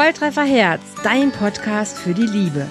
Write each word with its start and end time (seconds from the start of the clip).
Volltreffer 0.00 0.44
Herz, 0.44 0.80
dein 1.02 1.30
Podcast 1.30 1.98
für 1.98 2.14
die 2.14 2.24
Liebe. 2.24 2.66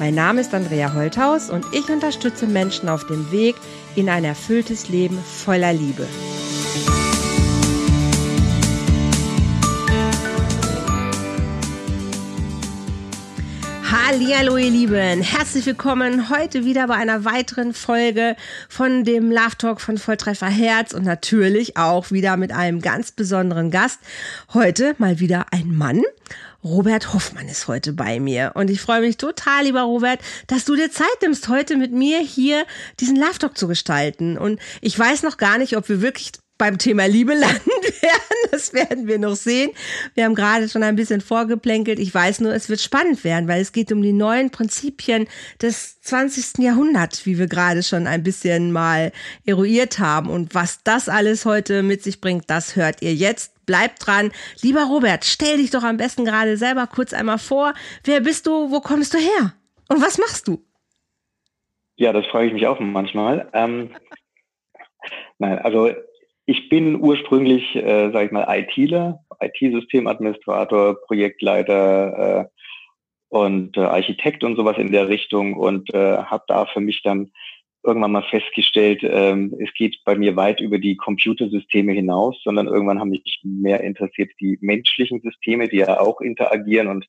Mein 0.00 0.16
Name 0.16 0.40
ist 0.40 0.52
Andrea 0.52 0.94
Holthaus 0.94 1.48
und 1.48 1.64
ich 1.72 1.88
unterstütze 1.88 2.48
Menschen 2.48 2.88
auf 2.88 3.06
dem 3.06 3.30
Weg 3.30 3.54
in 3.94 4.08
ein 4.08 4.24
erfülltes 4.24 4.88
Leben 4.88 5.16
voller 5.16 5.72
Liebe. 5.72 6.08
Hallo 14.38 14.56
ihr 14.56 14.70
Lieben, 14.70 15.20
herzlich 15.22 15.66
willkommen 15.66 16.30
heute 16.30 16.64
wieder 16.64 16.86
bei 16.88 16.94
einer 16.94 17.24
weiteren 17.24 17.74
Folge 17.74 18.36
von 18.68 19.04
dem 19.04 19.30
Love 19.30 19.56
Talk 19.58 19.80
von 19.80 19.98
Volltreffer 19.98 20.48
Herz 20.48 20.92
und 20.92 21.04
natürlich 21.04 21.76
auch 21.76 22.10
wieder 22.10 22.36
mit 22.36 22.52
einem 22.52 22.80
ganz 22.80 23.12
besonderen 23.12 23.70
Gast. 23.70 24.00
Heute 24.52 24.94
mal 24.98 25.20
wieder 25.20 25.46
ein 25.50 25.74
Mann. 25.74 26.02
Robert 26.64 27.12
Hoffmann 27.12 27.48
ist 27.48 27.68
heute 27.68 27.92
bei 27.92 28.20
mir 28.20 28.52
und 28.54 28.70
ich 28.70 28.80
freue 28.80 29.00
mich 29.00 29.16
total, 29.16 29.64
lieber 29.64 29.82
Robert, 29.82 30.20
dass 30.46 30.64
du 30.64 30.74
dir 30.74 30.90
Zeit 30.90 31.06
nimmst, 31.22 31.48
heute 31.48 31.76
mit 31.76 31.92
mir 31.92 32.18
hier 32.20 32.66
diesen 33.00 33.16
Love 33.16 33.38
Talk 33.38 33.56
zu 33.56 33.68
gestalten. 33.68 34.38
Und 34.38 34.60
ich 34.80 34.98
weiß 34.98 35.22
noch 35.22 35.36
gar 35.36 35.58
nicht, 35.58 35.76
ob 35.76 35.88
wir 35.88 36.00
wirklich 36.00 36.32
beim 36.58 36.78
Thema 36.78 37.06
Liebe 37.06 37.34
landen 37.38 37.70
werden. 38.00 38.50
Das 38.50 38.72
werden 38.72 39.06
wir 39.06 39.18
noch 39.18 39.36
sehen. 39.36 39.72
Wir 40.14 40.24
haben 40.24 40.34
gerade 40.34 40.68
schon 40.68 40.82
ein 40.82 40.96
bisschen 40.96 41.20
vorgeplänkelt. 41.20 41.98
Ich 41.98 42.14
weiß 42.14 42.40
nur, 42.40 42.54
es 42.54 42.68
wird 42.68 42.80
spannend 42.80 43.24
werden, 43.24 43.48
weil 43.48 43.60
es 43.60 43.72
geht 43.72 43.92
um 43.92 44.02
die 44.02 44.12
neuen 44.12 44.50
Prinzipien 44.50 45.26
des 45.60 46.00
20. 46.00 46.58
Jahrhunderts, 46.64 47.26
wie 47.26 47.38
wir 47.38 47.46
gerade 47.46 47.82
schon 47.82 48.06
ein 48.06 48.22
bisschen 48.22 48.72
mal 48.72 49.12
eruiert 49.44 49.98
haben. 49.98 50.30
Und 50.30 50.54
was 50.54 50.82
das 50.84 51.08
alles 51.08 51.44
heute 51.44 51.82
mit 51.82 52.02
sich 52.02 52.20
bringt, 52.20 52.48
das 52.48 52.76
hört 52.76 53.02
ihr 53.02 53.14
jetzt. 53.14 53.52
Bleibt 53.66 54.06
dran. 54.06 54.30
Lieber 54.62 54.84
Robert, 54.84 55.24
stell 55.24 55.56
dich 55.56 55.70
doch 55.70 55.82
am 55.82 55.96
besten 55.96 56.24
gerade 56.24 56.56
selber 56.56 56.86
kurz 56.86 57.12
einmal 57.12 57.38
vor. 57.38 57.74
Wer 58.04 58.20
bist 58.20 58.46
du? 58.46 58.70
Wo 58.70 58.80
kommst 58.80 59.12
du 59.12 59.18
her? 59.18 59.54
Und 59.88 60.00
was 60.00 60.18
machst 60.18 60.46
du? 60.46 60.64
Ja, 61.96 62.12
das 62.12 62.26
frage 62.26 62.46
ich 62.46 62.52
mich 62.52 62.66
auch 62.66 62.78
manchmal. 62.78 63.48
Ähm, 63.52 63.90
nein, 65.38 65.58
also 65.58 65.90
ich 66.46 66.68
bin 66.68 67.00
ursprünglich, 67.00 67.74
äh, 67.74 68.10
sage 68.12 68.26
ich 68.26 68.32
mal, 68.32 68.46
ITler, 68.48 69.24
IT-Systemadministrator, 69.40 71.00
Projektleiter 71.02 72.40
äh, 72.40 72.44
und 73.28 73.76
äh, 73.76 73.80
Architekt 73.80 74.44
und 74.44 74.56
sowas 74.56 74.78
in 74.78 74.92
der 74.92 75.08
Richtung 75.08 75.54
und 75.54 75.92
äh, 75.92 76.18
habe 76.18 76.44
da 76.46 76.66
für 76.66 76.80
mich 76.80 77.02
dann 77.02 77.32
irgendwann 77.84 78.12
mal 78.12 78.22
festgestellt, 78.22 79.00
ähm, 79.02 79.54
es 79.60 79.72
geht 79.74 79.98
bei 80.04 80.16
mir 80.16 80.34
weit 80.36 80.60
über 80.60 80.78
die 80.78 80.96
Computersysteme 80.96 81.92
hinaus, 81.92 82.36
sondern 82.42 82.66
irgendwann 82.66 82.98
haben 82.98 83.10
mich 83.10 83.40
mehr 83.44 83.80
interessiert 83.82 84.30
die 84.40 84.58
menschlichen 84.60 85.20
Systeme, 85.20 85.68
die 85.68 85.78
ja 85.78 86.00
auch 86.00 86.20
interagieren 86.20 86.88
und 86.88 87.06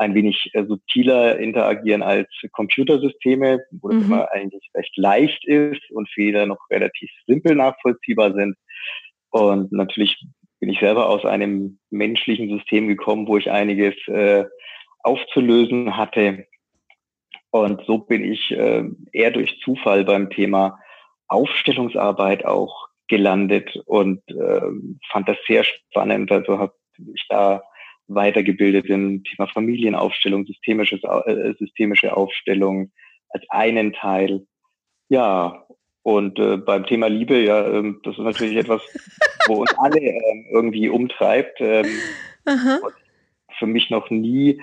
ein 0.00 0.14
wenig 0.14 0.50
äh, 0.54 0.64
subtiler 0.64 1.38
interagieren 1.38 2.02
als 2.02 2.28
Computersysteme, 2.52 3.60
wo 3.82 3.88
das 3.88 3.98
mhm. 3.98 4.04
immer 4.04 4.32
eigentlich 4.32 4.70
recht 4.74 4.96
leicht 4.96 5.46
ist 5.46 5.90
und 5.90 6.08
Fehler 6.08 6.46
noch 6.46 6.58
relativ 6.70 7.10
simpel 7.26 7.54
nachvollziehbar 7.54 8.32
sind. 8.32 8.56
Und 9.28 9.70
natürlich 9.72 10.16
bin 10.58 10.70
ich 10.70 10.80
selber 10.80 11.10
aus 11.10 11.26
einem 11.26 11.78
menschlichen 11.90 12.48
System 12.48 12.88
gekommen, 12.88 13.28
wo 13.28 13.36
ich 13.36 13.50
einiges 13.50 13.94
äh, 14.08 14.46
aufzulösen 15.00 15.98
hatte. 15.98 16.46
Und 17.50 17.84
so 17.84 17.98
bin 17.98 18.24
ich 18.24 18.50
äh, 18.52 18.84
eher 19.12 19.30
durch 19.32 19.60
Zufall 19.62 20.04
beim 20.04 20.30
Thema 20.30 20.78
Aufstellungsarbeit 21.28 22.46
auch 22.46 22.88
gelandet 23.06 23.76
und 23.84 24.22
äh, 24.30 24.62
fand 25.10 25.28
das 25.28 25.36
sehr 25.46 25.64
spannend. 25.64 26.32
Also 26.32 26.58
habe 26.58 26.72
ich 27.14 27.26
da 27.28 27.62
weitergebildet 28.14 28.86
im 28.86 29.24
Thema 29.24 29.46
Familienaufstellung, 29.48 30.46
systemisches, 30.46 31.00
äh, 31.02 31.54
systemische 31.58 32.16
Aufstellung 32.16 32.90
als 33.28 33.44
einen 33.50 33.92
Teil. 33.92 34.46
Ja, 35.08 35.66
und 36.02 36.38
äh, 36.38 36.56
beim 36.56 36.86
Thema 36.86 37.08
Liebe, 37.08 37.42
ja, 37.42 37.66
ähm, 37.66 38.00
das 38.02 38.16
ist 38.16 38.24
natürlich 38.24 38.56
etwas, 38.56 38.82
wo 39.46 39.54
uns 39.56 39.74
alle 39.78 40.00
ähm, 40.00 40.46
irgendwie 40.50 40.88
umtreibt. 40.88 41.60
Ähm, 41.60 41.86
für 43.58 43.66
mich 43.66 43.90
noch 43.90 44.10
nie 44.10 44.60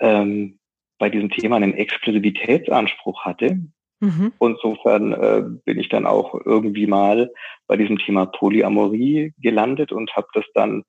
ähm, 0.00 0.58
bei 0.98 1.10
diesem 1.10 1.30
Thema 1.30 1.56
einen 1.56 1.74
Exklusivitätsanspruch 1.74 3.24
hatte. 3.24 3.58
Mhm. 4.00 4.32
Insofern 4.40 5.12
äh, 5.12 5.42
bin 5.64 5.78
ich 5.78 5.88
dann 5.88 6.06
auch 6.06 6.34
irgendwie 6.46 6.86
mal 6.86 7.30
bei 7.66 7.76
diesem 7.76 7.98
Thema 7.98 8.26
Polyamorie 8.26 9.34
gelandet 9.38 9.92
und 9.92 10.14
habe 10.16 10.28
das 10.34 10.44
dann 10.54 10.84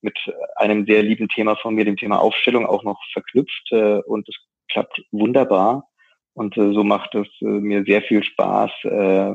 mit 0.00 0.18
einem 0.56 0.86
sehr 0.86 1.02
lieben 1.02 1.28
Thema 1.28 1.56
von 1.56 1.74
mir, 1.74 1.84
dem 1.84 1.96
Thema 1.96 2.20
Aufstellung, 2.20 2.66
auch 2.66 2.84
noch 2.84 3.00
verknüpft. 3.12 3.72
Äh, 3.72 4.00
und 4.02 4.28
es 4.28 4.36
klappt 4.70 5.02
wunderbar. 5.10 5.88
Und 6.34 6.56
äh, 6.56 6.72
so 6.72 6.84
macht 6.84 7.14
es 7.14 7.26
äh, 7.40 7.46
mir 7.46 7.84
sehr 7.84 8.02
viel 8.02 8.22
Spaß. 8.22 8.70
Äh, 8.84 9.32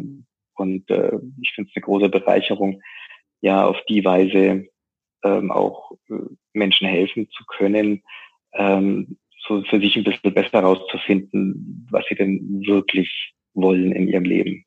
und 0.55 0.89
äh, 0.89 1.17
ich 1.41 1.51
finde 1.53 1.69
es 1.69 1.75
eine 1.75 1.83
große 1.83 2.09
Bereicherung, 2.09 2.81
ja, 3.41 3.65
auf 3.65 3.77
die 3.89 4.05
Weise 4.05 4.67
ähm, 5.23 5.51
auch 5.51 5.91
äh, 6.09 6.15
Menschen 6.53 6.87
helfen 6.87 7.29
zu 7.31 7.43
können, 7.45 8.03
ähm, 8.53 9.17
so 9.45 9.63
für 9.63 9.79
sich 9.79 9.97
ein 9.97 10.03
bisschen 10.03 10.33
besser 10.33 10.61
herauszufinden, 10.61 11.87
was 11.91 12.05
sie 12.07 12.15
denn 12.15 12.63
wirklich 12.65 13.33
wollen 13.53 13.91
in 13.91 14.07
ihrem 14.07 14.23
Leben. 14.23 14.65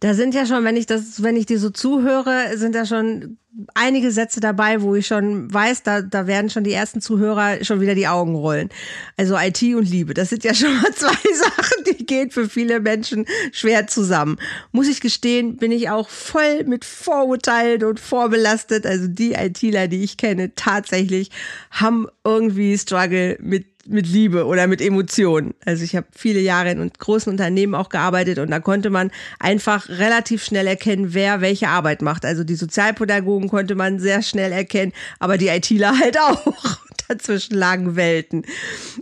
Da 0.00 0.14
sind 0.14 0.34
ja 0.34 0.46
schon, 0.46 0.64
wenn 0.64 0.76
ich 0.76 0.86
das, 0.86 1.22
wenn 1.22 1.36
ich 1.36 1.46
dir 1.46 1.58
so 1.58 1.70
zuhöre, 1.70 2.56
sind 2.56 2.74
da 2.74 2.86
schon 2.86 3.38
einige 3.74 4.12
Sätze 4.12 4.40
dabei, 4.40 4.80
wo 4.82 4.94
ich 4.94 5.06
schon 5.06 5.52
weiß, 5.52 5.82
da, 5.82 6.02
da 6.02 6.26
werden 6.26 6.50
schon 6.50 6.64
die 6.64 6.72
ersten 6.72 7.00
Zuhörer 7.00 7.64
schon 7.64 7.80
wieder 7.80 7.94
die 7.94 8.06
Augen 8.06 8.34
rollen. 8.34 8.70
Also 9.16 9.36
IT 9.36 9.62
und 9.74 9.88
Liebe, 9.88 10.14
das 10.14 10.30
sind 10.30 10.44
ja 10.44 10.54
schon 10.54 10.74
mal 10.74 10.92
zwei 10.94 11.34
Sachen, 11.34 11.84
die 11.86 12.06
gehen 12.06 12.30
für 12.30 12.48
viele 12.48 12.80
Menschen 12.80 13.26
schwer 13.52 13.86
zusammen. 13.86 14.38
Muss 14.72 14.88
ich 14.88 15.00
gestehen, 15.00 15.56
bin 15.56 15.72
ich 15.72 15.90
auch 15.90 16.08
voll 16.08 16.64
mit 16.64 16.84
Vorurteilen 16.84 17.84
und 17.84 18.00
vorbelastet. 18.00 18.86
Also 18.86 19.08
die 19.08 19.32
ITler, 19.32 19.88
die 19.88 20.02
ich 20.02 20.16
kenne, 20.16 20.54
tatsächlich 20.54 21.30
haben 21.70 22.06
irgendwie 22.24 22.78
Struggle 22.78 23.36
mit 23.40 23.69
mit 23.86 24.06
Liebe 24.06 24.46
oder 24.46 24.66
mit 24.66 24.80
Emotionen. 24.80 25.54
Also 25.64 25.84
ich 25.84 25.96
habe 25.96 26.06
viele 26.14 26.40
Jahre 26.40 26.70
in 26.70 26.90
großen 26.98 27.30
Unternehmen 27.30 27.74
auch 27.74 27.88
gearbeitet 27.88 28.38
und 28.38 28.50
da 28.50 28.60
konnte 28.60 28.90
man 28.90 29.10
einfach 29.38 29.88
relativ 29.88 30.44
schnell 30.44 30.66
erkennen, 30.66 31.14
wer 31.14 31.40
welche 31.40 31.68
Arbeit 31.68 32.02
macht. 32.02 32.24
Also 32.24 32.44
die 32.44 32.54
Sozialpädagogen 32.54 33.48
konnte 33.48 33.74
man 33.74 33.98
sehr 33.98 34.22
schnell 34.22 34.52
erkennen, 34.52 34.92
aber 35.18 35.38
die 35.38 35.48
ITler 35.48 35.98
halt 35.98 36.18
auch 36.20 36.78
dazwischen 37.10 37.54
lagen 37.54 37.96
Welten. 37.96 38.44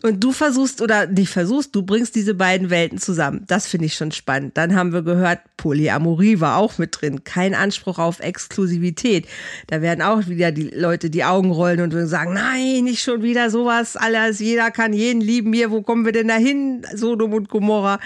Und 0.03 0.25
du 0.25 0.33
versuchst 0.33 0.81
oder 0.81 1.07
nicht 1.07 1.31
versuchst, 1.31 1.75
du 1.75 1.83
bringst 1.83 2.15
diese 2.15 2.35
beiden 2.35 2.71
Welten 2.71 2.99
zusammen. 2.99 3.45
Das 3.47 3.67
finde 3.67 3.87
ich 3.87 3.95
schon 3.95 4.13
spannend. 4.13 4.57
Dann 4.57 4.75
haben 4.75 4.93
wir 4.93 5.03
gehört, 5.03 5.41
Polyamorie 5.57 6.41
war 6.41 6.57
auch 6.57 6.79
mit 6.79 7.01
drin. 7.01 7.25
Kein 7.25 7.55
Anspruch 7.55 7.99
auf 7.99 8.21
Exklusivität. 8.21 9.27
Da 9.67 9.83
werden 9.83 10.03
auch 10.03 10.27
wieder 10.27 10.53
die 10.53 10.71
Leute 10.71 11.11
die 11.11 11.25
Augen 11.25 11.51
rollen 11.51 11.81
und 11.81 11.93
sagen, 12.09 12.33
nein, 12.35 12.85
nicht 12.85 13.03
schon 13.03 13.23
wieder 13.23 13.51
sowas 13.51 13.97
alles. 13.97 14.39
Jeder 14.39 14.71
kann 14.71 14.93
jeden 14.93 15.21
lieben. 15.21 15.53
Hier, 15.53 15.71
wo 15.71 15.83
kommen 15.83 16.05
wir 16.05 16.13
denn 16.13 16.29
dahin? 16.29 16.87
Sodom 16.95 17.33
und 17.35 17.49
Gomorra. 17.49 17.99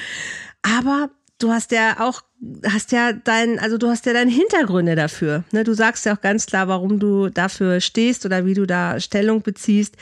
Aber 0.63 1.11
du 1.39 1.51
hast 1.53 1.73
ja 1.73 2.01
auch, 2.01 2.23
hast 2.69 2.93
ja 2.93 3.13
dein, 3.13 3.59
also 3.59 3.79
du 3.79 3.89
hast 3.89 4.07
ja 4.07 4.13
deine 4.13 4.31
Hintergründe 4.31 4.97
dafür. 4.97 5.45
Ne? 5.53 5.65
Du 5.65 5.75
sagst 5.75 6.05
ja 6.07 6.15
auch 6.15 6.21
ganz 6.21 6.47
klar, 6.47 6.69
warum 6.69 6.99
du 6.99 7.29
dafür 7.29 7.81
stehst 7.81 8.27
oder 8.27 8.45
wie 8.45 8.55
du 8.55 8.67
da 8.67 8.99
Stellung 8.99 9.43
beziehst. 9.43 9.97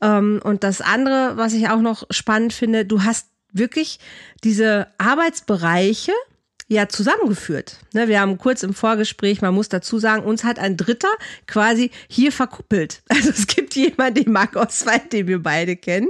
Ähm, 0.00 0.40
und 0.42 0.64
das 0.64 0.80
andere, 0.80 1.36
was 1.36 1.52
ich 1.52 1.68
auch 1.68 1.80
noch 1.80 2.04
spannend 2.10 2.52
finde, 2.52 2.84
du 2.84 3.02
hast 3.04 3.28
wirklich 3.52 3.98
diese 4.42 4.88
Arbeitsbereiche, 4.98 6.12
ja 6.68 6.88
zusammengeführt. 6.88 7.78
Ne, 7.92 8.08
wir 8.08 8.20
haben 8.20 8.38
kurz 8.38 8.62
im 8.62 8.74
Vorgespräch, 8.74 9.42
man 9.42 9.54
muss 9.54 9.68
dazu 9.68 9.98
sagen, 9.98 10.24
uns 10.24 10.44
hat 10.44 10.58
ein 10.58 10.76
Dritter 10.76 11.12
quasi 11.46 11.90
hier 12.08 12.32
verkuppelt. 12.32 13.02
Also 13.14 13.30
es 13.30 13.46
gibt 13.46 13.74
jemanden, 13.74 14.24
den 14.24 14.32
Marc 14.32 14.56
Oswald, 14.56 15.12
den 15.12 15.28
wir 15.28 15.42
beide 15.42 15.76
kennen 15.76 16.08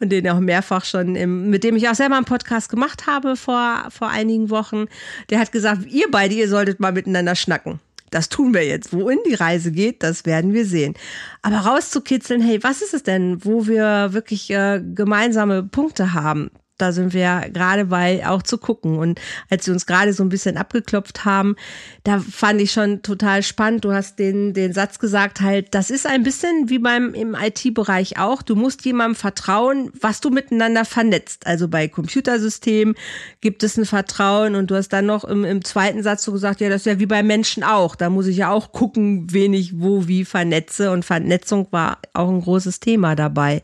und 0.00 0.10
den 0.10 0.28
auch 0.28 0.40
mehrfach 0.40 0.84
schon, 0.84 1.14
im, 1.14 1.48
mit 1.48 1.64
dem 1.64 1.76
ich 1.76 1.88
auch 1.88 1.94
selber 1.94 2.16
einen 2.16 2.24
Podcast 2.24 2.68
gemacht 2.68 3.06
habe 3.06 3.36
vor, 3.36 3.86
vor 3.90 4.08
einigen 4.08 4.50
Wochen. 4.50 4.86
Der 5.30 5.38
hat 5.38 5.52
gesagt, 5.52 5.86
ihr 5.86 6.10
beide, 6.10 6.34
ihr 6.34 6.48
solltet 6.48 6.80
mal 6.80 6.92
miteinander 6.92 7.36
schnacken. 7.36 7.78
Das 8.10 8.28
tun 8.28 8.52
wir 8.52 8.66
jetzt. 8.66 8.92
Wohin 8.92 9.20
die 9.26 9.34
Reise 9.34 9.70
geht, 9.70 10.02
das 10.02 10.26
werden 10.26 10.52
wir 10.52 10.66
sehen. 10.66 10.94
Aber 11.42 11.58
rauszukitzeln, 11.58 12.42
hey, 12.42 12.62
was 12.62 12.82
ist 12.82 12.92
es 12.92 13.04
denn, 13.04 13.44
wo 13.44 13.66
wir 13.66 14.12
wirklich 14.12 14.50
äh, 14.50 14.82
gemeinsame 14.94 15.62
Punkte 15.62 16.12
haben? 16.12 16.50
Da 16.80 16.92
sind 16.92 17.12
wir 17.12 17.20
ja 17.20 17.40
gerade 17.48 17.86
bei 17.86 18.26
auch 18.26 18.42
zu 18.42 18.58
gucken. 18.58 18.98
Und 18.98 19.20
als 19.48 19.66
wir 19.66 19.74
uns 19.74 19.86
gerade 19.86 20.12
so 20.12 20.22
ein 20.22 20.28
bisschen 20.28 20.56
abgeklopft 20.56 21.24
haben, 21.24 21.56
da 22.04 22.20
fand 22.20 22.60
ich 22.60 22.72
schon 22.72 23.02
total 23.02 23.42
spannend. 23.42 23.84
Du 23.84 23.92
hast 23.92 24.18
den, 24.18 24.54
den 24.54 24.72
Satz 24.72 24.98
gesagt, 24.98 25.40
halt, 25.40 25.74
das 25.74 25.90
ist 25.90 26.06
ein 26.06 26.22
bisschen 26.22 26.68
wie 26.68 26.78
beim 26.78 27.14
im 27.14 27.34
IT-Bereich 27.34 28.18
auch. 28.18 28.42
Du 28.42 28.56
musst 28.56 28.84
jemandem 28.84 29.16
vertrauen, 29.16 29.90
was 30.00 30.20
du 30.20 30.30
miteinander 30.30 30.84
vernetzt. 30.84 31.46
Also 31.46 31.68
bei 31.68 31.88
Computersystemen 31.88 32.94
gibt 33.40 33.62
es 33.62 33.76
ein 33.76 33.84
Vertrauen 33.84 34.54
und 34.54 34.70
du 34.70 34.76
hast 34.76 34.88
dann 34.90 35.06
noch 35.06 35.24
im, 35.24 35.44
im 35.44 35.64
zweiten 35.64 36.02
Satz 36.02 36.24
so 36.24 36.32
gesagt, 36.32 36.60
ja, 36.60 36.68
das 36.68 36.82
ist 36.82 36.86
ja 36.86 36.98
wie 36.98 37.06
bei 37.06 37.22
Menschen 37.22 37.62
auch. 37.62 37.96
Da 37.96 38.10
muss 38.10 38.26
ich 38.26 38.38
ja 38.38 38.50
auch 38.50 38.72
gucken, 38.72 39.26
wen 39.30 39.54
ich 39.54 39.80
wo 39.80 40.08
wie 40.08 40.24
vernetze. 40.24 40.90
Und 40.90 41.04
Vernetzung 41.04 41.68
war 41.70 41.98
auch 42.14 42.28
ein 42.28 42.40
großes 42.40 42.80
Thema 42.80 43.14
dabei. 43.14 43.62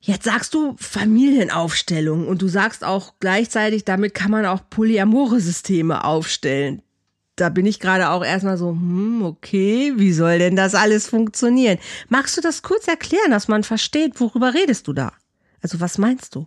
Jetzt 0.00 0.24
sagst 0.24 0.54
du 0.54 0.76
Familienaufstellung 0.78 2.28
und 2.28 2.40
du 2.40 2.48
sagst 2.48 2.84
auch 2.84 3.14
gleichzeitig, 3.18 3.84
damit 3.84 4.14
kann 4.14 4.30
man 4.30 4.46
auch 4.46 4.60
polyamore 4.70 5.40
Systeme 5.40 6.04
aufstellen. 6.04 6.82
Da 7.34 7.48
bin 7.48 7.66
ich 7.66 7.80
gerade 7.80 8.10
auch 8.10 8.24
erstmal 8.24 8.56
so, 8.56 8.70
hm, 8.70 9.24
okay, 9.24 9.92
wie 9.96 10.12
soll 10.12 10.38
denn 10.38 10.56
das 10.56 10.74
alles 10.74 11.08
funktionieren? 11.08 11.78
Magst 12.08 12.36
du 12.36 12.40
das 12.40 12.62
kurz 12.62 12.86
erklären, 12.88 13.30
dass 13.30 13.48
man 13.48 13.64
versteht, 13.64 14.20
worüber 14.20 14.54
redest 14.54 14.86
du 14.86 14.92
da? 14.92 15.12
Also 15.62 15.80
was 15.80 15.98
meinst 15.98 16.34
du? 16.34 16.46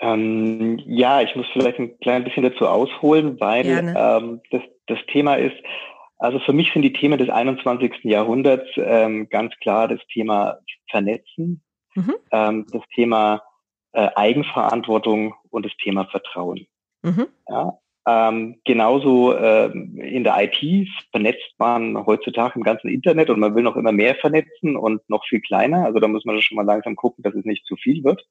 Ähm, 0.00 0.80
ja, 0.86 1.22
ich 1.22 1.34
muss 1.36 1.46
vielleicht 1.52 1.78
ein 1.78 1.98
klein 2.00 2.24
bisschen 2.24 2.42
dazu 2.42 2.66
ausholen, 2.66 3.38
weil 3.38 3.66
ähm, 3.66 4.40
das, 4.50 4.62
das 4.86 4.98
Thema 5.12 5.34
ist, 5.34 5.56
also 6.18 6.38
für 6.40 6.52
mich 6.52 6.72
sind 6.72 6.82
die 6.82 6.92
Themen 6.92 7.18
des 7.18 7.28
21. 7.28 7.92
Jahrhunderts 8.02 8.68
ähm, 8.76 9.28
ganz 9.30 9.54
klar 9.60 9.88
das 9.88 10.00
Thema 10.12 10.58
Vernetzen, 10.90 11.62
mhm. 12.06 12.14
ähm, 12.32 12.66
das 12.72 12.82
Thema 12.94 13.42
äh, 13.92 14.08
Eigenverantwortung 14.14 15.34
und 15.50 15.66
das 15.66 15.76
Thema 15.82 16.06
Vertrauen. 16.06 16.66
Mhm. 17.02 17.26
Ja, 17.48 17.78
ähm, 18.06 18.60
genauso 18.64 19.32
äh, 19.34 19.66
in 19.66 20.24
der 20.24 20.36
IT 20.42 20.88
vernetzt 21.10 21.54
man 21.58 22.06
heutzutage 22.06 22.54
im 22.56 22.62
ganzen 22.62 22.88
Internet 22.88 23.28
und 23.30 23.38
man 23.38 23.54
will 23.54 23.62
noch 23.62 23.76
immer 23.76 23.92
mehr 23.92 24.14
vernetzen 24.14 24.76
und 24.76 25.08
noch 25.08 25.24
viel 25.26 25.40
kleiner. 25.40 25.84
Also 25.84 26.00
da 26.00 26.08
muss 26.08 26.24
man 26.24 26.40
schon 26.40 26.56
mal 26.56 26.64
langsam 26.64 26.96
gucken, 26.96 27.22
dass 27.22 27.34
es 27.34 27.44
nicht 27.44 27.66
zu 27.66 27.76
viel 27.76 28.02
wird 28.02 28.24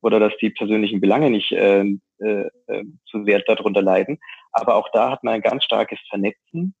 oder 0.00 0.18
dass 0.18 0.36
die 0.38 0.50
persönlichen 0.50 1.00
Belange 1.00 1.30
nicht 1.30 1.52
äh, 1.52 1.84
äh, 2.18 2.48
äh, 2.66 2.84
zu 3.06 3.24
sehr 3.24 3.40
darunter 3.40 3.82
leiden. 3.82 4.18
Aber 4.50 4.76
auch 4.76 4.88
da 4.92 5.10
hat 5.10 5.24
man 5.24 5.34
ein 5.34 5.42
ganz 5.42 5.64
starkes 5.64 5.98
Vernetzen. 6.08 6.74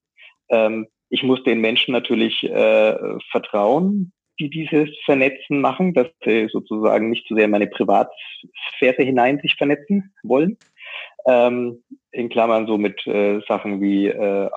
Ähm, 0.48 0.88
ich 1.10 1.22
muss 1.22 1.42
den 1.44 1.60
Menschen 1.60 1.92
natürlich 1.92 2.42
äh, 2.44 3.18
vertrauen, 3.30 4.12
die 4.38 4.50
dieses 4.50 4.88
Vernetzen 5.04 5.60
machen, 5.60 5.94
dass 5.94 6.08
sie 6.24 6.48
sozusagen 6.50 7.10
nicht 7.10 7.26
zu 7.26 7.34
sehr 7.34 7.44
in 7.44 7.50
meine 7.50 7.66
Privatsphäre 7.66 9.02
hinein 9.02 9.40
sich 9.40 9.56
vernetzen 9.56 10.14
wollen. 10.22 10.58
Ähm, 11.26 11.82
in 12.10 12.28
Klammern 12.28 12.66
so 12.66 12.78
mit 12.78 13.06
äh, 13.06 13.40
Sachen 13.46 13.80
wie 13.80 14.08
äh, 14.08 14.50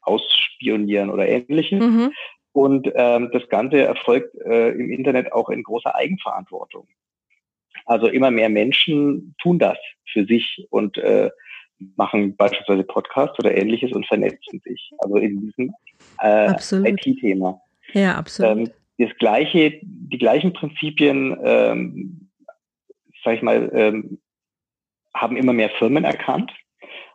Ausspionieren 0.00 1.10
oder 1.10 1.26
ähnliches. 1.26 1.80
Mhm. 1.80 2.12
Und 2.52 2.90
ähm, 2.94 3.30
das 3.32 3.48
Ganze 3.48 3.82
erfolgt 3.82 4.34
äh, 4.46 4.70
im 4.70 4.90
Internet 4.90 5.32
auch 5.32 5.50
in 5.50 5.62
großer 5.62 5.94
Eigenverantwortung. 5.94 6.88
Also 7.84 8.06
immer 8.06 8.30
mehr 8.30 8.48
Menschen 8.48 9.34
tun 9.42 9.58
das 9.58 9.76
für 10.10 10.24
sich 10.24 10.66
und 10.70 10.96
äh, 10.96 11.30
machen 11.96 12.34
beispielsweise 12.36 12.84
Podcasts 12.84 13.38
oder 13.38 13.54
ähnliches 13.54 13.92
und 13.92 14.06
vernetzen 14.06 14.60
sich. 14.64 14.90
Also 14.98 15.16
in 15.16 15.40
diesem 15.40 15.74
äh, 16.22 16.50
IT-Thema. 16.90 17.60
Ja, 17.92 18.14
absolut. 18.14 18.58
Ähm, 18.58 18.70
das 18.98 19.10
gleiche, 19.18 19.78
die 19.82 20.18
gleichen 20.18 20.52
Prinzipien, 20.52 21.36
ähm, 21.42 22.30
sag 23.24 23.34
ich 23.34 23.42
mal, 23.42 23.70
ähm, 23.74 24.18
haben 25.14 25.36
immer 25.36 25.52
mehr 25.52 25.70
Firmen 25.70 26.04
erkannt. 26.04 26.52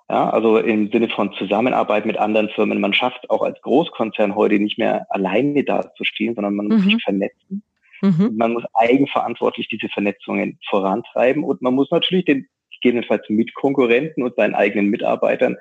Ja, 0.10 0.30
also 0.30 0.58
im 0.58 0.92
Sinne 0.92 1.08
von 1.08 1.32
Zusammenarbeit 1.34 2.06
mit 2.06 2.18
anderen 2.18 2.50
Firmen. 2.50 2.82
Man 2.82 2.94
schafft 2.94 3.30
auch 3.30 3.42
als 3.42 3.62
Großkonzern 3.62 4.36
heute 4.36 4.60
nicht 4.60 4.78
mehr 4.78 5.06
alleine 5.10 5.64
dazustehen, 5.64 6.36
sondern 6.36 6.56
man 6.56 6.68
muss 6.68 6.84
mhm. 6.84 6.90
sich 6.90 7.04
vernetzen. 7.04 7.64
Mhm. 8.02 8.32
Man 8.36 8.54
muss 8.54 8.64
eigenverantwortlich 8.74 9.70
diese 9.70 9.88
Vernetzungen 9.88 10.60
vorantreiben 10.70 11.44
und 11.44 11.62
man 11.62 11.76
muss 11.76 11.92
natürlich 11.92 12.26
den 12.26 12.48
gegebenenfalls 12.82 13.30
Mitkonkurrenten 13.30 14.24
und 14.24 14.36
seinen 14.36 14.56
eigenen 14.56 14.88
Mitarbeitern 14.88 15.56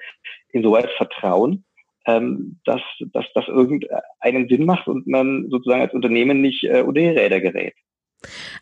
insoweit 0.52 0.90
vertrauen, 0.96 1.64
ähm, 2.06 2.58
dass, 2.64 2.80
dass 3.12 3.26
das 3.34 3.46
irgendeinen 3.48 4.48
Sinn 4.48 4.64
macht 4.64 4.88
und 4.88 5.06
man 5.06 5.48
sozusagen 5.50 5.82
als 5.82 5.94
Unternehmen 5.94 6.40
nicht 6.40 6.64
äh, 6.64 6.82
unter 6.82 7.00
die 7.00 7.08
Räder 7.08 7.40
gerät. 7.40 7.74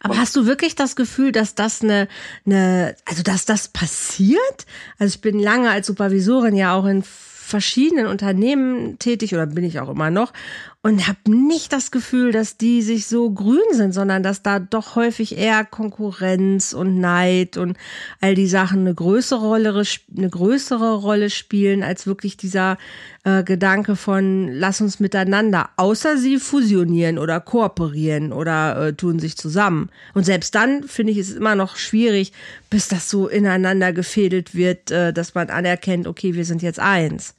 Aber 0.01 0.15
und 0.15 0.21
hast 0.21 0.37
du 0.37 0.47
wirklich 0.47 0.75
das 0.77 0.97
Gefühl, 0.97 1.33
dass 1.33 1.55
das 1.55 1.83
eine, 1.83 2.09
eine, 2.47 2.95
also 3.05 3.23
dass 3.23 3.45
das 3.45 3.69
passiert? 3.69 4.67
Also 4.99 5.17
ich 5.17 5.21
bin 5.21 5.39
lange 5.39 5.71
als 5.71 5.87
Supervisorin 5.87 6.55
ja 6.55 6.77
auch 6.77 6.87
in 6.87 7.03
verschiedenen 7.03 8.07
Unternehmen 8.07 8.99
tätig 8.99 9.35
oder 9.35 9.47
bin 9.47 9.65
ich 9.65 9.81
auch 9.81 9.89
immer 9.89 10.11
noch 10.11 10.33
und 10.81 11.09
habe 11.09 11.19
nicht 11.29 11.73
das 11.73 11.91
Gefühl, 11.91 12.31
dass 12.31 12.57
die 12.57 12.83
sich 12.83 13.07
so 13.07 13.31
grün 13.31 13.59
sind, 13.73 13.93
sondern 13.93 14.23
dass 14.23 14.43
da 14.43 14.61
doch 14.61 14.95
häufig 14.95 15.37
eher 15.37 15.65
Konkurrenz 15.65 16.73
und 16.73 17.01
Neid 17.01 17.57
und 17.57 17.77
all 18.21 18.37
die 18.37 18.47
Sachen 18.47 18.81
eine 18.81 18.95
größere 18.95 19.45
Rolle, 19.45 19.83
eine 20.17 20.31
größere 20.31 20.95
Rolle 20.95 21.31
spielen 21.31 21.83
als 21.83 22.07
wirklich 22.07 22.37
dieser 22.37 22.79
äh, 23.25 23.43
Gedanke 23.43 23.97
von 23.97 24.53
lass 24.53 24.81
uns 24.81 25.01
miteinander, 25.01 25.71
außer 25.77 26.17
sie 26.17 26.39
fusionieren 26.39 27.19
oder 27.19 27.41
kooperieren 27.41 28.33
oder 28.33 28.89
äh, 28.89 28.93
tun 28.93 29.19
sich 29.19 29.37
zusammen. 29.37 29.91
Und 30.15 30.25
selbst 30.25 30.55
dann 30.55 30.85
finde 30.85 31.13
ich 31.13 31.19
es 31.19 31.33
immer 31.33 31.57
noch 31.57 31.77
schwierig, 31.77 32.33
bis 32.71 32.87
das 32.87 33.11
so 33.11 33.27
ineinander 33.27 33.93
gefädelt 33.93 34.55
wird, 34.55 34.93
äh, 34.93 35.13
dass 35.13 35.35
man 35.35 35.51
anerkennt, 35.51 36.07
okay, 36.07 36.35
wir 36.35 36.45
sind 36.45 36.63
jetzt 36.63 36.79
eins. 36.79 37.35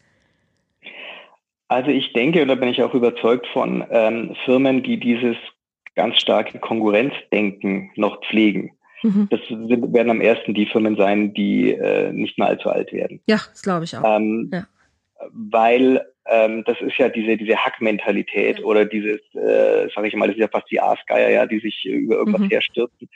Also 1.70 1.92
ich 1.92 2.14
denke, 2.14 2.42
oder 2.42 2.56
bin 2.56 2.70
ich 2.70 2.82
auch 2.82 2.96
überzeugt 2.96 3.48
von 3.54 3.86
ähm, 3.92 4.36
Firmen, 4.44 4.82
die 4.82 5.00
dieses 5.00 5.38
ganz 5.96 6.18
starke 6.20 6.58
Konkurrenzdenken 6.60 7.92
noch 7.96 8.22
pflegen. 8.26 8.72
Mhm. 9.04 9.28
Das 9.30 9.40
werden 9.50 10.10
am 10.10 10.20
ersten 10.20 10.56
die 10.56 10.66
Firmen 10.66 10.98
sein, 10.98 11.34
die 11.34 11.72
äh, 11.72 12.12
nicht 12.12 12.38
mehr 12.40 12.48
allzu 12.48 12.70
alt 12.70 12.92
werden. 12.92 13.22
Ja, 13.28 13.38
das 13.38 13.62
glaube 13.62 13.86
ich 13.86 13.96
auch. 13.96 14.04
Ähm, 14.04 14.50
ja. 14.52 14.68
Weil 15.32 16.06
ähm, 16.26 16.64
das 16.66 16.82
ist 16.82 16.98
ja 16.98 17.08
diese, 17.08 17.38
diese 17.38 17.56
Hack-Mentalität 17.56 18.60
ja. 18.60 18.66
oder 18.66 18.86
dieses, 18.86 19.22
äh, 19.36 19.90
sage 19.94 20.08
ich 20.08 20.16
mal, 20.16 20.28
das 20.28 20.38
ist 20.38 20.42
ja 20.42 20.48
fast 20.48 20.70
die 20.72 20.82
Aasgeier, 20.82 21.30
ja, 21.30 21.46
die 21.46 21.60
sich 21.60 21.86
über 21.86 22.16
irgendwas 22.16 22.42
mhm. 22.42 22.50
herstürzen. 22.50 23.10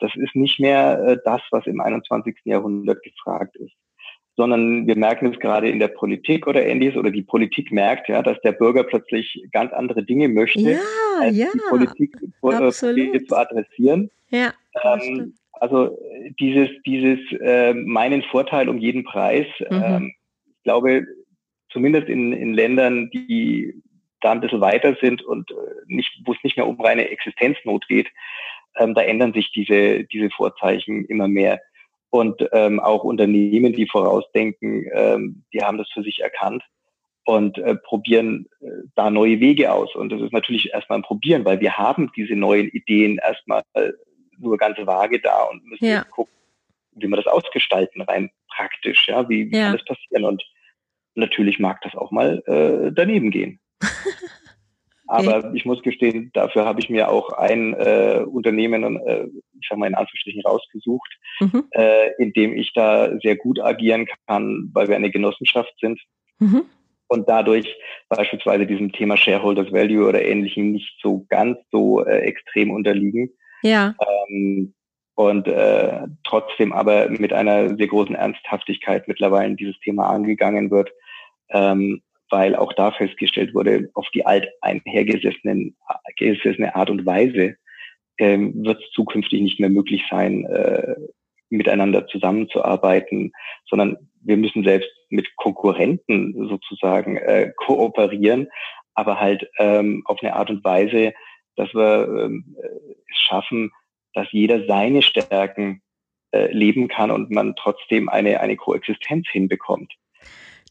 Das 0.00 0.12
ist 0.16 0.34
nicht 0.34 0.58
mehr 0.58 0.98
äh, 1.06 1.18
das, 1.24 1.42
was 1.50 1.66
im 1.66 1.80
21. 1.80 2.36
Jahrhundert 2.44 3.02
gefragt 3.02 3.56
ist 3.56 3.74
sondern 4.36 4.86
wir 4.86 4.96
merken 4.96 5.32
es 5.32 5.38
gerade 5.38 5.68
in 5.68 5.78
der 5.78 5.88
Politik 5.88 6.46
oder 6.46 6.64
ähnliches, 6.64 6.96
oder 6.96 7.10
die 7.10 7.22
Politik 7.22 7.70
merkt 7.70 8.08
ja, 8.08 8.22
dass 8.22 8.40
der 8.40 8.52
Bürger 8.52 8.84
plötzlich 8.84 9.44
ganz 9.52 9.72
andere 9.72 10.02
Dinge 10.02 10.28
möchte, 10.28 10.60
ja, 10.60 10.78
als 11.20 11.36
ja, 11.36 11.48
die 11.52 11.60
Politik 11.68 12.16
äh, 12.16 13.24
zu 13.26 13.36
adressieren. 13.36 14.10
Ja, 14.30 14.52
ähm, 14.82 15.34
also 15.52 15.98
dieses, 16.40 16.70
dieses 16.86 17.18
äh, 17.40 17.74
meinen 17.74 18.22
Vorteil 18.22 18.68
um 18.68 18.78
jeden 18.78 19.04
Preis, 19.04 19.46
mhm. 19.60 19.82
ähm, 19.84 20.14
ich 20.46 20.62
glaube, 20.64 21.06
zumindest 21.70 22.08
in, 22.08 22.32
in 22.32 22.54
Ländern, 22.54 23.10
die 23.10 23.74
da 24.20 24.32
ein 24.32 24.40
bisschen 24.40 24.60
weiter 24.60 24.96
sind 25.00 25.22
und 25.22 25.50
äh, 25.50 25.54
nicht, 25.86 26.10
wo 26.24 26.32
es 26.32 26.38
nicht 26.42 26.56
mehr 26.56 26.66
um 26.66 26.80
reine 26.80 27.08
Existenznot 27.10 27.86
geht, 27.88 28.08
ähm, 28.76 28.94
da 28.94 29.02
ändern 29.02 29.32
sich 29.32 29.52
diese, 29.52 30.04
diese 30.04 30.30
Vorzeichen 30.30 31.04
immer 31.06 31.28
mehr. 31.28 31.60
Und 32.12 32.46
ähm, 32.52 32.78
auch 32.78 33.04
Unternehmen, 33.04 33.72
die 33.72 33.86
vorausdenken, 33.86 34.86
ähm, 34.92 35.44
die 35.54 35.62
haben 35.62 35.78
das 35.78 35.88
für 35.94 36.02
sich 36.02 36.20
erkannt 36.20 36.62
und 37.24 37.56
äh, 37.56 37.74
probieren 37.74 38.44
äh, 38.60 38.66
da 38.94 39.08
neue 39.08 39.40
Wege 39.40 39.72
aus. 39.72 39.94
Und 39.94 40.10
das 40.12 40.20
ist 40.20 40.34
natürlich 40.34 40.74
erstmal 40.74 40.98
ein 40.98 41.04
Probieren, 41.04 41.46
weil 41.46 41.60
wir 41.60 41.78
haben 41.78 42.12
diese 42.14 42.34
neuen 42.34 42.68
Ideen 42.68 43.16
erstmal 43.16 43.62
äh, 43.72 43.92
nur 44.36 44.58
ganz 44.58 44.76
vage 44.84 45.22
da 45.22 45.44
und 45.44 45.64
müssen 45.64 45.86
ja. 45.86 46.04
gucken, 46.04 46.34
wie 46.96 47.06
wir 47.06 47.16
das 47.16 47.26
ausgestalten, 47.26 48.02
rein 48.02 48.30
praktisch, 48.54 49.08
ja, 49.08 49.26
wie, 49.30 49.50
wie 49.50 49.56
ja. 49.56 49.70
kann 49.70 49.78
das 49.78 49.86
passieren. 49.86 50.24
Und 50.24 50.42
natürlich 51.14 51.58
mag 51.58 51.80
das 51.80 51.94
auch 51.94 52.10
mal 52.10 52.42
äh, 52.44 52.92
daneben 52.92 53.30
gehen. 53.30 53.58
Aber 55.12 55.44
okay. 55.44 55.50
ich 55.52 55.66
muss 55.66 55.82
gestehen, 55.82 56.30
dafür 56.32 56.64
habe 56.64 56.80
ich 56.80 56.88
mir 56.88 57.10
auch 57.10 57.32
ein 57.34 57.74
äh, 57.74 58.24
Unternehmen, 58.26 58.96
äh, 59.06 59.26
ich 59.60 59.68
sage 59.68 59.78
mal 59.78 59.88
in 59.88 59.94
Anführungsstrichen, 59.94 60.40
rausgesucht, 60.40 61.18
mhm. 61.38 61.64
äh, 61.72 62.12
in 62.16 62.32
dem 62.32 62.56
ich 62.56 62.72
da 62.72 63.10
sehr 63.20 63.36
gut 63.36 63.60
agieren 63.60 64.06
kann, 64.26 64.70
weil 64.72 64.88
wir 64.88 64.96
eine 64.96 65.10
Genossenschaft 65.10 65.74
sind. 65.82 66.00
Mhm. 66.38 66.62
Und 67.08 67.28
dadurch 67.28 67.76
beispielsweise 68.08 68.64
diesem 68.66 68.90
Thema 68.90 69.18
Shareholders 69.18 69.70
Value 69.70 70.08
oder 70.08 70.24
ähnlichem 70.24 70.72
nicht 70.72 70.98
so 71.02 71.26
ganz 71.28 71.58
so 71.70 72.02
äh, 72.02 72.20
extrem 72.20 72.70
unterliegen. 72.70 73.28
Ja. 73.62 73.94
Ähm, 74.30 74.72
und 75.14 75.46
äh, 75.46 76.06
trotzdem 76.24 76.72
aber 76.72 77.10
mit 77.10 77.34
einer 77.34 77.76
sehr 77.76 77.86
großen 77.86 78.14
Ernsthaftigkeit 78.14 79.08
mittlerweile 79.08 79.56
dieses 79.56 79.78
Thema 79.80 80.08
angegangen 80.08 80.70
wird. 80.70 80.90
Ähm, 81.50 82.00
weil 82.32 82.56
auch 82.56 82.72
da 82.72 82.90
festgestellt 82.90 83.54
wurde, 83.54 83.90
auf 83.94 84.08
die 84.14 84.26
alt 84.26 84.48
einhergesessene 84.62 85.74
Art 86.74 86.90
und 86.90 87.06
Weise 87.06 87.56
ähm, 88.18 88.64
wird 88.64 88.82
es 88.82 88.90
zukünftig 88.90 89.42
nicht 89.42 89.60
mehr 89.60 89.68
möglich 89.68 90.02
sein, 90.10 90.46
äh, 90.46 90.96
miteinander 91.50 92.06
zusammenzuarbeiten, 92.06 93.32
sondern 93.68 93.98
wir 94.22 94.38
müssen 94.38 94.64
selbst 94.64 94.90
mit 95.10 95.36
Konkurrenten 95.36 96.48
sozusagen 96.48 97.18
äh, 97.18 97.52
kooperieren, 97.56 98.48
aber 98.94 99.20
halt 99.20 99.48
ähm, 99.58 100.02
auf 100.06 100.22
eine 100.22 100.34
Art 100.34 100.48
und 100.48 100.64
Weise, 100.64 101.12
dass 101.56 101.72
wir 101.74 102.08
ähm, 102.08 102.56
es 103.10 103.18
schaffen, 103.18 103.72
dass 104.14 104.32
jeder 104.32 104.66
seine 104.66 105.02
Stärken 105.02 105.82
äh, 106.30 106.50
leben 106.50 106.88
kann 106.88 107.10
und 107.10 107.30
man 107.30 107.54
trotzdem 107.56 108.08
eine, 108.08 108.40
eine 108.40 108.56
Koexistenz 108.56 109.28
hinbekommt. 109.30 109.92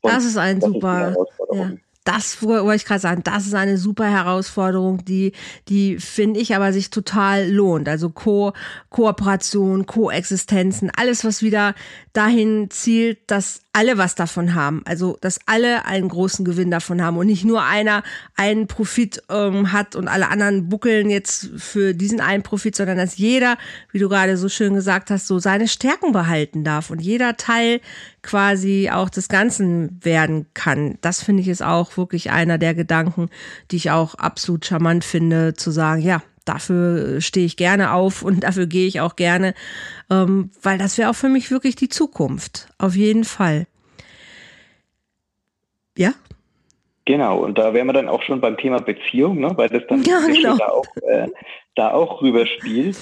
Und 0.01 0.13
das 0.13 0.25
ist 0.25 0.37
ein 0.37 0.59
das 0.59 0.69
super. 0.69 1.09
Ist 1.09 1.55
ja 1.55 1.71
das 2.03 2.41
wollte 2.41 2.75
ich 2.75 2.85
gerade 2.85 2.99
sagen, 2.99 3.21
das 3.23 3.45
ist 3.45 3.53
eine 3.53 3.77
super 3.77 4.09
Herausforderung, 4.09 5.05
die, 5.05 5.33
die 5.67 5.97
finde 5.99 6.39
ich 6.39 6.55
aber 6.55 6.73
sich 6.73 6.89
total 6.89 7.49
lohnt. 7.49 7.87
Also 7.87 8.09
Ko 8.09 8.53
Kooperation, 8.89 9.85
Koexistenzen, 9.85 10.91
alles, 10.95 11.23
was 11.23 11.43
wieder 11.43 11.75
dahin 12.13 12.69
zielt, 12.71 13.19
dass 13.27 13.61
alle 13.73 13.97
was 13.97 14.15
davon 14.15 14.53
haben. 14.53 14.81
Also, 14.85 15.17
dass 15.21 15.39
alle 15.45 15.85
einen 15.85 16.09
großen 16.09 16.43
Gewinn 16.43 16.71
davon 16.71 17.01
haben 17.01 17.17
und 17.17 17.27
nicht 17.27 17.45
nur 17.45 17.63
einer 17.63 18.03
einen 18.35 18.67
Profit 18.67 19.23
ähm, 19.29 19.71
hat 19.71 19.95
und 19.95 20.07
alle 20.07 20.29
anderen 20.29 20.69
buckeln 20.69 21.09
jetzt 21.09 21.49
für 21.57 21.93
diesen 21.93 22.19
einen 22.19 22.43
Profit, 22.43 22.75
sondern 22.75 22.97
dass 22.97 23.17
jeder, 23.17 23.57
wie 23.91 23.99
du 23.99 24.09
gerade 24.09 24.35
so 24.35 24.49
schön 24.49 24.73
gesagt 24.73 25.09
hast, 25.09 25.27
so 25.27 25.39
seine 25.39 25.67
Stärken 25.67 26.11
behalten 26.11 26.63
darf 26.63 26.89
und 26.89 26.99
jeder 27.01 27.37
Teil 27.37 27.79
quasi 28.21 28.89
auch 28.91 29.09
des 29.09 29.29
Ganzen 29.29 29.99
werden 30.03 30.47
kann. 30.53 30.97
Das 31.01 31.23
finde 31.23 31.41
ich 31.41 31.47
ist 31.47 31.63
auch 31.63 31.95
wirklich 31.97 32.31
einer 32.31 32.57
der 32.57 32.75
Gedanken, 32.75 33.29
die 33.71 33.77
ich 33.77 33.91
auch 33.91 34.15
absolut 34.15 34.65
charmant 34.65 35.03
finde, 35.03 35.53
zu 35.53 35.71
sagen, 35.71 36.01
ja, 36.01 36.21
dafür 36.45 37.21
stehe 37.21 37.45
ich 37.45 37.57
gerne 37.57 37.93
auf 37.93 38.23
und 38.23 38.39
dafür 38.43 38.67
gehe 38.67 38.87
ich 38.87 39.01
auch 39.01 39.15
gerne, 39.15 39.53
ähm, 40.09 40.51
weil 40.61 40.77
das 40.77 40.97
wäre 40.97 41.09
auch 41.09 41.15
für 41.15 41.29
mich 41.29 41.51
wirklich 41.51 41.75
die 41.75 41.89
Zukunft. 41.89 42.69
Auf 42.77 42.95
jeden 42.95 43.23
Fall. 43.23 43.67
Ja? 45.97 46.13
Genau, 47.05 47.39
und 47.39 47.57
da 47.57 47.73
wären 47.73 47.87
wir 47.87 47.93
dann 47.93 48.07
auch 48.07 48.21
schon 48.21 48.41
beim 48.41 48.57
Thema 48.57 48.79
Beziehung, 48.79 49.39
ne, 49.39 49.51
weil 49.55 49.69
das 49.69 49.83
dann 49.87 50.03
ja, 50.03 50.19
genau. 50.27 50.57
da, 50.57 50.67
auch, 50.67 50.85
äh, 51.01 51.27
da 51.75 51.91
auch 51.91 52.21
rüberspielt. 52.21 52.97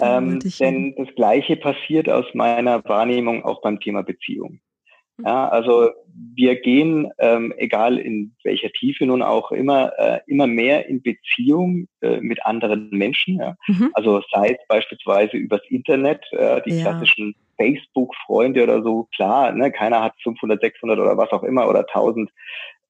Ähm, 0.00 0.38
denn 0.60 0.94
das 0.96 1.08
Gleiche 1.16 1.56
passiert 1.56 2.08
aus 2.08 2.26
meiner 2.32 2.84
Wahrnehmung 2.84 3.44
auch 3.44 3.60
beim 3.62 3.80
Thema 3.80 4.02
Beziehung. 4.02 4.60
Ja, 5.24 5.48
also 5.48 5.90
wir 6.34 6.60
gehen, 6.60 7.10
ähm, 7.18 7.52
egal 7.56 7.98
in 7.98 8.34
welcher 8.44 8.70
Tiefe 8.70 9.04
nun 9.06 9.22
auch, 9.22 9.50
immer, 9.50 9.92
äh, 9.98 10.20
immer 10.26 10.46
mehr 10.46 10.86
in 10.86 11.02
Beziehung 11.02 11.88
äh, 12.00 12.20
mit 12.20 12.44
anderen 12.46 12.90
Menschen. 12.90 13.38
Ja. 13.38 13.56
Mhm. 13.66 13.90
Also 13.94 14.22
sei 14.32 14.50
es 14.50 14.68
beispielsweise 14.68 15.36
übers 15.36 15.62
Internet, 15.68 16.24
äh, 16.32 16.60
die 16.66 16.78
ja. 16.78 16.82
klassischen 16.82 17.34
Facebook-Freunde 17.56 18.62
oder 18.62 18.82
so, 18.82 19.08
klar, 19.14 19.52
ne, 19.52 19.72
keiner 19.72 20.02
hat 20.02 20.14
500, 20.22 20.60
600 20.60 20.98
oder 20.98 21.16
was 21.16 21.30
auch 21.32 21.42
immer 21.42 21.68
oder 21.68 21.80
1000 21.80 22.30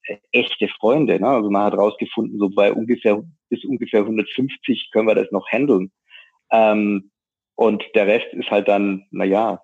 äh, 0.03 0.17
echte 0.33 0.69
Freunde. 0.69 1.19
Ne? 1.19 1.29
Also 1.29 1.51
man 1.51 1.65
hat 1.65 1.75
rausgefunden, 1.75 2.39
so 2.39 2.51
bei 2.51 2.73
ungefähr 2.73 3.23
bis 3.49 3.65
ungefähr 3.65 4.01
150 4.01 4.91
können 4.93 5.09
wir 5.09 5.15
das 5.15 5.31
noch 5.31 5.49
handeln. 5.51 5.91
Ähm, 6.51 7.11
und 7.55 7.83
der 7.95 8.07
Rest 8.07 8.33
ist 8.33 8.51
halt 8.51 8.69
dann, 8.69 9.07
na 9.11 9.25
ja, 9.25 9.63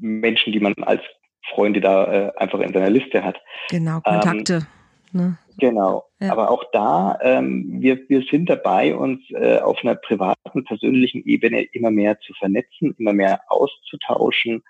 Menschen, 0.00 0.52
die 0.52 0.60
man 0.60 0.74
als 0.82 1.02
Freunde 1.50 1.80
da 1.80 2.12
äh, 2.28 2.32
einfach 2.36 2.60
in 2.60 2.72
seiner 2.72 2.90
Liste 2.90 3.24
hat. 3.24 3.40
Genau, 3.70 4.00
Kontakte. 4.00 4.66
Ähm, 5.14 5.20
ne? 5.20 5.38
Genau. 5.58 6.04
Ja. 6.20 6.32
Aber 6.32 6.50
auch 6.50 6.64
da, 6.72 7.18
ähm, 7.22 7.80
wir, 7.80 8.00
wir 8.08 8.22
sind 8.30 8.48
dabei, 8.48 8.94
uns 8.94 9.20
äh, 9.30 9.58
auf 9.58 9.78
einer 9.82 9.96
privaten, 9.96 10.64
persönlichen 10.64 11.24
Ebene 11.24 11.62
immer 11.62 11.90
mehr 11.90 12.18
zu 12.20 12.32
vernetzen, 12.34 12.94
immer 12.98 13.12
mehr 13.12 13.40
auszutauschen. 13.48 14.62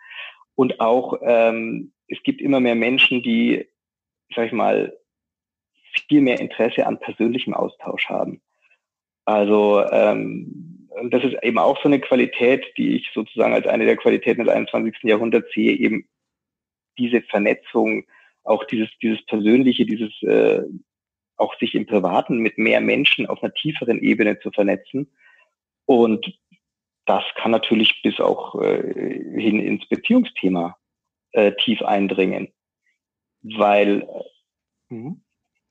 Und 0.55 0.81
auch, 0.81 1.19
ähm, 1.23 1.93
es 2.09 2.19
gibt 2.23 2.41
immer 2.41 2.61
mehr 2.61 2.75
Menschen, 2.75 3.23
die, 3.23 3.69
sag 4.35 4.47
ich 4.47 4.53
mal, 4.53 4.97
viel 6.09 6.23
mehr 6.23 6.41
Interesse 6.41 6.87
an 6.87 6.99
persönlichem 6.99 7.55
Austausch 7.55 8.09
haben. 8.09 8.41
Also 9.25 9.85
ähm, 9.91 10.89
das 11.11 11.23
ist 11.23 11.37
eben 11.43 11.59
auch 11.59 11.77
so 11.83 11.89
eine 11.89 12.01
Qualität, 12.01 12.65
die 12.77 12.97
ich 12.97 13.11
sozusagen 13.15 13.53
als 13.53 13.67
eine 13.67 13.85
der 13.85 13.97
Qualitäten 13.97 14.45
des 14.45 14.53
21. 14.53 15.03
Jahrhunderts 15.03 15.53
sehe, 15.53 15.73
eben 15.73 16.09
diese 16.99 17.23
Vernetzung, 17.23 18.07
auch 18.45 18.65
dieses, 18.65 18.89
dieses 19.03 19.25
Persönliche, 19.27 19.87
dieses 19.87 20.11
äh, 20.23 20.63
auch 21.37 21.57
sich 21.59 21.75
im 21.75 21.87
Privaten 21.87 22.39
mit 22.39 22.59
mehr 22.59 22.81
Menschen 22.81 23.27
auf 23.27 23.43
einer 23.43 23.55
tieferen 23.55 24.01
Ebene 24.01 24.41
zu 24.41 24.51
vernetzen. 24.51 25.13
Und 25.87 26.39
das 27.07 27.25
kann 27.37 27.53
natürlich 27.53 28.03
bis 28.03 28.21
auch 28.21 28.61
äh, 28.61 29.41
hin 29.41 29.61
ins 29.61 29.87
Beziehungsthema 29.89 30.77
äh, 31.33 31.53
tief 31.53 31.81
eindringen. 31.83 32.53
Weil 33.43 34.03
äh, 34.03 34.95
mhm. 34.95 35.23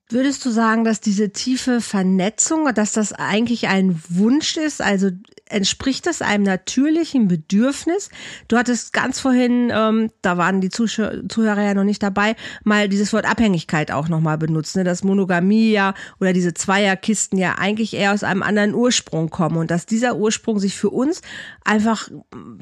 Würdest 0.09 0.45
du 0.45 0.51
sagen, 0.51 0.85
dass 0.85 1.01
diese 1.01 1.31
tiefe 1.31 1.81
Vernetzung, 1.81 2.73
dass 2.73 2.93
das 2.93 3.11
eigentlich 3.11 3.67
ein 3.67 4.01
Wunsch 4.07 4.55
ist? 4.55 4.81
Also 4.81 5.09
entspricht 5.49 6.05
das 6.05 6.21
einem 6.21 6.43
natürlichen 6.43 7.27
Bedürfnis? 7.27 8.09
Du 8.47 8.57
hattest 8.57 8.93
ganz 8.93 9.19
vorhin, 9.19 9.71
ähm, 9.73 10.09
da 10.21 10.37
waren 10.37 10.61
die 10.61 10.69
Zuhörer 10.69 11.61
ja 11.61 11.73
noch 11.73 11.83
nicht 11.83 12.03
dabei, 12.03 12.35
mal 12.63 12.89
dieses 12.89 13.11
Wort 13.13 13.25
Abhängigkeit 13.25 13.91
auch 13.91 14.07
nochmal 14.07 14.37
benutzt, 14.37 14.75
ne? 14.75 14.83
dass 14.83 15.03
Monogamie 15.03 15.71
ja 15.71 15.93
oder 16.19 16.33
diese 16.33 16.53
Zweierkisten 16.53 17.37
ja 17.37 17.55
eigentlich 17.57 17.93
eher 17.93 18.13
aus 18.13 18.23
einem 18.23 18.43
anderen 18.43 18.73
Ursprung 18.73 19.29
kommen 19.29 19.57
und 19.57 19.71
dass 19.71 19.85
dieser 19.85 20.15
Ursprung 20.15 20.59
sich 20.59 20.75
für 20.75 20.89
uns 20.89 21.21
einfach 21.63 22.09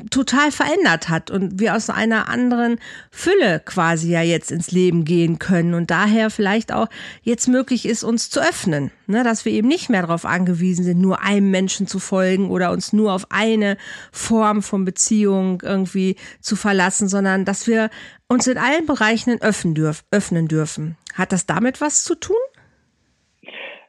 total 0.10 0.52
verändert 0.52 1.10
hat 1.10 1.32
und 1.32 1.60
wir 1.60 1.76
aus 1.76 1.90
einer 1.90 2.30
anderen 2.30 2.78
Fülle 3.12 3.62
quasi 3.64 4.10
ja 4.10 4.22
jetzt 4.22 4.52
ins 4.52 4.72
Leben 4.72 5.06
gehen 5.06 5.40
können 5.40 5.74
und 5.74 5.92
daher 5.92 6.30
vielleicht 6.30 6.72
auch 6.72 6.88
jetzt 7.22 7.35
jetzt 7.36 7.48
möglich 7.48 7.86
ist, 7.86 8.06
uns 8.06 8.30
zu 8.30 8.40
öffnen. 8.40 8.92
Ne? 9.08 9.26
Dass 9.26 9.44
wir 9.44 9.52
eben 9.52 9.68
nicht 9.68 9.90
mehr 9.90 10.02
darauf 10.02 10.24
angewiesen 10.24 10.86
sind, 10.86 11.02
nur 11.02 11.22
einem 11.22 11.52
Menschen 11.52 11.86
zu 11.86 12.00
folgen 12.00 12.50
oder 12.50 12.72
uns 12.72 12.94
nur 12.94 13.14
auf 13.14 13.28
eine 13.30 13.76
Form 14.14 14.62
von 14.62 14.86
Beziehung 14.86 15.62
irgendwie 15.62 16.16
zu 16.40 16.56
verlassen, 16.56 17.10
sondern 17.10 17.44
dass 17.44 17.68
wir 17.68 17.90
uns 18.30 18.48
in 18.48 18.58
allen 18.58 18.86
Bereichen 18.86 19.42
öffnen, 19.42 19.76
dürf 19.76 20.06
öffnen 20.12 20.48
dürfen. 20.48 20.96
Hat 21.14 21.34
das 21.34 21.46
damit 21.46 21.82
was 21.82 22.06
zu 22.06 22.16
tun? 22.16 22.38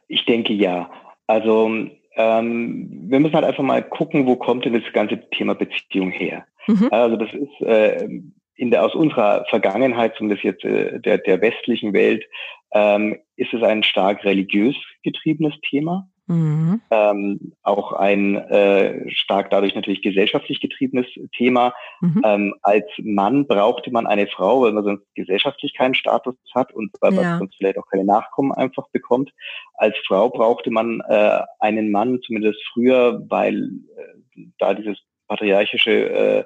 Ich 0.09 0.25
denke 0.25 0.51
ja. 0.51 0.91
Also 1.25 1.71
ähm, 2.17 2.89
wir 3.09 3.19
müssen 3.21 3.33
halt 3.33 3.45
einfach 3.45 3.63
mal 3.63 3.81
gucken, 3.81 4.25
wo 4.27 4.35
kommt 4.35 4.65
denn 4.65 4.73
das 4.73 4.91
ganze 4.91 5.21
Thema 5.29 5.55
Beziehung 5.55 6.11
her. 6.11 6.45
Mhm. 6.67 6.89
Also 6.91 7.15
das 7.15 7.29
ist 7.33 7.61
äh, 7.61 8.09
in 8.57 8.71
der 8.71 8.83
aus 8.83 8.93
unserer 8.93 9.45
Vergangenheit, 9.49 10.15
zumindest 10.17 10.43
jetzt 10.43 10.65
äh, 10.65 10.99
der, 10.99 11.19
der 11.19 11.41
westlichen 11.41 11.93
Welt, 11.93 12.25
ähm, 12.71 13.17
ist 13.35 13.53
es 13.53 13.63
ein 13.63 13.83
stark 13.83 14.23
religiös 14.23 14.75
getriebenes 15.03 15.53
Thema. 15.69 16.09
Mhm. 16.29 16.81
Ähm, 16.91 17.53
auch 17.63 17.93
ein 17.93 18.35
äh, 18.35 19.09
stark 19.09 19.49
dadurch 19.49 19.75
natürlich 19.75 20.01
gesellschaftlich 20.01 20.59
getriebenes 20.59 21.05
Thema. 21.37 21.73
Mhm. 22.01 22.21
Ähm, 22.25 22.55
als 22.63 22.85
Mann 23.01 23.47
brauchte 23.47 23.91
man 23.91 24.05
eine 24.07 24.27
Frau, 24.27 24.61
weil 24.61 24.73
man 24.73 24.83
sonst 24.83 25.05
gesellschaftlich 25.15 25.73
keinen 25.73 25.95
Status 25.95 26.35
hat 26.53 26.73
und 26.73 26.91
weil 26.99 27.13
ja. 27.13 27.21
man 27.21 27.39
sonst 27.39 27.55
vielleicht 27.55 27.77
auch 27.77 27.87
keine 27.89 28.03
Nachkommen 28.03 28.51
einfach 28.51 28.89
bekommt. 28.91 29.31
Als 29.75 29.95
Frau 30.05 30.29
brauchte 30.29 30.69
man 30.69 31.01
äh, 31.07 31.39
einen 31.59 31.91
Mann, 31.91 32.19
zumindest 32.25 32.59
früher, 32.73 33.23
weil 33.29 33.69
äh, 33.97 34.41
da 34.57 34.73
dieses 34.73 34.97
patriarchische 35.29 36.09
äh, 36.09 36.43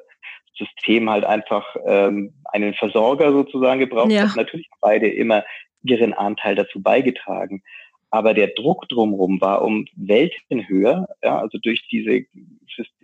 System 0.57 1.09
halt 1.09 1.23
einfach 1.23 1.75
ähm, 1.85 2.33
einen 2.45 2.75
Versorger 2.75 3.31
sozusagen 3.31 3.79
gebraucht 3.79 4.11
ja. 4.11 4.29
hat. 4.29 4.35
Natürlich 4.35 4.69
beide 4.79 5.07
immer 5.07 5.43
ihren 5.83 6.13
Anteil 6.13 6.55
dazu 6.55 6.81
beigetragen. 6.81 7.63
Aber 8.09 8.33
der 8.33 8.47
Druck 8.47 8.89
drumherum 8.89 9.39
war 9.39 9.61
um 9.61 9.87
Welten 9.95 10.67
höher, 10.67 11.07
ja, 11.23 11.39
also 11.39 11.57
durch 11.57 11.87
diese, 11.89 12.25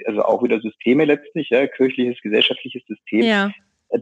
also 0.05 0.23
auch 0.23 0.43
wieder 0.43 0.59
Systeme 0.59 1.05
letztlich, 1.05 1.49
ja, 1.49 1.65
kirchliches, 1.65 2.21
gesellschaftliches 2.21 2.83
System. 2.85 3.21
Ja. 3.21 3.51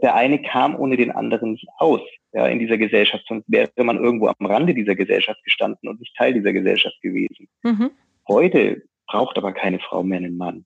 Der 0.01 0.15
eine 0.15 0.41
kam 0.41 0.75
ohne 0.75 0.97
den 0.97 1.11
anderen 1.11 1.51
nicht 1.51 1.67
aus, 1.77 2.01
ja, 2.33 2.47
in 2.47 2.57
dieser 2.57 2.79
Gesellschaft, 2.79 3.23
sonst 3.27 3.45
wäre 3.47 3.69
man 3.83 3.97
irgendwo 3.97 4.27
am 4.27 4.45
Rande 4.47 4.73
dieser 4.73 4.95
Gesellschaft 4.95 5.43
gestanden 5.43 5.87
und 5.87 5.99
nicht 5.99 6.15
Teil 6.15 6.33
dieser 6.33 6.53
Gesellschaft 6.53 6.99
gewesen. 7.01 7.47
Mhm. 7.61 7.91
Heute 8.27 8.81
braucht 9.05 9.37
aber 9.37 9.53
keine 9.53 9.77
Frau 9.77 10.01
mehr 10.01 10.17
einen 10.17 10.37
Mann. 10.37 10.65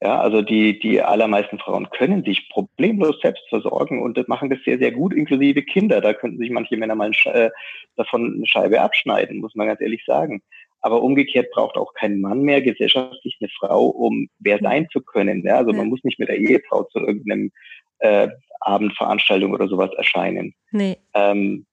Ja, 0.00 0.20
also 0.20 0.42
die, 0.42 0.78
die 0.78 1.02
allermeisten 1.02 1.58
Frauen 1.58 1.90
können 1.90 2.22
sich 2.22 2.48
problemlos 2.50 3.18
selbst 3.20 3.42
versorgen 3.48 4.00
und 4.00 4.16
das 4.16 4.28
machen 4.28 4.48
das 4.48 4.60
sehr, 4.64 4.78
sehr 4.78 4.92
gut, 4.92 5.12
inklusive 5.12 5.62
Kinder. 5.62 6.00
Da 6.00 6.12
könnten 6.12 6.38
sich 6.38 6.50
manche 6.50 6.76
Männer 6.76 6.94
mal 6.94 7.10
äh, 7.24 7.50
davon 7.96 8.34
eine 8.36 8.46
Scheibe 8.46 8.80
abschneiden, 8.80 9.38
muss 9.38 9.56
man 9.56 9.66
ganz 9.66 9.80
ehrlich 9.80 10.04
sagen. 10.06 10.40
Aber 10.80 11.02
umgekehrt 11.02 11.50
braucht 11.50 11.76
auch 11.76 11.94
kein 11.94 12.20
Mann 12.20 12.42
mehr 12.42 12.62
gesellschaftlich 12.62 13.36
eine 13.40 13.48
Frau, 13.58 13.86
um 13.86 14.28
wer 14.38 14.60
sein 14.60 14.86
zu 14.92 15.00
können. 15.00 15.44
Ja, 15.44 15.56
also 15.56 15.72
man 15.72 15.88
muss 15.88 16.04
nicht 16.04 16.20
mit 16.20 16.28
der 16.28 16.38
Ehefrau 16.38 16.84
zu 16.84 17.00
irgendeinem 17.00 17.50
äh, 17.98 18.28
Abendveranstaltung 18.60 19.52
oder 19.52 19.66
sowas 19.66 19.90
erscheinen. 19.96 20.54
Nee. 20.70 20.96
Ähm, 21.14 21.66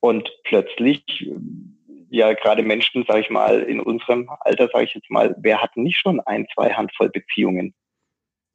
und 0.00 0.30
plötzlich 0.44 1.04
ja 2.10 2.32
gerade 2.32 2.62
Menschen, 2.62 3.04
sage 3.06 3.20
ich 3.20 3.30
mal, 3.30 3.60
in 3.62 3.80
unserem 3.80 4.28
Alter, 4.40 4.68
sage 4.72 4.84
ich 4.84 4.94
jetzt 4.94 5.10
mal, 5.10 5.34
wer 5.38 5.62
hat 5.62 5.76
nicht 5.76 5.98
schon 5.98 6.20
ein, 6.20 6.46
zwei 6.54 6.72
Handvoll 6.72 7.10
Beziehungen 7.10 7.74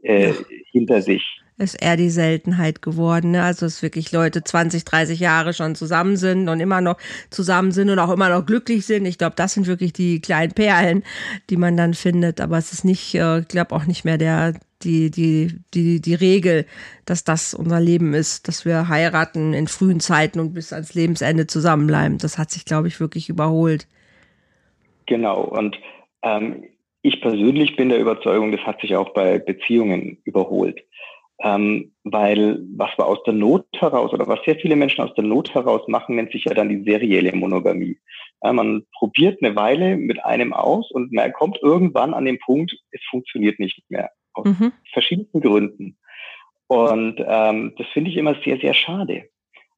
äh, 0.03 0.33
hinter 0.71 1.01
sich? 1.01 1.25
Ist 1.61 1.81
eher 1.81 1.95
die 1.95 2.09
Seltenheit 2.09 2.81
geworden. 2.81 3.31
Ne? 3.31 3.43
Also 3.43 3.65
es 3.65 3.83
wirklich 3.83 4.11
Leute 4.11 4.43
20, 4.43 4.83
30 4.83 5.19
Jahre 5.19 5.53
schon 5.53 5.75
zusammen 5.75 6.17
sind 6.17 6.49
und 6.49 6.59
immer 6.59 6.81
noch 6.81 6.97
zusammen 7.29 7.71
sind 7.71 7.89
und 7.89 7.99
auch 7.99 8.11
immer 8.11 8.29
noch 8.29 8.45
glücklich 8.45 8.85
sind. 8.85 9.05
Ich 9.05 9.17
glaube, 9.17 9.35
das 9.35 9.53
sind 9.53 9.67
wirklich 9.67 9.93
die 9.93 10.21
kleinen 10.21 10.53
Perlen, 10.53 11.03
die 11.49 11.57
man 11.57 11.77
dann 11.77 11.93
findet. 11.93 12.41
Aber 12.41 12.57
es 12.57 12.73
ist 12.73 12.83
nicht, 12.83 13.13
äh, 13.15 13.39
ich 13.39 13.47
glaube 13.47 13.75
auch 13.75 13.85
nicht 13.85 14.05
mehr 14.05 14.17
der 14.17 14.53
die, 14.83 15.11
die, 15.11 15.59
die, 15.75 16.01
die 16.01 16.15
Regel, 16.15 16.65
dass 17.05 17.23
das 17.23 17.53
unser 17.53 17.79
Leben 17.79 18.15
ist, 18.15 18.47
dass 18.47 18.65
wir 18.65 18.87
heiraten 18.87 19.53
in 19.53 19.67
frühen 19.67 19.99
Zeiten 19.99 20.39
und 20.39 20.53
bis 20.53 20.73
ans 20.73 20.95
Lebensende 20.95 21.45
zusammenbleiben. 21.45 22.17
Das 22.17 22.39
hat 22.39 22.49
sich, 22.49 22.65
glaube 22.65 22.87
ich, 22.87 22.99
wirklich 22.99 23.29
überholt. 23.29 23.87
Genau. 25.05 25.41
Und 25.41 25.79
ähm, 26.23 26.63
ich 27.01 27.21
persönlich 27.21 27.75
bin 27.75 27.89
der 27.89 27.99
Überzeugung, 27.99 28.51
das 28.51 28.61
hat 28.61 28.81
sich 28.81 28.95
auch 28.95 29.13
bei 29.13 29.39
Beziehungen 29.39 30.17
überholt. 30.23 30.81
Ähm, 31.43 31.93
weil 32.03 32.59
was 32.75 32.91
wir 32.97 33.05
aus 33.05 33.23
der 33.23 33.33
Not 33.33 33.65
heraus 33.77 34.13
oder 34.13 34.27
was 34.27 34.43
sehr 34.45 34.57
viele 34.57 34.75
Menschen 34.75 35.01
aus 35.01 35.13
der 35.15 35.23
Not 35.23 35.53
heraus 35.53 35.87
machen, 35.87 36.15
nennt 36.15 36.31
sich 36.31 36.45
ja 36.45 36.53
dann 36.53 36.69
die 36.69 36.83
serielle 36.83 37.35
Monogamie. 37.35 37.97
Ja, 38.43 38.53
man 38.53 38.85
probiert 38.97 39.41
eine 39.41 39.55
Weile 39.55 39.97
mit 39.97 40.23
einem 40.23 40.53
aus 40.53 40.91
und 40.91 41.11
man 41.11 41.33
kommt 41.33 41.59
irgendwann 41.61 42.13
an 42.13 42.25
den 42.25 42.39
Punkt, 42.39 42.75
es 42.91 43.01
funktioniert 43.09 43.59
nicht 43.59 43.83
mehr 43.89 44.11
aus 44.33 44.47
mhm. 44.47 44.71
verschiedensten 44.93 45.41
Gründen. 45.41 45.97
Und 46.67 47.23
ähm, 47.25 47.73
das 47.77 47.87
finde 47.87 48.11
ich 48.11 48.17
immer 48.17 48.35
sehr, 48.45 48.57
sehr 48.59 48.73
schade, 48.73 49.25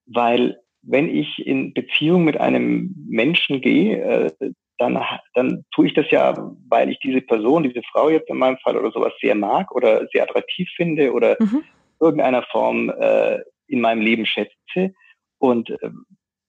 weil 0.05 0.60
wenn 0.84 1.10
ich 1.10 1.46
in 1.46 1.74
Beziehung 1.74 2.24
mit 2.24 2.39
einem 2.39 2.93
Menschen 3.10 3.62
gehe, 3.62 4.01
äh, 4.39 4.51
dann, 4.77 5.00
dann 5.34 5.65
tue 5.74 5.88
ich 5.88 5.94
das 5.94 6.10
ja, 6.12 6.34
weil 6.68 6.89
ich 6.89 7.00
diese 7.00 7.22
Person, 7.22 7.63
diese 7.63 7.82
Frau 7.92 8.10
jetzt 8.10 8.30
in 8.30 8.38
meinem 8.38 8.58
Fall 8.58 8.77
oder 8.77 8.92
sowas 8.92 9.13
sehr 9.22 9.36
mag 9.36 9.72
oder 9.74 10.08
sehr 10.12 10.24
attraktiv 10.24 10.70
finde 10.75 11.13
oder 11.13 11.38
mhm. 11.39 11.63
irgendeiner 12.00 12.44
Form 12.44 12.89
äh, 12.89 13.39
in 13.68 13.82
meinem 13.82 14.01
Leben 14.01 14.25
schätze. 14.25 14.94
Und, 15.38 15.70
äh, 15.70 15.89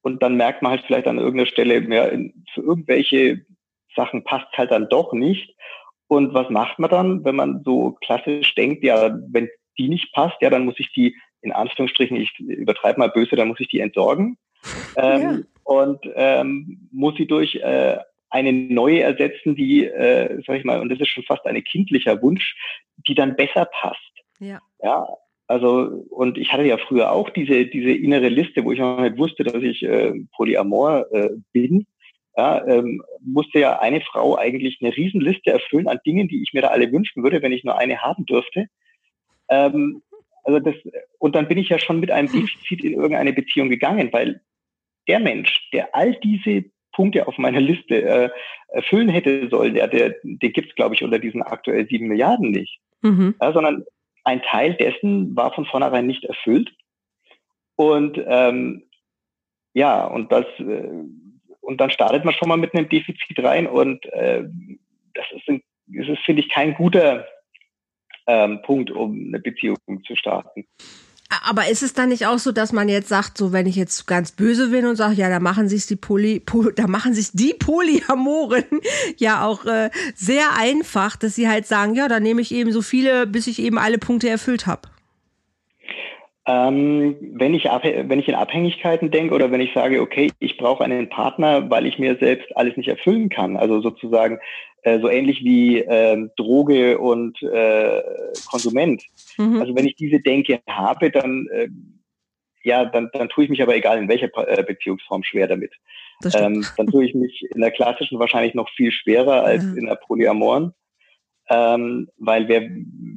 und 0.03 0.23
dann 0.23 0.37
merkt 0.37 0.63
man 0.63 0.73
halt 0.73 0.85
vielleicht 0.87 1.07
an 1.07 1.19
irgendeiner 1.19 1.47
Stelle, 1.47 1.81
ja, 1.81 2.07
für 2.55 2.61
irgendwelche 2.61 3.45
Sachen 3.95 4.25
passt 4.25 4.53
halt 4.57 4.71
dann 4.71 4.89
doch 4.89 5.13
nicht. 5.13 5.55
Und 6.07 6.35
was 6.35 6.51
macht 6.51 6.79
man 6.79 6.91
dann, 6.91 7.25
wenn 7.25 7.37
man 7.37 7.63
so 7.65 7.93
klassisch 8.05 8.55
denkt, 8.55 8.85
ja, 8.85 9.17
wenn 9.29 9.49
die 9.79 9.89
nicht 9.89 10.13
passt, 10.13 10.37
ja, 10.41 10.51
dann 10.51 10.65
muss 10.65 10.79
ich 10.79 10.93
die, 10.93 11.17
in 11.41 11.53
Anführungsstrichen, 11.53 12.17
ich 12.17 12.39
übertreibe 12.39 12.99
mal 12.99 13.11
böse, 13.11 13.37
dann 13.37 13.49
muss 13.49 13.61
ich 13.61 13.69
die 13.69 13.81
entsorgen. 13.81 14.39
Ähm, 14.97 15.21
ja. 15.21 15.39
Und 15.65 15.99
ähm, 16.15 16.89
muss 16.93 17.17
sie 17.17 17.27
durch 17.27 17.57
äh, 17.57 17.99
eine 18.35 18.53
neue 18.53 19.01
ersetzen, 19.01 19.55
die, 19.55 19.87
äh, 19.87 20.43
sag 20.47 20.59
ich 20.59 20.65
mal, 20.65 20.81
und 20.81 20.89
das 20.89 21.01
ist 21.01 21.09
schon 21.09 21.25
fast 21.25 21.47
ein 21.47 21.63
kindlicher 21.65 22.21
Wunsch, 22.21 22.57
die 23.07 23.15
dann 23.15 23.37
besser 23.37 23.67
passt. 23.67 24.01
Ja. 24.41 24.61
Ja. 24.83 25.07
Also, 25.47 26.05
und 26.11 26.39
ich 26.39 26.53
hatte 26.53 26.65
ja 26.65 26.79
früher 26.79 27.13
auch 27.13 27.29
diese, 27.31 27.67
diese 27.67 27.91
innere 27.91 28.29
Liste, 28.29 28.65
wo 28.65 28.73
ich 28.73 28.79
noch 28.79 29.01
nicht 29.01 29.19
wusste, 29.19 29.45
dass 29.45 29.63
ich 29.63 29.83
äh, 29.83 30.13
Polyamor 30.35 31.07
äh, 31.13 31.31
bin 31.53 31.87
ja, 32.37 32.67
ähm, 32.67 33.03
musste 33.21 33.61
ja 33.61 33.79
eine 33.79 34.01
Frau 34.01 34.37
eigentlich 34.37 34.79
eine 34.81 34.97
Riesenliste 34.97 35.51
erfüllen 35.51 35.89
an 35.89 36.01
Dingen, 36.05 36.29
die 36.29 36.43
ich 36.43 36.53
mir 36.53 36.63
da 36.63 36.69
alle 36.69 36.91
wünschen 36.91 37.23
würde, 37.23 37.43
wenn 37.43 37.53
ich 37.53 37.65
nur 37.65 37.79
eine 37.79 38.03
haben 38.03 38.27
dürfte. 38.27 38.67
Ähm, 39.49 40.03
also 40.43 40.59
das, 40.59 40.75
und 41.19 41.37
dann 41.37 41.49
bin 41.49 41.59
ich 41.59 41.69
ja 41.69 41.79
schon 41.79 42.01
mit 42.01 42.11
einem 42.11 42.29
Defizit 42.33 42.83
in 42.83 42.95
irgendeine 42.95 43.33
Beziehung 43.33 43.69
gegangen, 43.69 44.13
weil 44.13 44.41
der 45.07 45.21
Mensch, 45.21 45.69
der 45.73 45.95
all 45.95 46.15
diese 46.17 46.65
Punkte 46.95 47.27
auf 47.27 47.39
meiner 47.39 47.61
Liste 47.61 48.03
äh, 48.03 48.31
erfüllen 48.69 49.09
hätte 49.09 49.49
sollen, 49.51 49.75
der, 49.75 49.89
der, 49.89 50.15
den 50.23 50.53
gibt 50.53 50.71
es, 50.71 50.75
glaube 50.75 50.95
ich, 50.95 51.03
unter 51.03 51.19
diesen 51.19 51.43
aktuell 51.43 51.87
sieben 51.89 52.09
Milliarden 52.09 52.51
nicht. 52.51 52.81
Mhm. 53.03 53.35
Ja, 53.41 53.53
sondern 53.53 53.85
ein 54.25 54.43
Teil 54.43 54.75
dessen 54.75 55.37
war 55.37 55.53
von 55.53 55.67
vornherein 55.67 56.07
nicht 56.07 56.25
erfüllt. 56.25 56.73
Und 57.77 58.19
ähm, 58.27 58.85
ja, 59.75 60.07
und 60.07 60.33
das 60.33 60.47
äh, 60.59 61.05
und 61.65 61.81
dann 61.81 61.91
startet 61.91 62.25
man 62.25 62.35
schon 62.35 62.49
mal 62.49 62.57
mit 62.57 62.75
einem 62.75 62.89
Defizit 62.89 63.43
rein 63.43 63.67
und 63.67 64.05
äh, 64.13 64.45
das 65.15 65.25
ist, 65.35 65.49
ein, 65.49 65.63
das 65.87 66.09
ist 66.09 66.23
finde 66.25 66.43
ich, 66.43 66.51
kein 66.51 66.75
guter 66.75 67.27
ähm, 68.27 68.61
Punkt, 68.63 68.91
um 68.91 69.29
eine 69.29 69.41
Beziehung 69.41 69.77
zu 70.07 70.15
starten. 70.15 70.67
Aber 71.43 71.69
ist 71.69 71.83
es 71.83 71.93
dann 71.93 72.09
nicht 72.11 72.27
auch 72.27 72.39
so, 72.39 72.53
dass 72.53 72.73
man 72.73 72.89
jetzt 72.89 73.09
sagt, 73.09 73.39
so 73.39 73.53
wenn 73.53 73.67
ich 73.67 73.77
jetzt 73.77 74.07
ganz 74.07 74.33
böse 74.33 74.69
bin 74.69 74.87
und 74.87 74.97
sage, 74.97 75.15
ja, 75.15 75.29
da 75.29 75.41
machen 75.41 75.69
sich 75.69 75.87
die 75.87 75.97
Poly, 75.97 76.41
po, 76.41 76.71
da 76.71 76.87
machen 76.87 77.15
sich 77.15 77.31
die 77.33 77.55
Polyamoren 77.55 78.65
ja 79.17 79.45
auch 79.45 79.65
äh, 79.65 79.91
sehr 80.15 80.57
einfach, 80.59 81.17
dass 81.17 81.35
sie 81.35 81.49
halt 81.49 81.67
sagen, 81.67 81.95
ja, 81.95 82.09
dann 82.09 82.23
nehme 82.23 82.41
ich 82.41 82.53
eben 82.53 82.73
so 82.73 82.83
viele, 82.83 83.27
bis 83.27 83.47
ich 83.47 83.59
eben 83.59 83.79
alle 83.79 83.99
Punkte 83.99 84.29
erfüllt 84.29 84.67
habe. 84.67 84.89
Ähm, 86.47 87.17
wenn, 87.33 87.55
ich 87.55 87.65
wenn 87.65 88.19
ich 88.19 88.29
in 88.29 88.35
Abhängigkeiten 88.35 89.11
denke 89.11 89.35
oder 89.35 89.51
wenn 89.51 89.63
ich 89.63 89.73
sage, 89.73 90.03
okay, 90.03 90.31
ich 90.41 90.59
brauche 90.59 90.85
einen 90.85 91.09
Partner, 91.09 91.71
weil 91.71 91.87
ich 91.87 91.99
mir 91.99 92.17
selbst 92.17 92.55
alles 92.57 92.77
nicht 92.77 92.89
erfüllen 92.89 93.31
kann, 93.31 93.57
also 93.57 93.81
sozusagen 93.81 94.39
äh, 94.83 95.01
so 95.01 95.09
ähnlich 95.09 95.43
wie 95.43 95.79
äh, 95.79 96.29
Droge 96.37 96.99
und 96.99 97.43
äh, 97.43 98.03
Konsument. 98.51 99.03
Mhm. 99.39 99.63
Also 99.63 99.75
wenn 99.75 99.87
ich 99.87 99.97
diese 99.97 100.21
Denke 100.21 100.61
habe, 100.69 101.11
dann 101.11 101.49
äh, 101.51 101.69
ja, 102.63 102.85
dann, 102.85 103.11
dann 103.13 103.29
tue 103.29 103.45
ich 103.45 103.51
mich 103.51 103.63
aber 103.63 103.77
egal 103.77 103.99
in 103.99 104.09
welcher 104.09 104.29
äh, 104.47 104.63
Beziehungsform 104.63 105.23
schwer 105.23 105.47
damit. 105.47 105.73
Ähm, 106.35 106.65
dann 106.77 106.87
tue 106.87 107.05
ich 107.05 107.15
mich 107.15 107.45
in 107.55 107.61
der 107.61 107.71
klassischen 107.71 108.19
wahrscheinlich 108.19 108.55
noch 108.55 108.71
viel 108.71 108.91
schwerer 108.91 109.45
als 109.45 109.65
ja. 109.65 109.75
in 109.77 109.87
der 109.87 109.97
polyamoren 109.97 110.75
ähm, 111.55 112.09
weil 112.19 112.49
wer, 112.49 112.69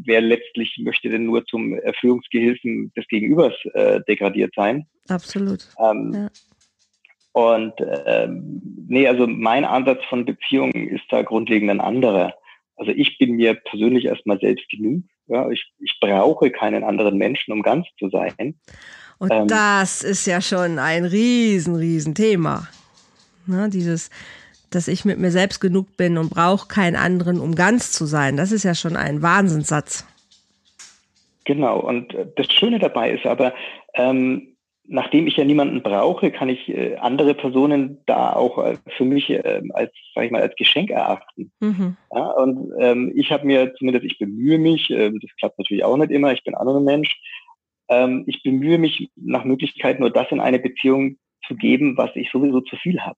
wer 0.06 0.22
letztlich 0.22 0.78
möchte 0.84 1.10
denn 1.10 1.26
nur 1.26 1.46
zum 1.46 1.74
Erfüllungsgehilfen 1.74 2.92
des 2.96 3.08
Gegenübers 3.08 3.54
äh, 3.74 4.02
degradiert 4.08 4.54
sein? 4.56 4.86
Absolut. 5.10 5.68
Ähm, 5.80 6.12
ja. 6.14 6.28
Und 7.34 7.74
ähm, 8.06 8.62
nee, 8.88 9.08
also 9.08 9.28
mein 9.28 9.64
Ansatz 9.64 10.04
von 10.10 10.26
Beziehungen 10.26 10.88
ist 10.90 11.04
da 11.10 11.22
grundlegend 11.22 11.70
ein 11.70 11.82
anderer. 11.82 12.34
Also 12.78 12.92
ich 12.92 13.18
bin 13.18 13.36
mir 13.36 13.56
persönlich 13.56 14.06
erstmal 14.06 14.40
selbst 14.40 14.68
genug. 14.70 15.04
Ja, 15.28 15.50
ich, 15.50 15.64
ich 15.80 15.98
brauche 16.00 16.52
keinen 16.52 16.84
anderen 16.84 17.18
Menschen, 17.18 17.52
um 17.52 17.62
ganz 17.62 17.86
zu 18.00 18.10
sein. 18.10 18.56
Und 19.20 19.32
ähm, 19.32 19.48
das 19.48 20.04
ist 20.04 20.26
ja 20.26 20.42
schon 20.42 20.80
ein 20.80 21.06
riesen, 21.06 21.76
riesen 21.76 22.16
Thema. 22.16 22.68
Ne, 23.46 23.70
dieses 23.70 24.10
dass 24.70 24.88
ich 24.88 25.06
mit 25.06 25.20
mir 25.20 25.32
selbst 25.32 25.60
genug 25.60 25.98
bin 25.98 26.18
und 26.18 26.30
brauche 26.30 26.68
keinen 26.68 26.96
anderen, 26.96 27.40
um 27.40 27.56
ganz 27.56 27.92
zu 27.92 28.06
sein. 28.06 28.38
Das 28.38 28.52
ist 28.52 28.64
ja 28.64 28.76
schon 28.76 28.96
ein 28.96 29.22
Wahnsinnssatz. 29.22 30.06
Genau, 31.46 31.80
und 31.80 32.14
äh, 32.14 32.28
das 32.36 32.52
Schöne 32.52 32.80
dabei 32.80 33.12
ist 33.12 33.26
aber, 33.26 33.54
ähm, 33.94 34.58
nachdem 34.88 35.28
ich 35.28 35.38
ja 35.38 35.46
niemanden 35.46 35.82
brauche, 35.82 36.32
kann 36.32 36.50
ich 36.50 36.68
äh, 36.70 36.96
andere 36.96 37.34
Personen 37.34 38.00
da 38.06 38.34
auch 38.34 38.58
äh, 38.58 38.78
für 38.96 39.06
mich 39.06 39.30
äh, 39.30 39.62
als, 39.74 39.92
sag 40.16 40.26
ich 40.26 40.32
mal, 40.32 40.42
als 40.42 40.56
Geschenk 40.56 40.90
erachten. 40.90 41.52
Mhm. 41.60 41.98
Ja, 42.14 42.32
und 42.32 42.72
ähm, 42.80 43.12
ich 43.16 43.32
habe 43.32 43.46
mir 43.46 43.74
zumindest, 43.76 44.06
ich 44.06 44.18
bemühe 44.18 44.58
mich, 44.58 44.90
äh, 44.90 45.12
das 45.12 45.36
klappt 45.40 45.58
natürlich 45.58 45.84
auch 45.84 45.98
nicht 45.98 46.12
immer, 46.12 46.32
ich 46.34 46.44
bin 46.44 46.56
auch 46.56 46.76
ein 46.76 46.84
Mensch, 46.84 47.18
ähm, 47.90 48.24
ich 48.28 48.44
bemühe 48.44 48.78
mich 48.78 49.10
nach 49.16 49.44
Möglichkeit 49.44 50.00
nur 50.00 50.10
das 50.10 50.32
in 50.32 50.40
eine 50.40 50.60
Beziehung 50.60 51.18
zu 51.48 51.56
geben, 51.56 51.98
was 51.98 52.12
ich 52.16 52.30
sowieso 52.32 52.62
zu 52.62 52.76
viel 52.78 53.00
habe. 53.02 53.18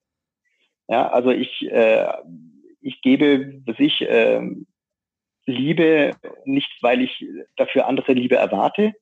Ja, 0.90 1.08
also 1.08 1.30
ich, 1.30 1.70
äh, 1.70 2.12
ich 2.80 3.00
gebe, 3.00 3.62
was 3.64 3.78
ich, 3.78 4.02
äh, 4.02 4.42
Liebe 5.46 6.10
nicht, 6.44 6.70
weil 6.82 7.02
ich 7.02 7.24
dafür 7.56 7.86
andere 7.86 8.12
Liebe 8.12 8.36
erwarte, 8.36 8.92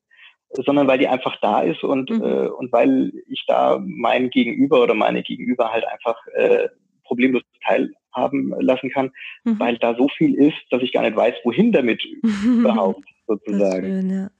sondern 0.50 0.86
weil 0.86 0.98
die 0.98 1.08
einfach 1.08 1.36
da 1.40 1.62
ist 1.62 1.82
und, 1.82 2.10
mhm. 2.10 2.22
äh, 2.22 2.48
und 2.48 2.72
weil 2.72 3.12
ich 3.26 3.44
da 3.46 3.82
mein 3.82 4.28
Gegenüber 4.28 4.82
oder 4.82 4.94
meine 4.94 5.22
Gegenüber 5.22 5.72
halt 5.72 5.86
einfach 5.86 6.18
äh, 6.34 6.68
problemlos 7.04 7.42
teilhaben 7.66 8.54
lassen 8.60 8.90
kann, 8.90 9.10
mhm. 9.44 9.58
weil 9.58 9.78
da 9.78 9.94
so 9.94 10.08
viel 10.08 10.34
ist, 10.34 10.58
dass 10.70 10.82
ich 10.82 10.92
gar 10.92 11.02
nicht 11.02 11.16
weiß, 11.16 11.36
wohin 11.44 11.72
damit 11.72 12.04
überhaupt 12.44 13.04
sozusagen. 13.26 13.86
Schön, 13.86 14.10
ja. 14.10 14.30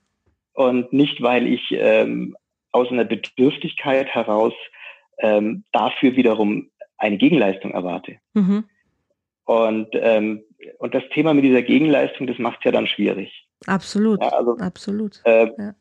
Und 0.53 0.93
nicht, 0.93 1.23
weil 1.23 1.47
ich 1.47 1.63
ähm, 1.71 2.37
aus 2.73 2.91
einer 2.91 3.05
Bedürftigkeit 3.05 4.09
heraus 4.09 4.53
ähm, 5.19 5.65
dafür 5.73 6.15
wiederum 6.17 6.71
eine 6.99 7.17
Gegenleistung 7.17 7.73
erwarte. 7.73 8.17
Mhm. 8.35 8.65
Und, 9.45 9.89
ähm, 9.95 10.45
und 10.79 10.95
das 10.95 11.05
Thema 11.15 11.33
mit 11.33 11.45
dieser 11.45 11.63
Gegenleistung, 11.63 12.27
das 12.27 12.39
macht 12.39 12.59
es 12.59 12.65
ja 12.65 12.73
dann 12.73 12.87
schwierig. 12.87 13.49
Absolut. 13.67 14.23
Ja, 14.23 14.29
also, 14.29 14.57
Absolut. 14.59 15.21
Äh, 15.25 15.51
ja. 15.57 15.75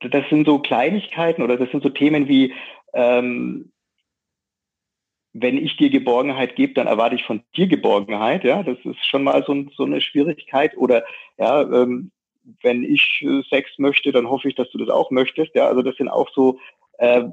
Das 0.00 0.28
sind 0.28 0.46
so 0.46 0.58
Kleinigkeiten 0.58 1.42
oder 1.42 1.56
das 1.56 1.70
sind 1.70 1.82
so 1.82 1.88
Themen 1.88 2.28
wie, 2.28 2.52
ähm, 2.92 3.72
wenn 5.32 5.56
ich 5.56 5.78
dir 5.78 5.88
Geborgenheit 5.88 6.56
gebe, 6.56 6.74
dann 6.74 6.86
erwarte 6.86 7.14
ich 7.14 7.24
von 7.24 7.42
dir 7.56 7.66
Geborgenheit. 7.66 8.44
Ja, 8.44 8.62
das 8.62 8.76
ist 8.84 9.06
schon 9.06 9.24
mal 9.24 9.42
so, 9.46 9.64
so 9.74 9.84
eine 9.84 10.02
Schwierigkeit. 10.02 10.76
Oder 10.76 11.04
ja, 11.38 11.62
ähm, 11.62 12.10
wenn 12.62 12.84
ich 12.84 13.24
Sex 13.48 13.70
möchte, 13.78 14.12
dann 14.12 14.28
hoffe 14.28 14.48
ich, 14.48 14.54
dass 14.54 14.70
du 14.70 14.78
das 14.78 14.90
auch 14.90 15.10
möchtest. 15.10 15.54
Ja, 15.54 15.68
also 15.68 15.80
das 15.80 15.96
sind 15.96 16.08
auch 16.08 16.28
so 16.34 16.58
äh, 17.02 17.24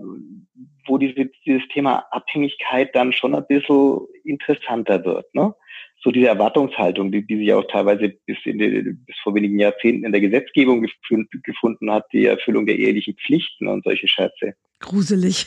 wo 0.87 0.97
diese, 0.97 1.29
dieses 1.45 1.67
Thema 1.71 2.03
Abhängigkeit 2.09 2.95
dann 2.95 3.13
schon 3.13 3.35
ein 3.35 3.45
bisschen 3.47 3.99
interessanter 4.23 5.05
wird. 5.05 5.33
Ne? 5.35 5.53
So 6.01 6.11
diese 6.11 6.27
Erwartungshaltung, 6.27 7.11
die, 7.11 7.27
die 7.27 7.37
sich 7.37 7.53
auch 7.53 7.65
teilweise 7.69 8.09
bis, 8.25 8.37
in 8.45 8.57
die, 8.57 8.93
bis 9.05 9.15
vor 9.21 9.35
wenigen 9.35 9.59
Jahrzehnten 9.59 10.05
in 10.05 10.11
der 10.11 10.21
Gesetzgebung 10.21 10.81
gefunden, 10.81 11.41
gefunden 11.43 11.91
hat, 11.91 12.05
die 12.11 12.25
Erfüllung 12.25 12.65
der 12.65 12.77
ehelichen 12.77 13.15
Pflichten 13.15 13.67
und 13.67 13.83
solche 13.83 14.07
Scherze. 14.07 14.55
Gruselig. 14.79 15.45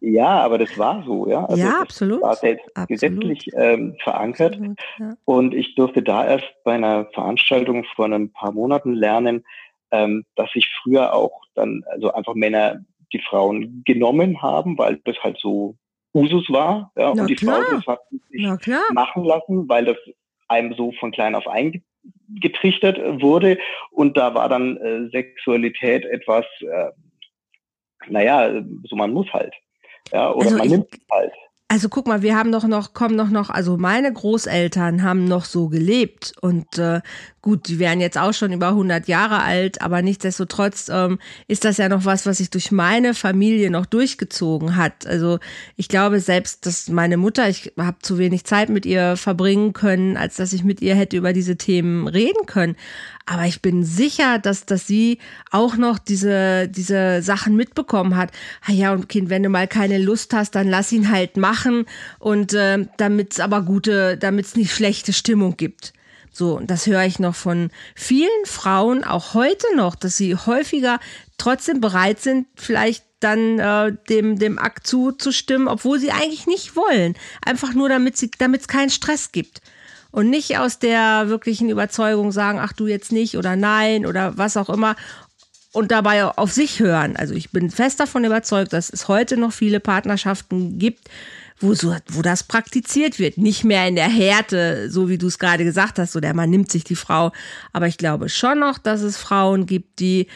ja, 0.00 0.28
aber 0.28 0.56
das 0.56 0.78
war 0.78 1.04
so, 1.04 1.28
ja. 1.28 1.44
Also 1.44 1.62
ja, 1.62 1.80
absolut. 1.80 2.22
War 2.22 2.36
selbst 2.36 2.64
absolut. 2.74 2.88
gesetzlich 2.88 3.52
ähm, 3.54 3.96
verankert. 4.02 4.54
Absolut, 4.54 4.80
ja. 5.00 5.14
Und 5.26 5.54
ich 5.54 5.74
durfte 5.74 6.02
da 6.02 6.24
erst 6.26 6.50
bei 6.64 6.74
einer 6.74 7.06
Veranstaltung 7.12 7.84
vor 7.94 8.06
ein 8.06 8.32
paar 8.32 8.52
Monaten 8.52 8.94
lernen, 8.94 9.44
ähm, 9.90 10.24
dass 10.36 10.50
sich 10.52 10.66
früher 10.82 11.12
auch 11.12 11.42
dann 11.54 11.84
also 11.90 12.12
einfach 12.12 12.34
Männer 12.34 12.82
die 13.12 13.20
Frauen 13.20 13.82
genommen 13.84 14.42
haben, 14.42 14.78
weil 14.78 15.00
das 15.04 15.16
halt 15.22 15.38
so 15.38 15.76
Usus 16.14 16.48
war. 16.50 16.92
Ja, 16.96 17.10
und 17.10 17.26
die 17.28 17.34
klar. 17.34 17.62
Frau 17.62 17.76
das 17.76 17.86
hat 17.86 18.00
sich 18.30 18.46
machen 18.92 19.24
lassen, 19.24 19.68
weil 19.68 19.84
das 19.84 19.96
einem 20.48 20.74
so 20.74 20.92
von 20.92 21.10
klein 21.12 21.34
auf 21.34 21.46
eingetrichtert 21.46 22.98
wurde. 23.22 23.58
Und 23.90 24.16
da 24.16 24.34
war 24.34 24.48
dann 24.48 24.76
äh, 24.76 25.08
Sexualität 25.10 26.04
etwas, 26.04 26.44
äh, 26.60 26.90
naja, 28.08 28.62
so 28.84 28.96
man 28.96 29.12
muss 29.12 29.32
halt. 29.32 29.54
Ja, 30.12 30.32
oder 30.32 30.46
also 30.46 30.56
man 30.56 30.66
ich, 30.66 30.72
nimmt 30.72 30.88
halt. 31.10 31.32
Also 31.72 31.88
guck 31.88 32.06
mal, 32.06 32.20
wir 32.20 32.36
haben 32.36 32.52
doch 32.52 32.64
noch, 32.64 32.92
kommen 32.92 33.16
doch 33.16 33.30
noch, 33.30 33.48
also 33.48 33.78
meine 33.78 34.12
Großeltern 34.12 35.02
haben 35.02 35.24
noch 35.24 35.46
so 35.46 35.68
gelebt 35.70 36.34
und 36.42 36.76
äh, 36.76 37.00
gut, 37.40 37.66
die 37.66 37.78
wären 37.78 37.98
jetzt 37.98 38.18
auch 38.18 38.34
schon 38.34 38.52
über 38.52 38.68
100 38.68 39.08
Jahre 39.08 39.40
alt, 39.40 39.80
aber 39.80 40.02
nichtsdestotrotz 40.02 40.90
ähm, 40.92 41.18
ist 41.48 41.64
das 41.64 41.78
ja 41.78 41.88
noch 41.88 42.04
was, 42.04 42.26
was 42.26 42.36
sich 42.36 42.50
durch 42.50 42.72
meine 42.72 43.14
Familie 43.14 43.70
noch 43.70 43.86
durchgezogen 43.86 44.76
hat. 44.76 45.06
Also 45.06 45.38
ich 45.76 45.88
glaube 45.88 46.20
selbst, 46.20 46.66
dass 46.66 46.90
meine 46.90 47.16
Mutter, 47.16 47.48
ich 47.48 47.72
habe 47.78 47.96
zu 48.02 48.18
wenig 48.18 48.44
Zeit 48.44 48.68
mit 48.68 48.84
ihr 48.84 49.16
verbringen 49.16 49.72
können, 49.72 50.18
als 50.18 50.36
dass 50.36 50.52
ich 50.52 50.64
mit 50.64 50.82
ihr 50.82 50.94
hätte 50.94 51.16
über 51.16 51.32
diese 51.32 51.56
Themen 51.56 52.06
reden 52.06 52.44
können. 52.44 52.76
Aber 53.26 53.44
ich 53.44 53.62
bin 53.62 53.84
sicher, 53.84 54.38
dass, 54.38 54.66
dass 54.66 54.86
sie 54.86 55.18
auch 55.50 55.76
noch 55.76 55.98
diese, 55.98 56.68
diese 56.68 57.22
Sachen 57.22 57.56
mitbekommen 57.56 58.16
hat. 58.16 58.30
Ah 58.66 58.72
ja, 58.72 58.92
und 58.92 59.08
Kind, 59.08 59.30
wenn 59.30 59.42
du 59.42 59.48
mal 59.48 59.68
keine 59.68 59.98
Lust 59.98 60.32
hast, 60.34 60.54
dann 60.54 60.68
lass 60.68 60.92
ihn 60.92 61.10
halt 61.10 61.36
machen. 61.36 61.86
Und 62.18 62.52
äh, 62.52 62.86
damit 62.96 63.34
es 63.34 63.40
aber 63.40 63.62
gute, 63.62 64.16
damit 64.16 64.46
es 64.46 64.56
nicht 64.56 64.72
schlechte 64.72 65.12
Stimmung 65.12 65.56
gibt. 65.56 65.92
So, 66.32 66.56
und 66.56 66.70
das 66.70 66.86
höre 66.86 67.04
ich 67.04 67.18
noch 67.18 67.34
von 67.34 67.70
vielen 67.94 68.46
Frauen, 68.46 69.04
auch 69.04 69.34
heute 69.34 69.66
noch, 69.76 69.94
dass 69.94 70.16
sie 70.16 70.34
häufiger 70.34 70.98
trotzdem 71.36 71.80
bereit 71.80 72.20
sind, 72.20 72.46
vielleicht 72.54 73.04
dann 73.20 73.58
äh, 73.58 73.92
dem, 74.08 74.38
dem 74.38 74.58
Akt 74.58 74.86
zuzustimmen, 74.86 75.68
obwohl 75.68 76.00
sie 76.00 76.10
eigentlich 76.10 76.46
nicht 76.46 76.74
wollen. 76.74 77.14
Einfach 77.44 77.74
nur, 77.74 77.88
damit 77.88 78.16
es 78.16 78.68
keinen 78.68 78.90
Stress 78.90 79.30
gibt 79.30 79.60
und 80.12 80.30
nicht 80.30 80.58
aus 80.58 80.78
der 80.78 81.28
wirklichen 81.28 81.68
Überzeugung 81.68 82.30
sagen, 82.30 82.60
ach 82.60 82.72
du 82.72 82.86
jetzt 82.86 83.10
nicht 83.10 83.36
oder 83.36 83.56
nein 83.56 84.06
oder 84.06 84.38
was 84.38 84.56
auch 84.56 84.70
immer 84.70 84.94
und 85.72 85.90
dabei 85.90 86.24
auf 86.24 86.52
sich 86.52 86.80
hören. 86.80 87.16
Also 87.16 87.34
ich 87.34 87.50
bin 87.50 87.70
fest 87.70 87.98
davon 87.98 88.24
überzeugt, 88.24 88.72
dass 88.72 88.90
es 88.90 89.08
heute 89.08 89.36
noch 89.36 89.52
viele 89.52 89.80
Partnerschaften 89.80 90.78
gibt, 90.78 91.08
wo, 91.58 91.74
so, 91.74 91.96
wo 92.08 92.22
das 92.22 92.42
praktiziert 92.42 93.18
wird. 93.18 93.38
Nicht 93.38 93.64
mehr 93.64 93.88
in 93.88 93.96
der 93.96 94.08
Härte, 94.08 94.90
so 94.90 95.08
wie 95.08 95.18
du 95.18 95.28
es 95.28 95.38
gerade 95.38 95.64
gesagt 95.64 95.98
hast, 95.98 96.12
so 96.12 96.20
der 96.20 96.34
Mann 96.34 96.50
nimmt 96.50 96.70
sich 96.70 96.84
die 96.84 96.96
Frau. 96.96 97.32
Aber 97.72 97.86
ich 97.86 97.96
glaube 97.96 98.28
schon 98.28 98.60
noch, 98.60 98.78
dass 98.78 99.00
es 99.00 99.16
Frauen 99.16 99.66
gibt, 99.66 99.98
die 99.98 100.26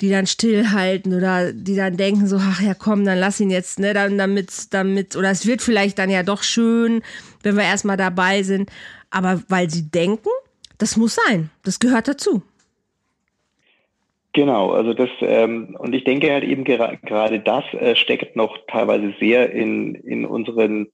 die 0.00 0.10
dann 0.10 0.26
stillhalten 0.26 1.14
oder 1.14 1.52
die 1.52 1.76
dann 1.76 1.96
denken 1.96 2.26
so, 2.26 2.36
ach 2.36 2.60
ja, 2.60 2.74
komm, 2.74 3.04
dann 3.04 3.18
lass 3.18 3.40
ihn 3.40 3.50
jetzt, 3.50 3.78
ne, 3.78 3.94
dann 3.94 4.18
damit, 4.18 4.72
damit, 4.74 5.16
oder 5.16 5.30
es 5.30 5.46
wird 5.46 5.62
vielleicht 5.62 5.98
dann 5.98 6.10
ja 6.10 6.22
doch 6.22 6.42
schön, 6.42 7.02
wenn 7.42 7.56
wir 7.56 7.64
erstmal 7.64 7.96
dabei 7.96 8.42
sind 8.42 8.70
aber 9.14 9.40
weil 9.48 9.70
sie 9.70 9.90
denken, 9.90 10.28
das 10.78 10.96
muss 10.96 11.14
sein, 11.14 11.50
das 11.64 11.78
gehört 11.78 12.08
dazu. 12.08 12.42
Genau, 14.32 14.72
also 14.72 14.92
das, 14.92 15.08
ähm, 15.20 15.76
und 15.78 15.94
ich 15.94 16.02
denke 16.02 16.32
halt 16.32 16.42
eben 16.42 16.64
gera 16.64 16.96
gerade 16.96 17.38
das 17.38 17.62
äh, 17.74 17.94
steckt 17.94 18.34
noch 18.34 18.58
teilweise 18.66 19.14
sehr 19.20 19.52
in, 19.52 19.94
in 19.94 20.26
unseren, 20.26 20.88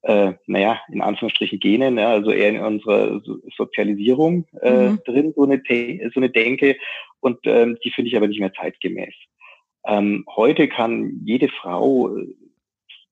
äh, 0.00 0.32
naja, 0.46 0.80
in 0.90 1.02
Anführungsstrichen 1.02 1.60
Genen, 1.60 1.98
ja, 1.98 2.08
also 2.08 2.30
eher 2.30 2.48
in 2.48 2.60
unserer 2.60 3.20
so 3.20 3.36
Sozialisierung 3.54 4.46
äh, 4.62 4.88
mhm. 4.88 5.00
drin, 5.04 5.34
so 5.36 5.42
eine, 5.42 5.60
so 6.14 6.20
eine 6.20 6.30
Denke, 6.30 6.76
und 7.20 7.38
ähm, 7.44 7.78
die 7.84 7.90
finde 7.90 8.08
ich 8.08 8.16
aber 8.16 8.28
nicht 8.28 8.40
mehr 8.40 8.52
zeitgemäß. 8.52 9.14
Ähm, 9.86 10.24
heute 10.34 10.68
kann 10.68 11.20
jede 11.24 11.48
Frau 11.48 12.16
äh, 12.16 12.26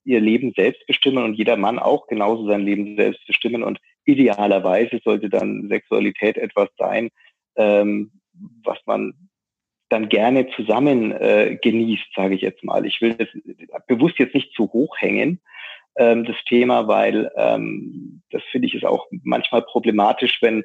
ihr 0.05 0.21
Leben 0.21 0.53
selbst 0.57 0.87
bestimmen 0.87 1.25
und 1.25 1.35
jeder 1.35 1.57
Mann 1.57 1.79
auch 1.79 2.07
genauso 2.07 2.47
sein 2.47 2.61
Leben 2.61 2.97
selbst 2.97 3.27
bestimmen 3.27 3.63
und 3.63 3.81
idealerweise 4.05 5.01
sollte 5.05 5.29
dann 5.29 5.69
Sexualität 5.69 6.37
etwas 6.37 6.69
sein, 6.79 7.11
ähm, 7.57 8.13
was 8.63 8.79
man 8.87 9.15
dann 9.89 10.09
gerne 10.09 10.49
zusammen 10.51 11.13
äh, 11.13 11.59
genießt, 11.61 12.07
sage 12.15 12.35
ich 12.35 12.41
jetzt 12.41 12.65
mal. 12.65 12.87
Ich 12.87 13.01
will 13.01 13.15
das 13.15 13.29
bewusst 13.87 14.19
jetzt 14.19 14.35
nicht 14.35 14.53
zu 14.55 14.73
hoch 14.73 14.97
hängen, 14.99 15.41
ähm, 15.97 16.25
das 16.25 16.37
Thema, 16.49 16.89
weil 16.89 17.31
ähm, 17.37 18.23
das 18.31 18.43
finde 18.51 18.69
ich 18.69 18.75
ist 18.75 18.85
auch 18.85 19.07
manchmal 19.23 19.63
problematisch, 19.63 20.39
wenn 20.43 20.65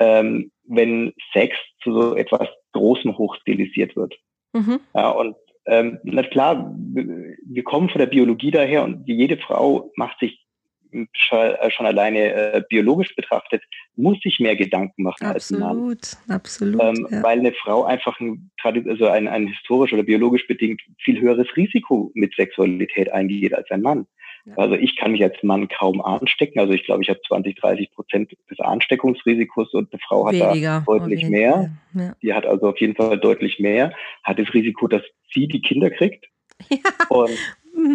ähm, 0.00 0.50
wenn 0.64 1.12
Sex 1.32 1.56
zu 1.82 1.92
so 1.92 2.16
etwas 2.16 2.48
Großem 2.72 3.16
hochstilisiert 3.16 3.94
wird. 3.96 4.14
Mhm. 4.52 4.80
Ja, 4.94 5.10
und 5.10 5.36
ähm, 5.66 5.98
na 6.02 6.22
klar, 6.22 6.74
wir 6.74 7.64
kommen 7.64 7.90
von 7.90 8.00
der 8.00 8.06
Biologie 8.06 8.50
daher 8.50 8.82
und 8.82 9.06
jede 9.06 9.36
Frau 9.36 9.90
macht 9.94 10.18
sich 10.18 10.44
äh, 10.92 11.70
schon 11.70 11.86
alleine 11.86 12.32
äh, 12.32 12.62
biologisch 12.68 13.14
betrachtet, 13.14 13.62
muss 13.94 14.18
sich 14.20 14.40
mehr 14.40 14.56
Gedanken 14.56 15.02
machen 15.02 15.24
absolut, 15.24 15.62
als 15.62 16.16
ein 16.26 16.26
Mann. 16.26 16.36
Absolut, 16.36 16.82
ähm, 16.82 17.08
ja. 17.10 17.22
Weil 17.22 17.38
eine 17.38 17.52
Frau 17.52 17.84
einfach 17.84 18.18
ein, 18.18 18.50
also 18.64 19.06
ein, 19.06 19.28
ein 19.28 19.46
historisch 19.46 19.92
oder 19.92 20.02
biologisch 20.02 20.46
bedingt 20.48 20.80
viel 20.98 21.20
höheres 21.20 21.46
Risiko 21.56 22.10
mit 22.14 22.34
Sexualität 22.34 23.12
eingeht 23.12 23.54
als 23.54 23.70
ein 23.70 23.82
Mann. 23.82 24.06
Ja. 24.44 24.54
Also 24.56 24.74
ich 24.74 24.96
kann 24.96 25.12
mich 25.12 25.22
als 25.22 25.36
Mann 25.42 25.68
kaum 25.68 26.00
anstecken. 26.00 26.60
Also 26.60 26.72
ich 26.72 26.84
glaube, 26.84 27.02
ich 27.02 27.08
habe 27.08 27.20
20, 27.26 27.56
30 27.56 27.92
Prozent 27.92 28.36
des 28.50 28.60
Ansteckungsrisikos 28.60 29.74
und 29.74 29.92
eine 29.92 30.00
Frau 30.00 30.26
hat 30.26 30.34
weniger, 30.34 30.82
da 30.86 30.98
deutlich 30.98 31.28
mehr. 31.28 31.70
Ja. 31.94 32.14
Die 32.22 32.32
hat 32.32 32.46
also 32.46 32.68
auf 32.68 32.80
jeden 32.80 32.94
Fall 32.94 33.18
deutlich 33.18 33.58
mehr, 33.58 33.92
hat 34.22 34.38
das 34.38 34.52
Risiko, 34.54 34.88
dass 34.88 35.02
sie 35.32 35.48
die 35.48 35.60
Kinder 35.60 35.90
kriegt. 35.90 36.26
Ja. 36.70 37.06
Und 37.08 37.30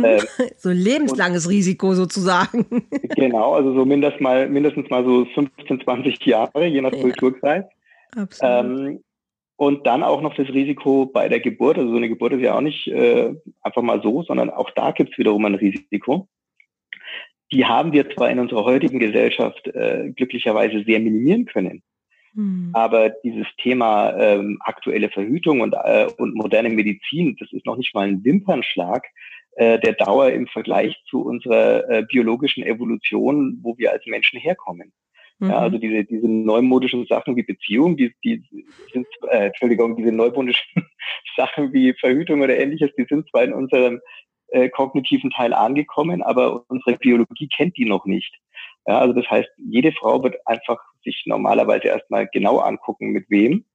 ähm, 0.03 0.21
so 0.57 0.69
lebenslanges 0.69 1.45
und, 1.45 1.51
Risiko 1.51 1.93
sozusagen. 1.93 2.65
Genau, 3.15 3.53
also 3.53 3.73
so 3.73 3.85
mindestens 3.85 4.21
mal, 4.21 4.49
mindestens 4.49 4.89
mal 4.89 5.03
so 5.05 5.25
15, 5.25 5.81
20 5.81 6.25
Jahre, 6.25 6.65
je 6.65 6.81
nach 6.81 6.93
ja. 6.93 7.01
Kulturkreis. 7.01 7.65
Absolut. 8.15 8.65
Ähm, 8.65 8.99
und 9.57 9.87
dann 9.87 10.03
auch 10.03 10.21
noch 10.21 10.35
das 10.35 10.49
Risiko 10.49 11.05
bei 11.05 11.29
der 11.29 11.39
Geburt. 11.39 11.77
Also 11.77 11.91
so 11.91 11.97
eine 11.97 12.09
Geburt 12.09 12.33
ist 12.33 12.41
ja 12.41 12.55
auch 12.55 12.61
nicht 12.61 12.87
äh, 12.87 13.33
einfach 13.61 13.81
mal 13.81 14.01
so, 14.01 14.23
sondern 14.23 14.49
auch 14.49 14.69
da 14.71 14.91
gibt 14.91 15.13
es 15.13 15.17
wiederum 15.17 15.45
ein 15.45 15.55
Risiko. 15.55 16.27
Die 17.51 17.65
haben 17.65 17.93
wir 17.93 18.09
zwar 18.09 18.29
in 18.29 18.39
unserer 18.39 18.65
heutigen 18.65 18.99
Gesellschaft 18.99 19.67
äh, 19.67 20.11
glücklicherweise 20.15 20.83
sehr 20.83 20.99
minimieren 20.99 21.45
können. 21.45 21.83
Hm. 22.33 22.71
Aber 22.73 23.09
dieses 23.23 23.47
Thema 23.61 24.13
ähm, 24.17 24.57
aktuelle 24.61 25.09
Verhütung 25.09 25.61
und, 25.61 25.73
äh, 25.73 26.07
und 26.17 26.35
moderne 26.35 26.69
Medizin, 26.69 27.35
das 27.39 27.51
ist 27.53 27.65
noch 27.65 27.77
nicht 27.77 27.93
mal 27.95 28.07
ein 28.07 28.23
Wimpernschlag, 28.23 29.05
äh, 29.55 29.79
der 29.79 29.93
Dauer 29.93 30.31
im 30.31 30.47
Vergleich 30.47 31.01
zu 31.09 31.21
unserer 31.21 31.89
äh, 31.89 32.03
biologischen 32.03 32.63
Evolution, 32.63 33.59
wo 33.61 33.77
wir 33.77 33.93
als 33.93 34.05
Menschen 34.05 34.39
herkommen. 34.39 34.91
Mhm. 35.39 35.49
Ja, 35.49 35.59
also 35.59 35.77
diese, 35.77 36.03
diese 36.03 36.27
neumodischen 36.27 37.05
Sachen 37.07 37.35
wie 37.37 37.43
Beziehung, 37.43 37.95
die, 37.95 38.13
die 38.23 38.43
sind, 38.91 39.07
äh, 39.29 39.47
Entschuldigung, 39.47 39.95
diese 39.95 40.11
neumodischen 40.11 40.65
Sachen 41.37 41.71
wie 41.73 41.93
Verhütung 41.93 42.41
oder 42.41 42.57
ähnliches, 42.57 42.91
die 42.97 43.05
sind 43.05 43.29
zwar 43.29 43.43
in 43.43 43.53
unserem 43.53 44.01
äh, 44.49 44.69
kognitiven 44.69 45.31
Teil 45.31 45.53
angekommen, 45.53 46.21
aber 46.21 46.63
unsere 46.67 46.97
Biologie 46.97 47.47
kennt 47.47 47.77
die 47.77 47.85
noch 47.85 48.05
nicht. 48.05 48.33
Ja, 48.87 48.99
also 48.99 49.13
das 49.13 49.29
heißt, 49.29 49.49
jede 49.57 49.91
Frau 49.91 50.23
wird 50.23 50.35
einfach 50.45 50.79
sich 51.03 51.23
normalerweise 51.25 51.87
erstmal 51.87 52.27
genau 52.27 52.59
angucken, 52.59 53.09
mit 53.09 53.29
wem 53.29 53.65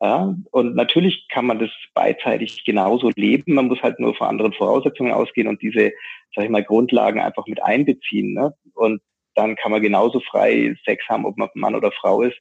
ja, 0.00 0.34
und 0.50 0.74
natürlich 0.74 1.26
kann 1.30 1.46
man 1.46 1.58
das 1.58 1.70
beidseitig 1.94 2.64
genauso 2.64 3.10
leben. 3.16 3.54
Man 3.54 3.68
muss 3.68 3.82
halt 3.82 3.98
nur 3.98 4.14
von 4.14 4.26
anderen 4.26 4.52
Voraussetzungen 4.52 5.12
ausgehen 5.12 5.48
und 5.48 5.62
diese, 5.62 5.92
sag 6.34 6.44
ich 6.44 6.50
mal, 6.50 6.62
Grundlagen 6.64 7.20
einfach 7.20 7.46
mit 7.46 7.62
einbeziehen. 7.62 8.34
Ne? 8.34 8.54
Und 8.74 9.00
dann 9.34 9.56
kann 9.56 9.72
man 9.72 9.80
genauso 9.80 10.20
frei 10.20 10.74
Sex 10.84 11.02
haben, 11.08 11.24
ob 11.24 11.38
man 11.38 11.48
Mann 11.54 11.74
oder 11.74 11.92
Frau 11.92 12.22
ist, 12.22 12.36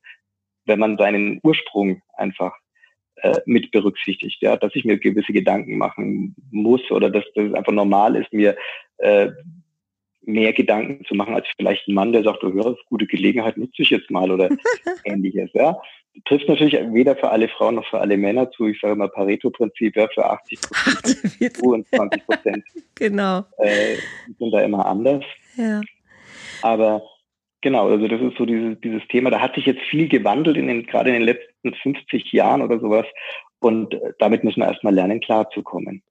wenn 0.65 0.79
man 0.79 0.97
seinen 0.97 1.39
Ursprung 1.43 2.01
einfach 2.17 2.53
äh, 3.17 3.39
mit 3.45 3.71
berücksichtigt, 3.71 4.41
ja, 4.41 4.57
dass 4.57 4.75
ich 4.75 4.85
mir 4.85 4.97
gewisse 4.97 5.33
Gedanken 5.33 5.77
machen 5.77 6.35
muss 6.51 6.89
oder 6.91 7.09
dass 7.09 7.23
das 7.35 7.53
einfach 7.53 7.71
normal 7.71 8.15
ist, 8.15 8.33
mir 8.33 8.55
äh, 8.97 9.29
mehr 10.21 10.53
Gedanken 10.53 11.05
zu 11.05 11.15
machen 11.15 11.33
als 11.35 11.47
vielleicht 11.55 11.87
ein 11.87 11.93
Mann, 11.93 12.11
der 12.11 12.23
sagt, 12.23 12.43
oh, 12.43 12.49
ja, 12.49 12.75
gute 12.89 13.05
Gelegenheit 13.05 13.57
nutze 13.57 13.81
ich 13.81 13.89
jetzt 13.89 14.09
mal 14.09 14.31
oder 14.31 14.49
ähnliches, 15.05 15.49
ja. 15.53 15.79
trifft 16.25 16.49
natürlich 16.49 16.73
weder 16.93 17.15
für 17.15 17.29
alle 17.29 17.47
Frauen 17.47 17.75
noch 17.75 17.87
für 17.87 17.99
alle 17.99 18.17
Männer 18.17 18.49
zu. 18.51 18.67
Ich 18.67 18.79
sage 18.79 18.93
immer 18.93 19.07
Pareto-Prinzip, 19.07 19.95
ja, 19.95 20.07
für 20.13 20.25
80 20.25 20.59
Prozent 20.61 21.61
und 21.61 21.87
20 21.87 22.25
Prozent 22.25 22.63
genau. 22.95 23.45
äh, 23.59 23.95
sind 24.39 24.51
da 24.51 24.61
immer 24.61 24.85
anders. 24.85 25.23
Ja. 25.57 25.81
Aber 26.61 27.03
genau, 27.65 27.89
also 27.89 28.07
das 28.07 28.21
ist 28.21 28.37
so 28.37 28.45
dieses, 28.45 28.79
dieses 28.81 29.01
Thema. 29.07 29.31
Da 29.31 29.41
hat 29.41 29.55
sich 29.55 29.65
jetzt 29.65 29.81
viel 29.89 30.07
gewandelt 30.07 30.55
in 30.55 30.67
den, 30.67 30.85
gerade 30.85 31.09
in 31.09 31.15
den 31.15 31.23
letzten 31.23 31.73
50 31.73 32.31
Jahren 32.31 32.61
oder 32.61 32.79
sowas. 32.79 33.07
Und 33.59 33.95
äh, 33.95 34.13
damit 34.19 34.43
müssen 34.43 34.59
wir 34.59 34.67
erstmal 34.67 34.93
lernen, 34.93 35.19
klarzukommen. 35.19 36.03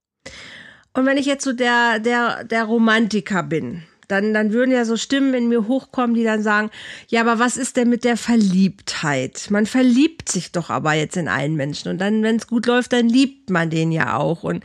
Und 0.94 1.06
wenn 1.06 1.16
ich 1.16 1.26
jetzt 1.26 1.44
so 1.44 1.52
der, 1.52 2.00
der, 2.00 2.42
der 2.42 2.64
Romantiker 2.64 3.44
bin, 3.44 3.84
dann, 4.08 4.34
dann 4.34 4.52
würden 4.52 4.72
ja 4.72 4.84
so 4.84 4.96
Stimmen 4.96 5.32
in 5.32 5.48
mir 5.48 5.68
hochkommen, 5.68 6.16
die 6.16 6.24
dann 6.24 6.42
sagen, 6.42 6.70
ja, 7.08 7.20
aber 7.20 7.38
was 7.38 7.56
ist 7.56 7.76
denn 7.76 7.88
mit 7.88 8.02
der 8.02 8.16
Verliebtheit? 8.16 9.46
Man 9.50 9.66
verliebt 9.66 10.28
sich 10.28 10.50
doch 10.50 10.70
aber 10.70 10.94
jetzt 10.94 11.16
in 11.16 11.28
einen 11.28 11.54
Menschen 11.54 11.88
und 11.88 12.00
dann, 12.00 12.24
wenn 12.24 12.36
es 12.36 12.48
gut 12.48 12.66
läuft, 12.66 12.92
dann 12.92 13.08
liebt 13.08 13.48
man 13.50 13.70
den 13.70 13.92
ja 13.92 14.16
auch. 14.16 14.42
Und 14.42 14.64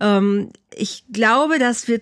ähm, 0.00 0.50
ich 0.74 1.04
glaube, 1.12 1.58
dass 1.58 1.88
wir, 1.88 2.00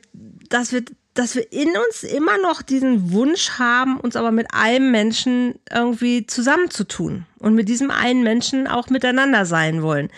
dass 0.48 0.72
wir, 0.72 0.84
dass 1.20 1.36
wir 1.36 1.52
in 1.52 1.68
uns 1.86 2.02
immer 2.02 2.38
noch 2.38 2.62
diesen 2.62 3.12
Wunsch 3.12 3.58
haben, 3.58 4.00
uns 4.00 4.16
aber 4.16 4.30
mit 4.30 4.54
einem 4.54 4.90
Menschen 4.90 5.56
irgendwie 5.70 6.26
zusammenzutun 6.26 7.26
und 7.38 7.54
mit 7.54 7.68
diesem 7.68 7.90
einen 7.90 8.22
Menschen 8.22 8.66
auch 8.66 8.88
miteinander 8.88 9.44
sein 9.44 9.82
wollen. 9.82 10.08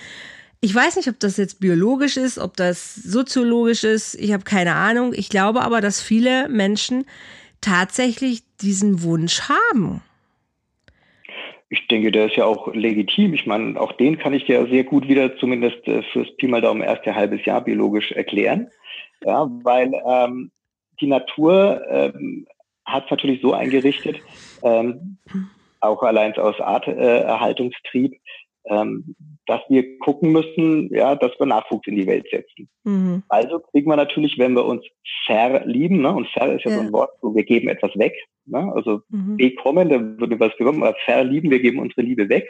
Ich 0.60 0.72
weiß 0.72 0.94
nicht, 0.94 1.08
ob 1.08 1.18
das 1.18 1.38
jetzt 1.38 1.58
biologisch 1.58 2.16
ist, 2.16 2.38
ob 2.38 2.56
das 2.56 2.94
soziologisch 2.94 3.82
ist. 3.82 4.14
Ich 4.14 4.32
habe 4.32 4.44
keine 4.44 4.76
Ahnung. 4.76 5.12
Ich 5.12 5.28
glaube 5.28 5.62
aber, 5.62 5.80
dass 5.80 6.00
viele 6.00 6.48
Menschen 6.48 7.04
tatsächlich 7.60 8.42
diesen 8.60 9.02
Wunsch 9.02 9.48
haben. 9.48 10.02
Ich 11.68 11.88
denke, 11.88 12.12
der 12.12 12.26
ist 12.26 12.36
ja 12.36 12.44
auch 12.44 12.72
legitim. 12.74 13.34
Ich 13.34 13.44
meine, 13.44 13.80
auch 13.80 13.90
den 13.90 14.18
kann 14.18 14.34
ich 14.34 14.44
dir 14.44 14.68
sehr 14.68 14.84
gut 14.84 15.08
wieder 15.08 15.36
zumindest 15.38 15.84
äh, 15.88 16.04
fürs 16.12 16.28
Pi 16.36 16.46
mal 16.46 16.60
Daumen 16.60 16.82
erste 16.82 17.12
halbes 17.12 17.44
Jahr 17.44 17.60
biologisch 17.60 18.12
erklären. 18.12 18.68
Ja, 19.24 19.48
weil 19.64 19.92
ähm, 20.06 20.52
die 21.02 21.08
Natur 21.08 21.82
ähm, 21.90 22.46
hat 22.86 23.04
es 23.04 23.10
natürlich 23.10 23.42
so 23.42 23.52
eingerichtet, 23.52 24.20
ähm, 24.62 25.18
auch 25.80 26.02
allein 26.02 26.34
aus 26.36 26.58
Arterhaltungstrieb, 26.60 28.14
äh, 28.14 28.74
ähm, 28.74 29.16
dass 29.46 29.60
wir 29.68 29.98
gucken 29.98 30.30
müssen, 30.30 30.94
ja, 30.94 31.16
dass 31.16 31.32
wir 31.38 31.46
Nachwuchs 31.46 31.86
in 31.88 31.96
die 31.96 32.06
Welt 32.06 32.26
setzen. 32.30 32.68
Mhm. 32.84 33.24
Also 33.28 33.58
kriegen 33.58 33.90
wir 33.90 33.96
natürlich, 33.96 34.38
wenn 34.38 34.54
wir 34.54 34.64
uns 34.64 34.84
verlieben, 35.26 36.00
ne, 36.00 36.12
und 36.12 36.28
ver 36.28 36.54
ist 36.54 36.64
ja, 36.64 36.70
ja. 36.70 36.76
so 36.76 36.82
ein 36.82 36.92
Wort, 36.92 37.10
so 37.20 37.34
wir 37.34 37.44
geben 37.44 37.68
etwas 37.68 37.90
weg, 37.96 38.14
ne, 38.46 38.72
also 38.74 39.02
mhm. 39.08 39.36
bekommen, 39.36 39.88
da 39.88 40.00
würde 40.00 40.38
was 40.40 40.56
bekommen, 40.56 40.82
aber 40.82 40.96
verlieben, 41.04 41.50
wir 41.50 41.60
geben 41.60 41.78
unsere 41.78 42.02
Liebe 42.02 42.28
weg. 42.28 42.48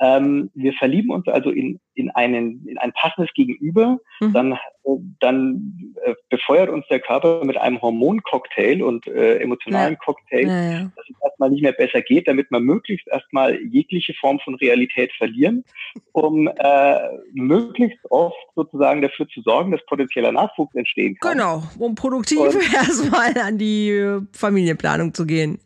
Ähm, 0.00 0.50
wir 0.54 0.72
verlieben 0.74 1.10
uns 1.10 1.26
also 1.26 1.50
in, 1.50 1.80
in, 1.94 2.10
einen, 2.10 2.66
in 2.68 2.78
ein 2.78 2.92
passendes 2.92 3.32
Gegenüber, 3.34 3.98
mhm. 4.20 4.32
dann, 4.32 4.52
äh, 4.52 4.96
dann 5.20 5.94
äh, 6.04 6.14
befeuert 6.30 6.68
uns 6.68 6.86
der 6.88 7.00
Körper 7.00 7.44
mit 7.44 7.56
einem 7.56 7.82
Hormoncocktail 7.82 8.82
und 8.82 9.08
äh, 9.08 9.38
emotionalen 9.38 9.94
ja. 9.94 9.98
Cocktail, 9.98 10.46
ja, 10.46 10.70
ja. 10.70 10.78
dass 10.94 11.08
es 11.08 11.16
erstmal 11.24 11.50
nicht 11.50 11.62
mehr 11.62 11.72
besser 11.72 12.00
geht, 12.02 12.28
damit 12.28 12.50
wir 12.50 12.60
möglichst 12.60 13.08
erstmal 13.08 13.60
jegliche 13.60 14.14
Form 14.14 14.38
von 14.38 14.54
Realität 14.54 15.12
verlieren, 15.18 15.64
um 16.12 16.46
äh, 16.46 16.98
möglichst 17.32 17.98
oft 18.10 18.36
sozusagen 18.54 19.02
dafür 19.02 19.26
zu 19.28 19.42
sorgen, 19.42 19.72
dass 19.72 19.84
potenzieller 19.86 20.30
Nachwuchs 20.30 20.74
entstehen 20.76 21.16
kann. 21.20 21.32
Genau, 21.32 21.62
um 21.78 21.96
produktiv 21.96 22.38
erstmal 22.74 23.36
an 23.38 23.58
die 23.58 23.90
äh, 23.90 24.20
Familienplanung 24.32 25.12
zu 25.18 25.26
gehen. 25.26 25.58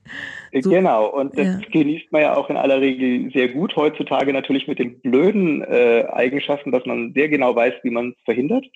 So, 0.61 0.71
genau, 0.71 1.07
und 1.07 1.39
das 1.39 1.47
ja. 1.47 1.61
genießt 1.71 2.11
man 2.11 2.23
ja 2.23 2.35
auch 2.35 2.51
in 2.51 2.57
aller 2.57 2.81
Regel 2.81 3.31
sehr 3.33 3.49
gut. 3.49 3.77
Heutzutage 3.77 4.33
natürlich 4.33 4.67
mit 4.67 4.79
den 4.79 5.01
blöden 5.01 5.63
äh, 5.63 6.07
Eigenschaften, 6.11 6.73
dass 6.73 6.85
man 6.85 7.13
sehr 7.15 7.29
genau 7.29 7.55
weiß, 7.55 7.75
wie 7.83 7.91
man 7.91 8.11
es 8.11 8.25
verhindert. 8.25 8.67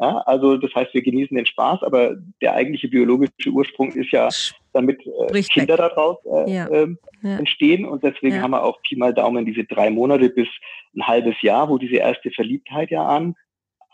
Ja, 0.00 0.18
also 0.26 0.56
das 0.56 0.74
heißt, 0.74 0.94
wir 0.94 1.02
genießen 1.02 1.36
den 1.36 1.46
Spaß, 1.46 1.82
aber 1.82 2.16
der 2.40 2.54
eigentliche 2.54 2.88
biologische 2.88 3.50
Ursprung 3.50 3.92
ist 3.92 4.10
ja, 4.10 4.28
damit 4.72 5.00
äh, 5.06 5.42
Kinder 5.42 5.76
daraus 5.76 6.16
äh, 6.24 6.52
ja. 6.52 6.66
Äh, 6.66 6.88
ja. 7.22 7.38
entstehen. 7.38 7.84
Und 7.84 8.02
deswegen 8.02 8.40
haben 8.40 8.52
wir 8.52 8.64
auch 8.64 8.80
Pi 8.82 8.96
mal 8.96 9.14
Daumen 9.14 9.44
diese 9.44 9.64
drei 9.64 9.90
Monate 9.90 10.30
bis 10.30 10.48
ein 10.96 11.06
halbes 11.06 11.40
Jahr, 11.42 11.68
wo 11.68 11.78
diese 11.78 11.96
erste 11.96 12.30
Verliebtheit 12.30 12.90
ja 12.90 13.04
an, 13.06 13.34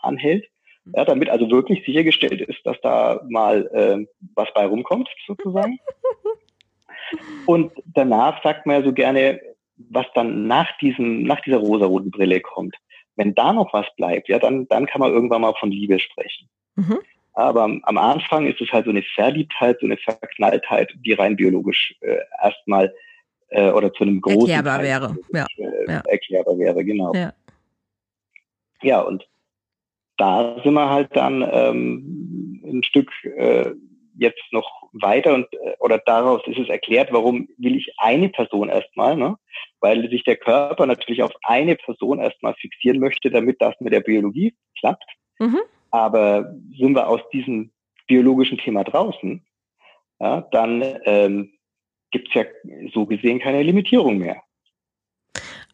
anhält. 0.01 0.45
Ja, 0.85 1.05
damit 1.05 1.29
also 1.29 1.49
wirklich 1.51 1.85
sichergestellt 1.85 2.41
ist, 2.41 2.65
dass 2.65 2.79
da 2.81 3.21
mal 3.29 3.67
äh, 3.73 4.07
was 4.35 4.51
bei 4.53 4.65
rumkommt, 4.65 5.09
sozusagen. 5.27 5.79
Und 7.45 7.71
danach 7.85 8.41
sagt 8.43 8.65
man 8.65 8.77
ja 8.77 8.85
so 8.85 8.93
gerne, 8.93 9.39
was 9.77 10.05
dann 10.13 10.47
nach 10.47 10.77
diesem, 10.79 11.23
nach 11.23 11.41
dieser 11.41 11.57
rosaroten 11.57 12.11
Brille 12.11 12.41
kommt. 12.41 12.75
Wenn 13.15 13.35
da 13.35 13.53
noch 13.53 13.73
was 13.73 13.85
bleibt, 13.97 14.29
ja, 14.29 14.39
dann, 14.39 14.67
dann 14.67 14.85
kann 14.85 14.99
man 14.99 15.11
irgendwann 15.11 15.41
mal 15.41 15.53
von 15.59 15.71
Liebe 15.71 15.99
sprechen. 15.99 16.49
Mhm. 16.75 16.99
Aber 17.33 17.63
am 17.63 17.97
Anfang 17.97 18.47
ist 18.47 18.59
es 18.59 18.71
halt 18.71 18.85
so 18.85 18.91
eine 18.91 19.03
Verliebtheit, 19.15 19.77
so 19.79 19.85
eine 19.85 19.97
Verknalltheit, 19.97 20.91
die 21.05 21.13
rein 21.13 21.35
biologisch 21.35 21.95
äh, 22.01 22.17
erstmal 22.43 22.93
äh, 23.49 23.71
oder 23.71 23.93
zu 23.93 24.03
einem 24.03 24.19
großen 24.21 24.49
erklärbar 24.49 24.77
Teil 24.77 24.85
wäre. 24.85 25.17
Ja. 25.33 25.45
Äh, 25.57 25.91
ja. 25.91 26.01
Erklärbar 26.07 26.59
wäre, 26.59 26.83
genau. 26.83 27.13
Ja. 27.13 27.33
ja, 28.81 29.01
und 29.01 29.27
da 30.19 30.61
sind 30.63 30.73
wir 30.73 30.89
halt 30.89 31.15
dann 31.15 31.41
ähm, 31.51 32.61
ein 32.63 32.83
Stück 32.83 33.09
äh, 33.23 33.71
jetzt 34.17 34.43
noch 34.51 34.69
weiter 34.91 35.33
und 35.33 35.47
äh, 35.53 35.75
oder 35.79 35.97
daraus 35.97 36.41
ist 36.45 36.59
es 36.59 36.69
erklärt, 36.69 37.11
warum 37.11 37.47
will 37.57 37.75
ich 37.75 37.93
eine 37.97 38.29
Person 38.29 38.69
erstmal, 38.69 39.15
ne? 39.15 39.37
Weil 39.79 40.09
sich 40.09 40.23
der 40.25 40.35
Körper 40.35 40.85
natürlich 40.85 41.23
auf 41.23 41.31
eine 41.43 41.75
Person 41.75 42.19
erstmal 42.19 42.53
fixieren 42.55 42.99
möchte, 42.99 43.31
damit 43.31 43.61
das 43.61 43.75
mit 43.79 43.93
der 43.93 44.01
Biologie 44.01 44.53
klappt. 44.79 45.05
Mhm. 45.39 45.59
Aber 45.91 46.53
sind 46.77 46.93
wir 46.95 47.07
aus 47.07 47.21
diesem 47.31 47.71
biologischen 48.07 48.57
Thema 48.57 48.83
draußen, 48.83 49.45
ja, 50.19 50.41
dann 50.51 50.83
ähm, 51.05 51.53
gibt 52.11 52.27
es 52.27 52.33
ja 52.33 52.43
so 52.93 53.05
gesehen 53.05 53.39
keine 53.39 53.63
Limitierung 53.63 54.17
mehr. 54.17 54.41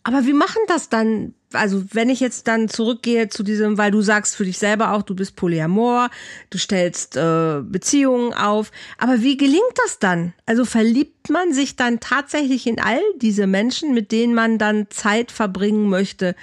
Aber 0.08 0.28
wie 0.28 0.34
machen 0.34 0.62
das 0.68 0.88
dann? 0.88 1.34
Also, 1.52 1.84
wenn 1.92 2.12
ich 2.12 2.20
jetzt 2.20 2.48
dann 2.48 2.70
zurückgehe 2.70 3.28
zu 3.28 3.42
diesem, 3.42 3.80
weil 3.80 3.90
du 3.90 4.02
sagst 4.02 4.36
für 4.36 4.46
dich 4.46 4.60
selber 4.60 4.94
auch, 4.94 5.02
du 5.02 5.16
bist 5.16 5.36
Polyamor, 5.36 6.12
du 6.52 6.60
stellst 6.60 7.18
äh, 7.18 7.62
Beziehungen 7.64 8.32
auf. 8.32 8.72
Aber 9.00 9.24
wie 9.24 9.36
gelingt 9.36 9.64
das 9.84 9.98
dann? 9.98 10.34
Also 10.46 10.64
verliebt 10.64 11.32
man 11.32 11.54
sich 11.54 11.76
dann 11.76 12.00
tatsächlich 12.02 12.68
in 12.68 12.80
all 12.80 13.02
diese 13.16 13.48
Menschen, 13.48 13.96
mit 13.96 14.12
denen 14.12 14.36
man 14.36 14.60
dann 14.60 14.92
Zeit 14.92 15.32
verbringen 15.32 15.90
möchte, 15.90 16.36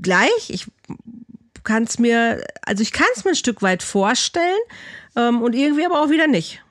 gleich? 0.00 0.50
Ich 0.50 0.66
kann 1.62 1.84
es 1.84 2.00
mir, 2.00 2.42
also 2.66 2.82
ich 2.82 2.92
kann 2.92 3.06
es 3.14 3.24
mir 3.24 3.30
ein 3.30 3.36
Stück 3.36 3.62
weit 3.62 3.84
vorstellen 3.84 4.58
ähm, 5.16 5.40
und 5.40 5.54
irgendwie 5.54 5.86
aber 5.86 6.02
auch 6.02 6.10
wieder 6.10 6.26
nicht. 6.26 6.64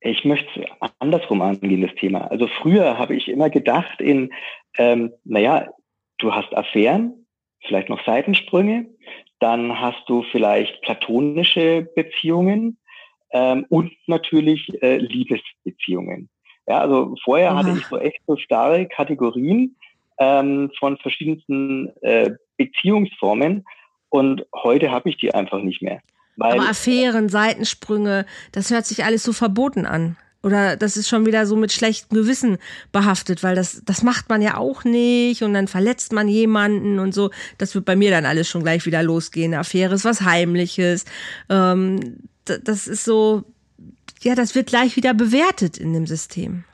Ich 0.00 0.24
möchte 0.24 0.66
andersrum 1.00 1.42
angehen, 1.42 1.82
das 1.82 1.94
Thema. 1.96 2.28
Also 2.28 2.48
früher 2.60 2.98
habe 2.98 3.16
ich 3.16 3.28
immer 3.28 3.50
gedacht 3.50 4.00
in, 4.00 4.32
ähm, 4.78 5.12
naja, 5.24 5.68
du 6.18 6.32
hast 6.32 6.54
Affären, 6.54 7.26
vielleicht 7.66 7.88
noch 7.88 8.04
Seitensprünge, 8.04 8.86
dann 9.40 9.80
hast 9.80 10.02
du 10.08 10.22
vielleicht 10.30 10.80
platonische 10.82 11.88
Beziehungen 11.94 12.78
ähm, 13.32 13.66
und 13.68 13.92
natürlich 14.06 14.70
äh, 14.82 14.98
Liebesbeziehungen. 14.98 16.28
Ja, 16.66 16.78
also 16.78 17.16
vorher 17.24 17.50
Aha. 17.50 17.58
hatte 17.58 17.78
ich 17.78 17.86
so 17.86 17.98
echt 17.98 18.20
so 18.26 18.36
starre 18.36 18.86
Kategorien 18.86 19.76
ähm, 20.18 20.70
von 20.78 20.96
verschiedensten 20.98 21.92
äh, 22.02 22.30
Beziehungsformen 22.56 23.64
und 24.10 24.46
heute 24.54 24.90
habe 24.90 25.08
ich 25.08 25.16
die 25.16 25.34
einfach 25.34 25.60
nicht 25.62 25.82
mehr. 25.82 26.00
Aber 26.38 26.68
Affären, 26.68 27.28
Seitensprünge, 27.28 28.26
das 28.52 28.70
hört 28.70 28.86
sich 28.86 29.04
alles 29.04 29.22
so 29.22 29.32
verboten 29.32 29.86
an. 29.86 30.16
Oder 30.42 30.76
das 30.76 30.96
ist 30.96 31.08
schon 31.08 31.24
wieder 31.24 31.46
so 31.46 31.56
mit 31.56 31.72
schlechtem 31.72 32.16
Gewissen 32.16 32.58
behaftet, 32.90 33.42
weil 33.42 33.54
das, 33.54 33.82
das 33.84 34.02
macht 34.02 34.28
man 34.28 34.42
ja 34.42 34.56
auch 34.56 34.84
nicht 34.84 35.42
und 35.42 35.54
dann 35.54 35.68
verletzt 35.68 36.12
man 36.12 36.28
jemanden 36.28 36.98
und 36.98 37.14
so. 37.14 37.30
Das 37.58 37.74
wird 37.74 37.84
bei 37.84 37.94
mir 37.94 38.10
dann 38.10 38.26
alles 38.26 38.48
schon 38.48 38.62
gleich 38.62 38.84
wieder 38.84 39.02
losgehen. 39.02 39.52
Eine 39.52 39.60
Affäre 39.60 39.94
ist 39.94 40.04
was 40.04 40.22
Heimliches. 40.22 41.04
Ähm, 41.48 42.18
das 42.44 42.88
ist 42.88 43.04
so, 43.04 43.44
ja, 44.22 44.34
das 44.34 44.54
wird 44.54 44.68
gleich 44.68 44.96
wieder 44.96 45.14
bewertet 45.14 45.78
in 45.78 45.92
dem 45.92 46.06
System. 46.06 46.64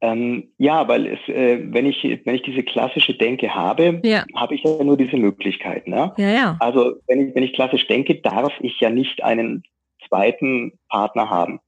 Ähm, 0.00 0.48
ja, 0.58 0.88
weil 0.88 1.06
es, 1.06 1.20
äh, 1.28 1.60
wenn 1.72 1.86
ich 1.86 2.02
wenn 2.24 2.34
ich 2.34 2.42
diese 2.42 2.64
klassische 2.64 3.14
Denke 3.14 3.54
habe, 3.54 4.00
ja. 4.02 4.24
habe 4.34 4.56
ich 4.56 4.64
ja 4.64 4.82
nur 4.82 4.96
diese 4.96 5.16
Möglichkeit. 5.16 5.86
Ne? 5.86 6.12
Ja, 6.16 6.30
ja. 6.30 6.56
Also 6.58 6.96
wenn 7.06 7.28
ich 7.28 7.34
wenn 7.36 7.44
ich 7.44 7.52
klassisch 7.52 7.86
denke, 7.86 8.16
darf 8.16 8.52
ich 8.58 8.80
ja 8.80 8.90
nicht 8.90 9.22
einen 9.22 9.62
zweiten 10.08 10.72
Partner 10.88 11.30
haben 11.30 11.60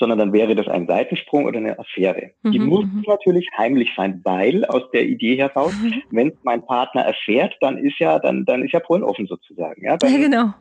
sondern 0.00 0.18
dann 0.18 0.32
wäre 0.32 0.56
das 0.56 0.66
ein 0.66 0.86
Seitensprung 0.86 1.44
oder 1.44 1.58
eine 1.58 1.78
Affäre. 1.78 2.30
Mhm, 2.42 2.52
die 2.52 2.58
muss 2.58 2.86
mhm. 2.86 3.04
natürlich 3.06 3.46
heimlich 3.56 3.90
sein, 3.94 4.20
weil 4.24 4.64
aus 4.64 4.90
der 4.92 5.04
Idee 5.04 5.36
heraus, 5.36 5.74
mhm. 5.80 6.02
wenn 6.10 6.32
mein 6.42 6.64
Partner 6.64 7.02
erfährt, 7.02 7.54
dann 7.60 7.76
ist 7.76 7.98
ja, 7.98 8.18
dann, 8.18 8.46
dann 8.46 8.64
ist 8.64 8.72
ja 8.72 8.80
Polen 8.80 9.04
offen 9.04 9.26
sozusagen. 9.26 9.84
Ja, 9.84 9.98
dann, 9.98 10.12
ja 10.12 10.18
genau. 10.18 10.54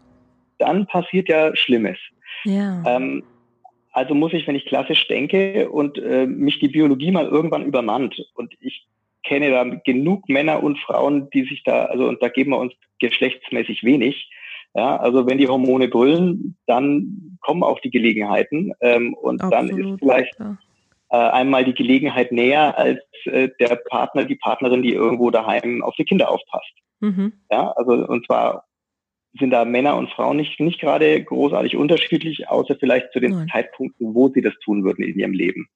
Dann 0.59 0.85
passiert 0.85 1.29
ja 1.29 1.55
Schlimmes. 1.55 1.97
Ja. 2.43 2.83
Ähm, 2.85 3.23
also 3.93 4.13
muss 4.13 4.33
ich, 4.33 4.45
wenn 4.45 4.55
ich 4.55 4.65
klassisch 4.65 5.07
denke 5.07 5.69
und 5.69 5.97
äh, 5.97 6.27
mich 6.27 6.59
die 6.59 6.67
Biologie 6.67 7.11
mal 7.11 7.25
irgendwann 7.25 7.65
übermannt 7.65 8.21
und 8.35 8.53
ich 8.59 8.85
kenne 9.23 9.51
da 9.51 9.63
genug 9.63 10.27
Männer 10.27 10.61
und 10.63 10.79
Frauen, 10.79 11.29
die 11.31 11.43
sich 11.43 11.63
da, 11.63 11.85
also 11.85 12.07
und 12.07 12.21
da 12.21 12.27
geben 12.27 12.51
wir 12.51 12.57
uns 12.57 12.73
geschlechtsmäßig 12.99 13.83
wenig. 13.83 14.29
Ja, 14.75 14.97
also 14.97 15.25
wenn 15.25 15.39
die 15.39 15.47
Hormone 15.47 15.87
brüllen, 15.87 16.57
dann 16.67 17.37
kommen 17.41 17.63
auch 17.63 17.79
die 17.79 17.89
Gelegenheiten 17.89 18.73
ähm, 18.81 19.13
und 19.15 19.41
Absolut, 19.41 19.71
dann 19.71 19.79
ist 19.79 19.99
vielleicht 19.99 20.39
ja. 20.39 20.57
äh, 21.09 21.31
einmal 21.31 21.65
die 21.65 21.73
Gelegenheit 21.73 22.31
näher 22.31 22.77
als 22.77 22.99
äh, 23.25 23.49
der 23.59 23.75
Partner, 23.89 24.25
die 24.25 24.35
Partnerin, 24.35 24.83
die 24.83 24.93
irgendwo 24.93 25.31
daheim 25.31 25.81
auf 25.81 25.95
die 25.95 26.05
Kinder 26.05 26.29
aufpasst. 26.29 26.73
Mhm. 26.99 27.33
Ja, 27.49 27.71
also 27.71 27.93
und 27.93 28.25
zwar 28.27 28.65
sind 29.39 29.51
da 29.51 29.65
Männer 29.65 29.95
und 29.95 30.11
Frauen 30.11 30.37
nicht, 30.37 30.59
nicht 30.59 30.79
gerade 30.79 31.23
großartig 31.23 31.75
unterschiedlich, 31.75 32.49
außer 32.49 32.75
vielleicht 32.79 33.11
zu 33.11 33.19
den 33.19 33.31
Nein. 33.31 33.47
Zeitpunkten, 33.51 34.13
wo 34.13 34.29
sie 34.29 34.41
das 34.41 34.53
tun 34.63 34.83
würden 34.83 35.03
in 35.03 35.17
ihrem 35.17 35.33
Leben. 35.33 35.67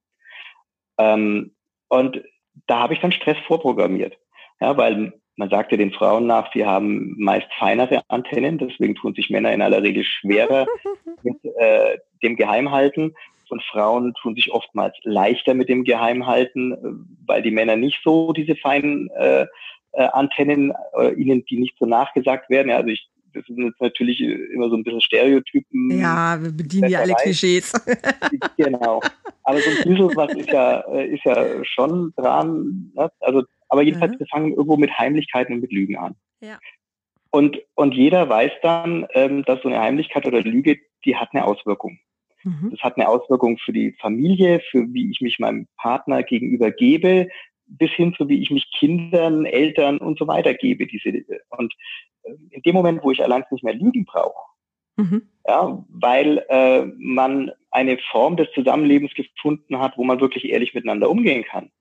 Ähm, 0.97 1.55
und 1.89 2.23
da 2.67 2.79
habe 2.79 2.93
ich 2.93 2.99
dann 2.99 3.11
Stress 3.11 3.37
vorprogrammiert. 3.47 4.17
Ja, 4.59 4.77
weil 4.77 5.13
man 5.35 5.49
sagt 5.49 5.71
ja 5.71 5.77
den 5.77 5.91
Frauen 5.91 6.27
nach, 6.27 6.51
sie 6.53 6.65
haben 6.65 7.15
meist 7.17 7.47
feinere 7.57 8.01
Antennen, 8.07 8.57
deswegen 8.57 8.95
tun 8.95 9.13
sich 9.15 9.29
Männer 9.29 9.51
in 9.53 9.61
aller 9.61 9.81
Regel 9.81 10.03
schwerer 10.03 10.67
mit 11.23 11.37
äh, 11.57 11.97
dem 12.21 12.35
Geheimhalten 12.35 13.15
und 13.49 13.63
Frauen 13.63 14.13
tun 14.21 14.35
sich 14.35 14.51
oftmals 14.51 14.95
leichter 15.03 15.53
mit 15.53 15.69
dem 15.69 15.83
Geheimhalten, 15.83 17.07
weil 17.25 17.41
die 17.41 17.51
Männer 17.51 17.75
nicht 17.75 17.99
so 18.03 18.33
diese 18.33 18.55
feinen 18.55 19.09
äh, 19.11 19.45
äh, 19.91 20.03
Antennen, 20.11 20.73
äh, 20.97 21.13
ihnen 21.13 21.45
die 21.45 21.59
nicht 21.59 21.75
so 21.79 21.85
nachgesagt 21.85 22.49
werden. 22.49 22.69
Ja, 22.69 22.77
also 22.77 22.89
ich 22.89 23.07
das 23.33 23.45
sind 23.47 23.63
jetzt 23.63 23.81
natürlich 23.81 24.21
immer 24.21 24.69
so 24.69 24.75
ein 24.75 24.83
bisschen 24.83 25.01
Stereotypen. 25.01 25.99
Ja, 25.99 26.37
wir 26.41 26.51
bedienen 26.51 26.89
ja 26.89 26.99
alle 26.99 27.13
Klischees. 27.15 27.73
genau. 28.57 29.01
Aber 29.43 29.59
so 29.59 29.69
ein 29.69 29.89
bisschen 29.89 30.15
was 30.15 30.33
ist 30.35 30.49
ja, 30.49 30.79
äh, 30.93 31.07
ist 31.07 31.23
ja 31.25 31.65
schon 31.65 32.13
dran. 32.15 32.91
Ne? 32.95 33.11
Also, 33.21 33.43
aber 33.73 33.81
jedenfalls, 33.81 34.13
mhm. 34.13 34.19
wir 34.19 34.27
fangen 34.27 34.51
irgendwo 34.51 34.77
mit 34.77 34.95
Heimlichkeiten 34.99 35.55
und 35.55 35.61
mit 35.61 35.71
Lügen 35.71 35.97
an. 35.97 36.15
Ja. 36.41 36.59
Und, 37.31 37.59
und 37.73 37.95
jeder 37.95 38.29
weiß 38.29 38.51
dann, 38.61 39.07
ähm, 39.15 39.43
dass 39.45 39.63
so 39.63 39.67
eine 39.67 39.79
Heimlichkeit 39.79 40.27
oder 40.27 40.41
Lüge, 40.41 40.77
die 41.05 41.15
hat 41.15 41.29
eine 41.33 41.43
Auswirkung. 41.43 41.97
Mhm. 42.43 42.69
Das 42.69 42.81
hat 42.81 42.97
eine 42.97 43.09
Auswirkung 43.09 43.57
für 43.57 43.73
die 43.73 43.93
Familie, 43.93 44.59
für 44.69 44.85
wie 44.93 45.09
ich 45.09 45.21
mich 45.21 45.39
meinem 45.39 45.65
Partner 45.75 46.21
gegenüber 46.21 46.69
gebe, 46.69 47.29
bis 47.65 47.89
hin 47.93 48.13
zu 48.13 48.29
wie 48.29 48.43
ich 48.43 48.51
mich 48.51 48.71
Kindern, 48.77 49.47
Eltern 49.47 49.97
und 49.97 50.19
so 50.19 50.27
weiter 50.27 50.53
gebe. 50.53 50.85
Diese, 50.85 51.25
und 51.49 51.73
äh, 52.21 52.33
in 52.51 52.61
dem 52.61 52.75
Moment, 52.75 53.03
wo 53.03 53.09
ich 53.09 53.23
allein 53.23 53.43
nicht 53.49 53.63
mehr 53.63 53.73
Lügen 53.73 54.05
brauche, 54.05 54.51
mhm. 54.97 55.23
ja, 55.47 55.83
weil 55.89 56.45
äh, 56.47 56.85
man 56.99 57.49
eine 57.71 57.97
Form 58.11 58.37
des 58.37 58.51
Zusammenlebens 58.53 59.15
gefunden 59.15 59.79
hat, 59.79 59.97
wo 59.97 60.03
man 60.03 60.21
wirklich 60.21 60.47
ehrlich 60.47 60.75
miteinander 60.75 61.09
umgehen 61.09 61.43
kann. 61.43 61.71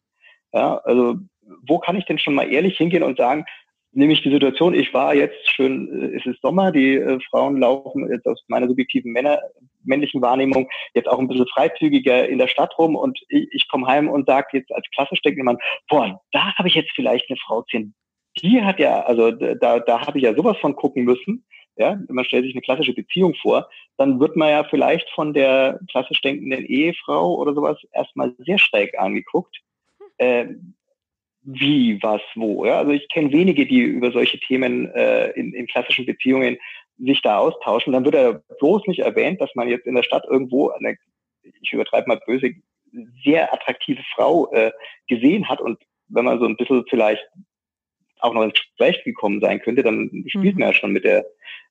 Ja, 0.55 0.79
also 0.79 1.19
wo 1.67 1.79
kann 1.79 1.97
ich 1.97 2.05
denn 2.05 2.19
schon 2.19 2.35
mal 2.35 2.51
ehrlich 2.51 2.77
hingehen 2.77 3.03
und 3.03 3.19
sagen, 3.19 3.45
nämlich 3.93 4.23
die 4.23 4.31
Situation, 4.31 4.75
ich 4.75 4.93
war 4.93 5.15
jetzt 5.15 5.49
schön, 5.51 6.13
äh, 6.15 6.17
es 6.17 6.27
ist 6.27 6.41
Sommer, 6.43 6.73
die 6.73 6.97
äh, 6.97 7.19
Frauen 7.31 7.59
laufen 7.59 8.11
jetzt 8.11 8.27
aus 8.27 8.43
meiner 8.49 8.69
subjektiven 8.69 9.13
Männer, 9.13 9.41
männlichen 9.85 10.23
Wahrnehmung 10.23 10.69
jetzt 10.95 11.09
auch 11.09 11.19
ein 11.19 11.29
bisschen 11.29 11.47
freizügiger 11.49 12.29
in 12.29 12.39
der 12.39 12.49
Stadt 12.49 12.77
rum 12.79 12.97
und 12.97 13.19
ich, 13.29 13.49
ich 13.53 13.69
komme 13.69 13.87
heim 13.87 14.09
und 14.09 14.27
sage 14.27 14.49
jetzt 14.53 14.73
als 14.73 14.87
klassisch 14.95 15.21
jemand, 15.25 15.61
boah, 15.89 16.21
da 16.33 16.55
habe 16.57 16.69
ich 16.69 16.75
jetzt 16.75 16.93
vielleicht 16.95 17.29
eine 17.29 17.39
Frau 17.39 17.63
ziehen. 17.63 17.95
Die 18.39 18.63
hat 18.63 18.79
ja, 18.79 19.03
also 19.03 19.31
da, 19.31 19.79
da 19.81 20.07
habe 20.07 20.19
ich 20.19 20.25
ja 20.25 20.35
sowas 20.35 20.57
von 20.59 20.75
gucken 20.75 21.05
müssen. 21.05 21.45
Ja, 21.77 21.99
man 22.09 22.25
stellt 22.27 22.45
sich 22.45 22.55
eine 22.55 22.61
klassische 22.61 22.93
Beziehung 22.93 23.35
vor, 23.35 23.67
dann 23.97 24.21
wird 24.21 24.37
man 24.37 24.51
ja 24.51 24.65
vielleicht 24.65 25.09
von 25.11 25.33
der 25.33 25.81
klassisch 25.91 26.21
denkenden 26.21 26.67
Ehefrau 26.67 27.35
oder 27.35 27.55
sowas 27.55 27.79
erstmal 27.93 28.35
sehr 28.39 28.59
schräg 28.59 28.99
angeguckt. 28.99 29.59
Äh, 30.19 30.49
wie, 31.43 32.03
was, 32.03 32.21
wo. 32.35 32.65
Ja? 32.65 32.79
Also 32.79 32.93
ich 32.93 33.09
kenne 33.09 33.33
wenige, 33.33 33.67
die 33.67 33.81
über 33.81 34.13
solche 34.13 34.39
Themen 34.39 34.91
äh, 34.95 35.31
in, 35.31 35.53
in 35.53 35.67
klassischen 35.67 36.07
Beziehungen 36.07 36.59
sich 36.99 37.21
da 37.23 37.39
austauschen. 37.39 37.93
Dann 37.93 38.05
wird 38.05 38.15
er 38.15 38.43
bloß 38.61 38.87
nicht 38.87 39.01
erwähnt, 39.01 39.41
dass 39.41 39.55
man 39.55 39.69
jetzt 39.69 39.87
in 39.87 39.95
der 39.95 40.03
Stadt 40.03 40.25
irgendwo 40.29 40.71
eine, 40.71 40.97
ich 41.43 41.73
übertreibe 41.73 42.09
mal 42.09 42.21
böse, 42.25 42.53
sehr 43.25 43.53
attraktive 43.53 44.03
Frau 44.15 44.51
äh, 44.53 44.71
gesehen 45.09 45.49
hat 45.49 45.61
und 45.61 45.79
wenn 46.09 46.25
man 46.25 46.39
so 46.39 46.47
ein 46.47 46.57
bisschen 46.57 46.85
vielleicht 46.89 47.27
auch 48.21 48.35
noch 48.35 48.43
ins 48.43 48.55
Gespräch 48.55 49.03
gekommen 49.03 49.41
sein 49.41 49.61
könnte, 49.61 49.83
dann 49.83 50.25
spielt 50.29 50.55
mhm. 50.55 50.61
man 50.61 50.69
ja 50.69 50.75
schon 50.75 50.93
mit 50.93 51.05
der 51.05 51.25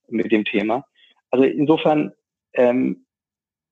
mit 0.10 0.31
dem 0.31 0.43
Thema. 0.43 0.86
Also 1.29 1.45
insofern 1.45 2.12
ähm, 2.53 3.05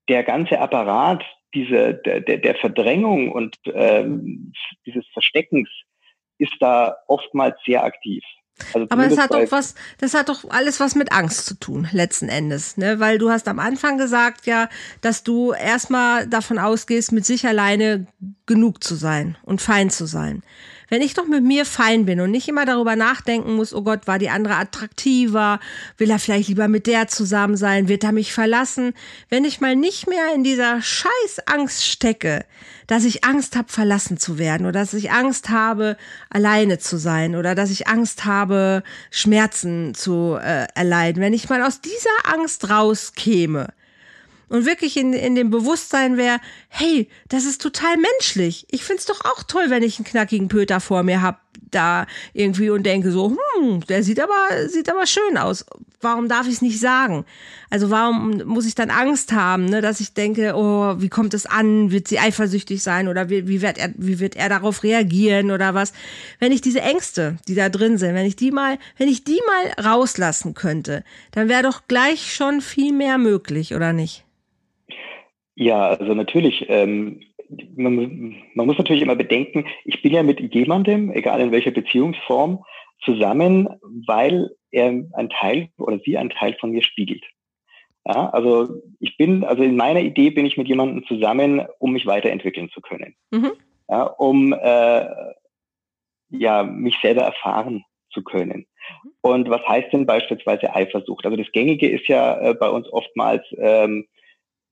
der 0.08 0.24
ganze 0.24 0.60
Apparat 0.60 1.26
diese 1.54 1.96
der, 1.96 2.22
der 2.22 2.56
Verdrängung 2.56 3.32
und 3.32 3.58
ähm, 3.74 4.54
dieses 4.86 5.06
Versteckens 5.08 5.68
ist 6.40 6.56
da 6.60 6.98
oftmals 7.08 7.56
sehr 7.66 7.84
aktiv. 7.84 8.24
Also 8.74 8.88
Aber 8.90 9.06
es 9.06 9.18
hat 9.18 9.34
doch 9.34 9.52
was, 9.52 9.76
das 10.00 10.14
hat 10.14 10.30
doch 10.30 10.44
alles 10.50 10.80
was 10.80 10.96
mit 10.96 11.12
Angst 11.12 11.46
zu 11.46 11.56
tun, 11.56 11.88
letzten 11.92 12.28
Endes, 12.28 12.76
ne? 12.76 13.00
Weil 13.00 13.18
du 13.18 13.30
hast 13.30 13.48
am 13.48 13.60
Anfang 13.60 13.98
gesagt, 13.98 14.46
ja, 14.48 14.68
dass 15.02 15.24
du 15.24 15.54
erstmal 15.54 16.28
davon 16.28 16.60
ausgehst, 16.60 17.12
mit 17.12 17.26
sich 17.26 17.48
alleine 17.48 18.08
genug 18.46 18.84
zu 18.84 18.96
sein 18.96 19.38
und 19.44 19.62
fein 19.62 19.90
zu 19.90 20.06
sein. 20.06 20.44
Wenn 20.90 21.02
ich 21.02 21.14
doch 21.14 21.28
mit 21.28 21.44
mir 21.44 21.66
fein 21.66 22.06
bin 22.06 22.20
und 22.20 22.32
nicht 22.32 22.48
immer 22.48 22.66
darüber 22.66 22.96
nachdenken 22.96 23.56
muss, 23.56 23.74
oh 23.74 23.84
Gott, 23.84 24.08
war 24.08 24.20
die 24.20 24.30
andere 24.30 24.56
attraktiver, 24.56 25.60
will 25.98 26.10
er 26.10 26.20
vielleicht 26.20 26.50
lieber 26.50 26.68
mit 26.68 26.88
der 26.88 27.08
zusammen 27.08 27.58
sein, 27.58 27.88
wird 27.88 28.04
er 28.04 28.12
mich 28.12 28.34
verlassen, 28.34 28.94
wenn 29.30 29.46
ich 29.46 29.62
mal 29.62 29.76
nicht 29.76 30.08
mehr 30.08 30.34
in 30.34 30.44
dieser 30.44 30.82
scheiß 30.82 31.42
Angst 31.46 31.86
stecke, 31.86 32.46
dass 32.88 33.06
ich 33.06 33.24
Angst 33.24 33.56
habe, 33.56 33.72
verlassen 33.72 34.18
zu 34.18 34.40
werden 34.40 34.66
oder 34.66 34.80
dass 34.80 34.94
ich 34.94 35.12
Angst 35.12 35.50
habe, 35.50 35.96
alleine 36.30 36.80
zu 36.80 36.98
sein 36.98 37.36
oder 37.36 37.54
dass 37.54 37.70
ich 37.70 37.88
Angst 37.88 38.26
habe, 38.26 38.84
Schmerzen 39.12 39.94
zu 39.94 40.38
äh, 40.42 40.66
erleiden. 40.74 41.22
Wenn 41.22 41.34
ich 41.34 41.50
mal 41.50 41.62
aus 41.62 41.82
dieser 41.82 42.34
Angst 42.34 42.70
rauskäme, 42.70 43.68
und 44.50 44.66
wirklich 44.66 44.98
in, 44.98 45.14
in 45.14 45.36
dem 45.36 45.50
Bewusstsein 45.50 46.18
wäre, 46.18 46.40
hey, 46.68 47.08
das 47.28 47.46
ist 47.46 47.62
total 47.62 47.96
menschlich. 47.98 48.66
Ich 48.70 48.84
find's 48.84 49.06
doch 49.06 49.24
auch 49.26 49.44
toll, 49.44 49.66
wenn 49.70 49.84
ich 49.84 49.98
einen 49.98 50.06
knackigen 50.06 50.48
Pöter 50.48 50.80
vor 50.80 51.04
mir 51.04 51.22
hab 51.22 51.42
da 51.72 52.08
irgendwie 52.34 52.70
und 52.70 52.84
denke 52.84 53.12
so, 53.12 53.36
hm, 53.58 53.86
der 53.88 54.04
sieht 54.04 54.20
aber, 54.20 54.68
sieht 54.68 54.90
aber 54.90 55.06
schön 55.06 55.38
aus. 55.38 55.66
Warum 56.02 56.30
darf 56.30 56.48
ich 56.48 56.54
es 56.54 56.62
nicht 56.62 56.80
sagen? 56.80 57.26
Also 57.70 57.90
warum 57.90 58.42
muss 58.46 58.66
ich 58.66 58.74
dann 58.74 58.90
Angst 58.90 59.34
haben, 59.34 59.66
ne, 59.66 59.82
dass 59.82 60.00
ich 60.00 60.14
denke, 60.14 60.54
oh, 60.56 60.96
wie 61.00 61.10
kommt 61.10 61.34
es 61.34 61.46
an? 61.46 61.92
Wird 61.92 62.08
sie 62.08 62.20
eifersüchtig 62.20 62.82
sein 62.82 63.08
oder 63.08 63.30
wie, 63.30 63.48
wie, 63.48 63.62
wird 63.62 63.78
er, 63.78 63.94
wie 63.98 64.20
wird 64.20 64.36
er 64.36 64.50
darauf 64.50 64.84
reagieren 64.84 65.52
oder 65.52 65.74
was? 65.74 65.94
Wenn 66.40 66.52
ich 66.52 66.62
diese 66.62 66.82
Ängste, 66.82 67.38
die 67.48 67.56
da 67.56 67.70
drin 67.70 67.98
sind, 67.98 68.16
wenn 68.16 68.26
ich 68.26 68.38
die 68.38 68.52
mal, 68.52 68.80
wenn 68.98 69.10
ich 69.10 69.24
die 69.24 69.40
mal 69.46 69.86
rauslassen 69.86 70.54
könnte, 70.54 71.04
dann 71.32 71.50
wäre 71.50 71.64
doch 71.64 71.82
gleich 71.88 72.34
schon 72.34 72.62
viel 72.62 72.94
mehr 72.94 73.18
möglich, 73.18 73.76
oder 73.76 73.94
nicht? 73.94 74.26
Ja, 75.60 75.90
also 75.90 76.14
natürlich. 76.14 76.66
Ähm, 76.70 77.20
man, 77.76 78.34
man 78.54 78.66
muss 78.66 78.78
natürlich 78.78 79.02
immer 79.02 79.18
bedenken, 79.18 79.66
ich 79.84 80.02
bin 80.02 80.14
ja 80.14 80.24
mit 80.24 80.56
jemandem, 80.56 81.12
egal 81.12 81.42
in 81.42 81.52
welcher 81.52 81.72
Beziehungsform, 81.72 82.64
zusammen, 83.04 83.68
weil 84.08 84.52
er 84.72 84.86
ein 84.86 85.30
Teil 85.30 85.68
oder 85.78 86.00
sie 86.00 86.18
ein 86.18 86.30
Teil 86.30 86.56
von 86.62 86.72
mir 86.72 86.82
spiegelt. 86.82 87.26
Ja, 88.06 88.30
also 88.30 88.82
ich 89.02 89.18
bin, 89.18 89.44
also 89.44 89.62
in 89.62 89.76
meiner 89.76 90.00
Idee 90.00 90.30
bin 90.30 90.46
ich 90.46 90.56
mit 90.56 90.70
jemandem 90.70 91.06
zusammen, 91.06 91.66
um 91.80 91.92
mich 91.92 92.06
weiterentwickeln 92.06 92.70
zu 92.70 92.80
können. 92.80 93.16
Mhm. 93.32 93.52
Ja, 93.90 94.04
um 94.04 94.54
äh, 94.54 95.08
ja, 96.30 96.64
mich 96.64 96.96
selber 97.02 97.24
erfahren 97.24 97.84
zu 98.14 98.24
können. 98.24 98.66
Mhm. 99.04 99.12
Und 99.20 99.50
was 99.50 99.68
heißt 99.68 99.92
denn 99.92 100.06
beispielsweise 100.06 100.74
Eifersucht? 100.74 101.26
Also 101.26 101.36
das 101.36 101.52
Gängige 101.52 101.90
ist 101.90 102.08
ja 102.08 102.40
äh, 102.40 102.54
bei 102.54 102.70
uns 102.70 102.88
oftmals, 102.94 103.44
ähm, 103.58 104.08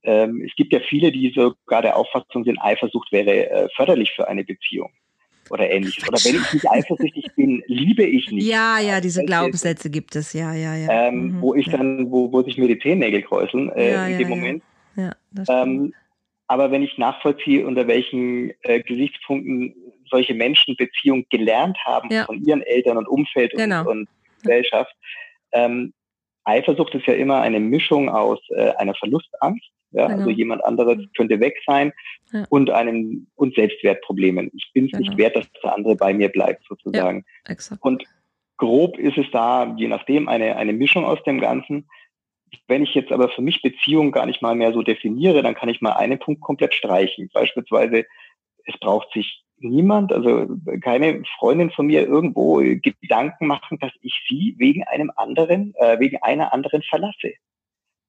ähm, 0.03 0.43
es 0.45 0.55
gibt 0.55 0.73
ja 0.73 0.79
viele, 0.79 1.11
die 1.11 1.31
sogar 1.35 1.81
der 1.81 1.97
Auffassung 1.97 2.43
sind, 2.43 2.59
Eifersucht 2.59 3.11
wäre 3.11 3.49
äh, 3.49 3.67
förderlich 3.75 4.11
für 4.11 4.27
eine 4.27 4.43
Beziehung 4.43 4.91
oder 5.49 5.69
ähnliches. 5.69 6.07
Oder 6.07 6.19
wenn 6.23 6.41
ich 6.41 6.53
nicht 6.53 6.65
eifersüchtig 6.69 7.25
bin, 7.35 7.63
liebe 7.67 8.03
ich 8.03 8.31
nicht. 8.31 8.45
Ja, 8.45 8.79
ja, 8.79 9.01
diese 9.01 9.23
Glaubenssätze 9.23 9.89
gibt 9.89 10.15
es, 10.15 10.33
ja, 10.33 10.53
ja, 10.53 10.75
ja. 10.75 11.07
Ähm, 11.07 11.15
mhm, 11.15 11.41
wo 11.41 11.55
ich 11.55 11.67
ja. 11.67 11.77
dann, 11.77 12.11
wo, 12.11 12.31
wo 12.31 12.41
sich 12.43 12.57
mir 12.57 12.67
die 12.67 12.79
Zehennägel 12.79 13.21
kräuseln 13.23 13.71
äh, 13.71 13.91
ja, 13.91 14.05
in 14.07 14.11
ja, 14.13 14.17
dem 14.17 14.29
Moment. 14.29 14.63
Ja, 14.95 15.11
das 15.31 15.47
ähm, 15.49 15.93
aber 16.47 16.71
wenn 16.71 16.81
ich 16.81 16.97
nachvollziehe, 16.97 17.65
unter 17.67 17.87
welchen 17.87 18.51
äh, 18.61 18.81
Gesichtspunkten 18.81 19.75
solche 20.09 20.33
Menschen 20.33 20.75
Beziehung 20.77 21.25
gelernt 21.29 21.77
haben 21.85 22.09
von 22.25 22.41
ihren 22.45 22.61
Eltern 22.61 22.97
und 22.97 23.07
Umfeld 23.07 23.51
genau. 23.51 23.81
und, 23.81 23.87
und 23.87 24.09
Gesellschaft, 24.41 24.95
ähm, 25.51 25.93
Eifersucht 26.47 26.95
ist 26.95 27.05
ja 27.05 27.13
immer 27.13 27.41
eine 27.41 27.59
Mischung 27.59 28.09
aus 28.09 28.39
äh, 28.49 28.71
einer 28.77 28.95
Verlustangst, 28.95 29.69
ja, 29.91 30.03
also 30.03 30.15
genau. 30.15 30.27
also 30.27 30.37
jemand 30.37 30.65
anderes 30.65 30.97
könnte 31.15 31.39
weg 31.39 31.57
sein 31.65 31.93
ja. 32.31 32.45
und 32.49 32.69
einem 32.69 33.27
und 33.35 33.55
Selbstwertproblemen. 33.55 34.51
Ich 34.53 34.71
bin 34.73 34.85
es 34.85 34.91
genau. 34.91 35.01
nicht 35.01 35.17
wert, 35.17 35.35
dass 35.35 35.45
der 35.63 35.75
andere 35.75 35.95
bei 35.95 36.13
mir 36.13 36.29
bleibt, 36.29 36.63
sozusagen. 36.67 37.25
Ja. 37.47 37.55
Und 37.81 38.03
grob 38.57 38.97
ist 38.97 39.17
es 39.17 39.25
da, 39.31 39.75
je 39.77 39.87
nachdem, 39.87 40.27
eine, 40.27 40.55
eine 40.55 40.73
Mischung 40.73 41.05
aus 41.05 41.21
dem 41.23 41.39
Ganzen. 41.39 41.87
Wenn 42.67 42.83
ich 42.83 42.95
jetzt 42.95 43.11
aber 43.11 43.29
für 43.29 43.41
mich 43.41 43.61
Beziehungen 43.61 44.11
gar 44.11 44.25
nicht 44.25 44.41
mal 44.41 44.55
mehr 44.55 44.73
so 44.73 44.81
definiere, 44.81 45.43
dann 45.43 45.55
kann 45.55 45.69
ich 45.69 45.81
mal 45.81 45.93
einen 45.93 46.19
Punkt 46.19 46.41
komplett 46.41 46.73
streichen. 46.73 47.29
Beispielsweise, 47.33 48.05
es 48.65 48.77
braucht 48.79 49.11
sich 49.13 49.43
niemand, 49.59 50.13
also 50.13 50.47
keine 50.81 51.23
Freundin 51.37 51.71
von 51.71 51.87
mir 51.87 52.05
irgendwo 52.07 52.57
Gedanken 52.57 53.47
machen, 53.47 53.79
dass 53.79 53.91
ich 54.01 54.13
sie 54.27 54.55
wegen 54.57 54.83
einem 54.83 55.11
anderen, 55.15 55.73
äh, 55.75 55.99
wegen 55.99 56.17
einer 56.21 56.53
anderen 56.53 56.83
verlasse. 56.83 57.33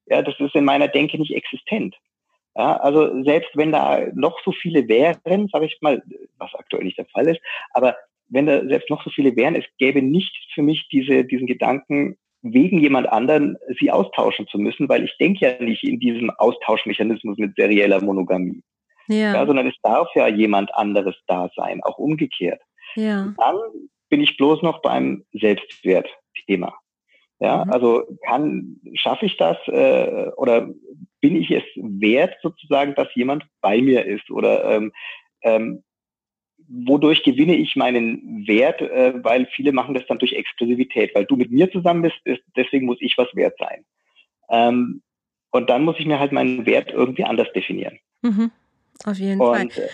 Ja, 0.07 0.23
das 0.23 0.39
ist 0.39 0.55
in 0.55 0.65
meiner 0.65 0.89
Denke 0.89 1.19
nicht 1.19 1.35
existent. 1.35 1.97
Ja, 2.57 2.77
also 2.79 3.23
selbst 3.23 3.51
wenn 3.55 3.73
da 3.73 4.07
noch 4.15 4.41
so 4.45 4.53
viele 4.53 4.89
wären, 4.89 5.49
sage 5.49 5.67
ich 5.67 5.79
mal, 5.81 6.03
was 6.39 6.55
aktuell 6.55 6.85
nicht 6.85 6.99
der 6.99 7.07
Fall 7.07 7.29
ist, 7.29 7.41
aber 7.71 7.97
wenn 8.29 8.47
da 8.47 8.65
selbst 8.67 8.91
noch 8.91 9.03
so 9.05 9.11
viele 9.11 9.37
wären, 9.37 9.55
es 9.55 9.65
gäbe 9.79 10.03
nicht 10.03 10.35
für 10.55 10.63
mich 10.63 10.89
diese, 10.91 11.25
diesen 11.25 11.47
Gedanken, 11.47 12.17
wegen 12.43 12.79
jemand 12.79 13.09
anderen 13.09 13.57
sie 13.79 13.91
austauschen 13.91 14.47
zu 14.49 14.59
müssen, 14.59 14.89
weil 14.89 15.05
ich 15.05 15.17
denke 15.19 15.47
ja 15.47 15.63
nicht 15.63 15.85
in 15.85 15.99
diesem 15.99 16.31
Austauschmechanismus 16.31 17.39
mit 17.39 17.57
serieller 17.57 18.03
Monogamie. 18.03 18.63
Ja. 19.09 19.35
ja. 19.35 19.47
sondern 19.47 19.67
es 19.67 19.77
darf 19.83 20.09
ja 20.15 20.29
jemand 20.29 20.75
anderes 20.75 21.17
da 21.27 21.51
sein, 21.57 21.83
auch 21.83 21.99
umgekehrt. 21.99 22.61
Ja. 22.95 23.35
Dann 23.37 23.57
bin 24.09 24.21
ich 24.21 24.37
bloß 24.37 24.63
noch 24.63 24.81
beim 24.83 25.25
Selbstwertthema. 25.33 26.75
Ja, 27.41 27.65
mhm. 27.65 27.73
also 27.73 28.19
kann, 28.27 28.81
schaffe 28.95 29.27
ich 29.27 29.37
das 29.37 29.57
äh, 29.69 30.31
oder 30.37 30.69
bin 31.21 31.37
ich 31.37 31.51
es 31.51 31.63
wert, 31.77 32.37
sozusagen, 32.43 32.95
dass 32.95 33.15
jemand 33.15 33.45
bei 33.61 33.81
mir 33.81 34.05
ist? 34.05 34.31
Oder 34.31 34.65
ähm, 34.65 34.93
ähm, 35.43 35.85
wodurch 36.69 37.23
gewinne 37.23 37.57
ich 37.57 37.77
meinen 37.77 38.47
Wert? 38.47 38.81
Äh, 38.81 39.23
weil 39.23 39.47
viele 39.55 39.73
machen 39.73 39.95
das 39.95 40.07
dann 40.07 40.19
durch 40.19 40.33
Exklusivität, 40.33 41.15
weil 41.15 41.27
du 41.27 41.37
mit 41.37 41.51
mir 41.51 41.71
zusammen 41.71 42.03
bist, 42.03 42.19
ist, 42.25 42.43
deswegen 42.57 42.87
muss 42.87 42.99
ich 43.01 43.17
was 43.17 43.29
wert 43.35 43.57
sein. 43.59 43.85
Ähm, 44.51 45.03
und 45.51 45.71
dann 45.71 45.85
muss 45.85 45.99
ich 45.99 46.07
mir 46.07 46.19
halt 46.19 46.33
meinen 46.33 46.67
Wert 46.67 46.91
irgendwie 46.91 47.25
anders 47.25 47.53
definieren. 47.53 47.99
Mhm. 48.23 48.51
Auf 49.05 49.19
jeden 49.19 49.41
und, 49.41 49.73
Fall. 49.73 49.85
Äh, 49.85 49.89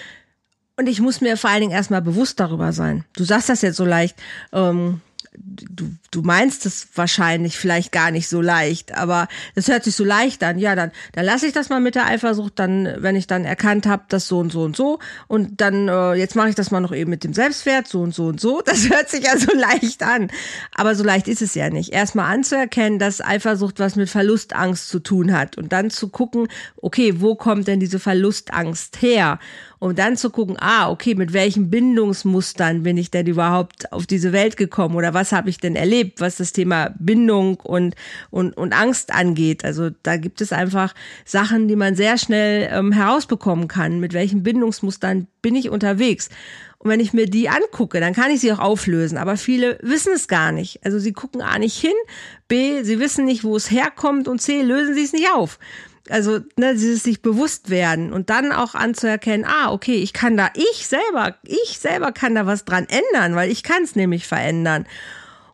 und 0.76 0.88
ich 0.88 1.00
muss 1.00 1.20
mir 1.20 1.36
vor 1.36 1.50
allen 1.50 1.60
Dingen 1.60 1.72
erstmal 1.72 2.02
bewusst 2.02 2.40
darüber 2.40 2.72
sein. 2.72 3.04
Du 3.14 3.24
sagst 3.24 3.48
das 3.48 3.62
jetzt 3.62 3.76
so 3.76 3.84
leicht. 3.84 4.16
Ähm 4.52 5.00
du, 5.36 5.94
du 6.10 6.22
meinst 6.22 6.66
es 6.66 6.88
wahrscheinlich 6.94 7.58
vielleicht 7.58 7.92
gar 7.92 8.10
nicht 8.10 8.28
so 8.28 8.40
leicht, 8.40 8.94
aber 8.94 9.28
es 9.54 9.68
hört 9.68 9.84
sich 9.84 9.96
so 9.96 10.04
leicht 10.04 10.42
an. 10.42 10.58
Ja, 10.58 10.74
dann, 10.74 10.92
dann 11.12 11.24
lasse 11.24 11.46
ich 11.46 11.52
das 11.52 11.68
mal 11.68 11.80
mit 11.80 11.94
der 11.94 12.06
Eifersucht, 12.06 12.58
dann, 12.58 12.88
wenn 12.98 13.16
ich 13.16 13.26
dann 13.26 13.44
erkannt 13.44 13.86
habe, 13.86 14.04
dass 14.08 14.28
so 14.28 14.38
und 14.38 14.52
so 14.52 14.62
und 14.62 14.76
so 14.76 14.98
und 15.28 15.60
dann, 15.60 15.88
äh, 15.88 16.14
jetzt 16.14 16.36
mache 16.36 16.48
ich 16.48 16.54
das 16.54 16.70
mal 16.70 16.80
noch 16.80 16.92
eben 16.94 17.10
mit 17.10 17.24
dem 17.24 17.34
Selbstwert, 17.34 17.88
so 17.88 18.00
und 18.00 18.14
so 18.14 18.26
und 18.26 18.40
so. 18.40 18.62
Das 18.74 18.90
hört 18.90 19.08
sich 19.08 19.24
ja 19.24 19.38
so 19.38 19.54
leicht 19.54 20.02
an. 20.02 20.28
Aber 20.74 20.96
so 20.96 21.04
leicht 21.04 21.28
ist 21.28 21.42
es 21.42 21.54
ja 21.54 21.70
nicht. 21.70 21.92
Erstmal 21.92 22.34
anzuerkennen, 22.34 22.98
dass 22.98 23.20
Eifersucht 23.20 23.78
was 23.78 23.94
mit 23.94 24.10
Verlustangst 24.10 24.88
zu 24.88 24.98
tun 24.98 25.32
hat 25.32 25.56
und 25.56 25.72
dann 25.72 25.90
zu 25.90 26.08
gucken, 26.08 26.48
okay, 26.76 27.20
wo 27.20 27.36
kommt 27.36 27.68
denn 27.68 27.78
diese 27.78 28.00
Verlustangst 28.00 29.00
her? 29.00 29.38
Um 29.84 29.94
dann 29.94 30.16
zu 30.16 30.30
gucken, 30.30 30.56
ah, 30.58 30.88
okay, 30.90 31.14
mit 31.14 31.34
welchen 31.34 31.68
Bindungsmustern 31.68 32.84
bin 32.84 32.96
ich 32.96 33.10
denn 33.10 33.26
überhaupt 33.26 33.92
auf 33.92 34.06
diese 34.06 34.32
Welt 34.32 34.56
gekommen 34.56 34.96
oder 34.96 35.12
was 35.12 35.30
habe 35.30 35.50
ich 35.50 35.58
denn 35.58 35.76
erlebt, 35.76 36.22
was 36.22 36.36
das 36.36 36.52
Thema 36.52 36.94
Bindung 36.98 37.60
und, 37.60 37.94
und, 38.30 38.56
und 38.56 38.72
Angst 38.72 39.12
angeht. 39.12 39.62
Also 39.62 39.90
da 40.02 40.16
gibt 40.16 40.40
es 40.40 40.54
einfach 40.54 40.94
Sachen, 41.26 41.68
die 41.68 41.76
man 41.76 41.96
sehr 41.96 42.16
schnell 42.16 42.70
ähm, 42.72 42.92
herausbekommen 42.92 43.68
kann. 43.68 44.00
Mit 44.00 44.14
welchen 44.14 44.42
Bindungsmustern 44.42 45.26
bin 45.42 45.54
ich 45.54 45.68
unterwegs? 45.68 46.30
Und 46.78 46.88
wenn 46.88 47.00
ich 47.00 47.12
mir 47.12 47.26
die 47.26 47.50
angucke, 47.50 48.00
dann 48.00 48.14
kann 48.14 48.30
ich 48.30 48.40
sie 48.40 48.54
auch 48.54 48.60
auflösen. 48.60 49.18
Aber 49.18 49.36
viele 49.36 49.78
wissen 49.82 50.14
es 50.14 50.28
gar 50.28 50.50
nicht. 50.50 50.82
Also 50.82 50.98
sie 50.98 51.12
gucken 51.12 51.42
A 51.42 51.58
nicht 51.58 51.78
hin, 51.78 51.92
B, 52.48 52.82
sie 52.84 53.00
wissen 53.00 53.26
nicht, 53.26 53.44
wo 53.44 53.54
es 53.54 53.70
herkommt 53.70 54.28
und 54.28 54.40
C, 54.40 54.62
lösen 54.62 54.94
sie 54.94 55.04
es 55.04 55.12
nicht 55.12 55.30
auf 55.30 55.58
also 56.10 56.40
ne, 56.56 56.74
dieses 56.74 57.02
sich 57.02 57.22
bewusst 57.22 57.70
werden 57.70 58.12
und 58.12 58.30
dann 58.30 58.52
auch 58.52 58.74
anzuerkennen, 58.74 59.46
ah, 59.46 59.72
okay, 59.72 59.96
ich 59.96 60.12
kann 60.12 60.36
da, 60.36 60.50
ich 60.54 60.86
selber, 60.86 61.36
ich 61.44 61.78
selber 61.78 62.12
kann 62.12 62.34
da 62.34 62.46
was 62.46 62.64
dran 62.64 62.86
ändern, 62.88 63.36
weil 63.36 63.50
ich 63.50 63.62
kann 63.62 63.82
es 63.82 63.96
nämlich 63.96 64.26
verändern. 64.26 64.86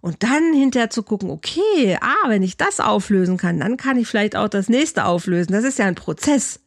Und 0.00 0.22
dann 0.22 0.54
hinterher 0.54 0.88
zu 0.88 1.02
gucken, 1.02 1.30
okay, 1.30 1.98
ah, 2.00 2.28
wenn 2.28 2.42
ich 2.42 2.56
das 2.56 2.80
auflösen 2.80 3.36
kann, 3.36 3.60
dann 3.60 3.76
kann 3.76 3.98
ich 3.98 4.08
vielleicht 4.08 4.34
auch 4.34 4.48
das 4.48 4.68
nächste 4.68 5.04
auflösen. 5.04 5.52
Das 5.52 5.64
ist 5.64 5.78
ja 5.78 5.86
ein 5.86 5.94
Prozess. 5.94 6.64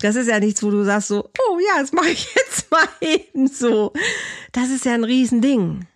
Das 0.00 0.14
ist 0.14 0.28
ja 0.28 0.38
nichts, 0.38 0.62
wo 0.62 0.70
du 0.70 0.84
sagst 0.84 1.08
so, 1.08 1.24
oh 1.24 1.58
ja, 1.58 1.80
das 1.80 1.92
mache 1.92 2.10
ich 2.10 2.32
jetzt 2.36 2.70
mal 2.70 2.86
eben 3.00 3.48
so. 3.48 3.92
Das 4.52 4.70
ist 4.70 4.84
ja 4.84 4.94
ein 4.94 5.04
Riesending. 5.04 5.86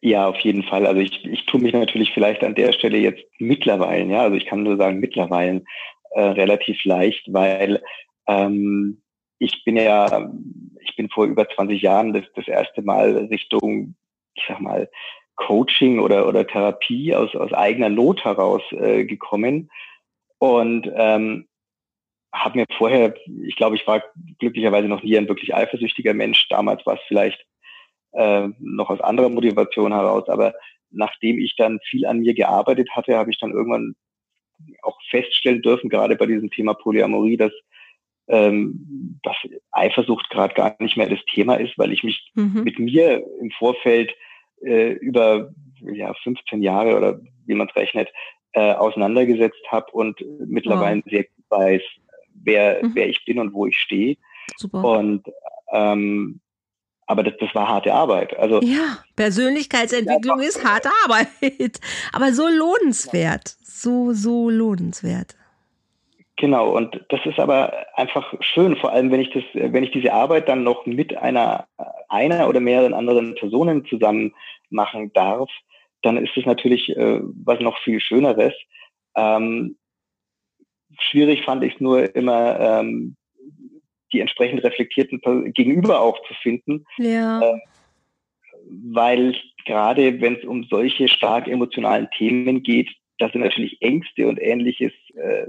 Ja, 0.00 0.26
auf 0.26 0.38
jeden 0.40 0.62
Fall. 0.62 0.86
Also 0.86 1.00
ich, 1.00 1.24
ich 1.24 1.46
tue 1.46 1.60
mich 1.60 1.72
natürlich 1.72 2.12
vielleicht 2.12 2.44
an 2.44 2.54
der 2.54 2.72
Stelle 2.72 2.98
jetzt 2.98 3.22
mittlerweile, 3.38 4.04
ja, 4.10 4.22
also 4.22 4.36
ich 4.36 4.46
kann 4.46 4.62
nur 4.62 4.76
sagen 4.76 5.00
mittlerweile 5.00 5.64
äh, 6.14 6.22
relativ 6.22 6.84
leicht, 6.84 7.32
weil 7.32 7.82
ähm, 8.26 9.02
ich 9.38 9.64
bin 9.64 9.76
ja, 9.76 10.30
ich 10.80 10.96
bin 10.96 11.08
vor 11.08 11.26
über 11.26 11.48
20 11.48 11.82
Jahren 11.82 12.12
das, 12.12 12.24
das 12.34 12.48
erste 12.48 12.82
Mal 12.82 13.16
Richtung, 13.30 13.94
ich 14.34 14.44
sag 14.48 14.60
mal, 14.60 14.88
Coaching 15.36 15.98
oder, 15.98 16.28
oder 16.28 16.46
Therapie 16.46 17.14
aus, 17.14 17.34
aus 17.34 17.52
eigener 17.52 17.88
Not 17.88 18.24
heraus 18.24 18.62
äh, 18.70 19.04
gekommen 19.04 19.70
und 20.38 20.88
ähm, 20.94 21.48
habe 22.32 22.58
mir 22.58 22.66
vorher, 22.76 23.14
ich 23.42 23.56
glaube, 23.56 23.76
ich 23.76 23.86
war 23.86 24.02
glücklicherweise 24.38 24.88
noch 24.88 25.02
nie 25.02 25.16
ein 25.16 25.28
wirklich 25.28 25.54
eifersüchtiger 25.54 26.14
Mensch. 26.14 26.48
Damals 26.48 26.84
war 26.84 26.94
es 26.94 27.00
vielleicht 27.06 27.44
äh, 28.12 28.48
noch 28.58 28.90
aus 28.90 29.00
anderer 29.00 29.28
Motivation 29.28 29.92
heraus, 29.92 30.28
aber 30.28 30.54
nachdem 30.90 31.38
ich 31.38 31.54
dann 31.56 31.80
viel 31.88 32.06
an 32.06 32.20
mir 32.20 32.34
gearbeitet 32.34 32.90
hatte, 32.92 33.16
habe 33.16 33.30
ich 33.30 33.38
dann 33.38 33.52
irgendwann 33.52 33.94
auch 34.82 34.98
feststellen 35.10 35.62
dürfen, 35.62 35.88
gerade 35.90 36.16
bei 36.16 36.26
diesem 36.26 36.50
Thema 36.50 36.74
Polyamorie, 36.74 37.36
dass, 37.36 37.52
ähm, 38.28 39.18
dass 39.22 39.36
Eifersucht 39.70 40.30
gerade 40.30 40.54
gar 40.54 40.76
nicht 40.78 40.96
mehr 40.96 41.08
das 41.08 41.24
Thema 41.32 41.56
ist, 41.56 41.76
weil 41.78 41.92
ich 41.92 42.02
mich 42.02 42.32
mhm. 42.34 42.62
mit 42.64 42.78
mir 42.78 43.24
im 43.40 43.50
Vorfeld 43.50 44.14
äh, 44.62 44.92
über 44.92 45.50
ja, 45.80 46.14
15 46.22 46.62
Jahre 46.62 46.96
oder 46.96 47.20
wie 47.46 47.54
man 47.54 47.68
es 47.68 47.76
rechnet, 47.76 48.08
äh, 48.52 48.72
auseinandergesetzt 48.72 49.62
habe 49.68 49.90
und 49.92 50.24
mittlerweile 50.46 51.02
wow. 51.04 51.10
sehr 51.10 51.24
gut 51.24 51.44
weiß, 51.50 51.82
wer, 52.34 52.80
mhm. 52.82 52.94
wer 52.94 53.08
ich 53.08 53.24
bin 53.24 53.38
und 53.38 53.52
wo 53.52 53.66
ich 53.66 53.76
stehe. 53.76 54.16
Super. 54.56 54.84
Und 54.84 55.26
ähm, 55.72 56.40
aber 57.06 57.22
das, 57.22 57.34
das 57.40 57.54
war 57.54 57.68
harte 57.68 57.92
Arbeit. 57.92 58.36
Also 58.38 58.60
ja, 58.62 58.98
Persönlichkeitsentwicklung 59.16 60.40
ja, 60.40 60.48
ist 60.48 60.64
harte 60.64 60.90
Arbeit, 61.04 61.80
aber 62.12 62.32
so 62.32 62.48
lohnenswert 62.48 63.56
so, 63.84 64.12
so 64.12 64.50
lohnenswert. 64.50 65.36
Genau, 66.36 66.76
und 66.76 67.04
das 67.10 67.20
ist 67.26 67.38
aber 67.38 67.86
einfach 67.94 68.34
schön, 68.40 68.76
vor 68.76 68.90
allem 68.92 69.12
wenn 69.12 69.20
ich 69.20 69.30
das, 69.30 69.44
wenn 69.52 69.84
ich 69.84 69.92
diese 69.92 70.12
Arbeit 70.12 70.48
dann 70.48 70.64
noch 70.64 70.84
mit 70.84 71.16
einer, 71.16 71.68
einer 72.08 72.48
oder 72.48 72.58
mehreren 72.58 72.92
anderen 72.92 73.36
Personen 73.36 73.86
zusammen 73.86 74.34
machen 74.68 75.12
darf, 75.12 75.48
dann 76.02 76.16
ist 76.16 76.36
es 76.36 76.44
natürlich 76.44 76.88
äh, 76.96 77.20
was 77.22 77.60
noch 77.60 77.78
viel 77.78 78.00
Schöneres. 78.00 78.52
Ähm, 79.16 79.76
schwierig 80.98 81.44
fand 81.44 81.62
ich 81.62 81.74
es 81.74 81.80
nur 81.80 82.16
immer, 82.16 82.58
ähm, 82.58 83.16
die 84.12 84.20
entsprechend 84.20 84.62
reflektierten 84.64 85.20
Gegenüber 85.52 86.00
auch 86.00 86.18
zu 86.26 86.34
finden. 86.34 86.84
Ja. 86.98 87.40
Äh, 87.40 87.58
weil 88.92 89.34
gerade 89.66 90.20
wenn 90.20 90.36
es 90.36 90.44
um 90.44 90.64
solche 90.64 91.08
stark 91.08 91.48
emotionalen 91.48 92.08
Themen 92.16 92.62
geht, 92.62 92.90
das 93.18 93.32
sind 93.32 93.42
natürlich 93.42 93.80
Ängste 93.80 94.26
und 94.26 94.40
ähnliches, 94.40 94.92
äh, 95.14 95.46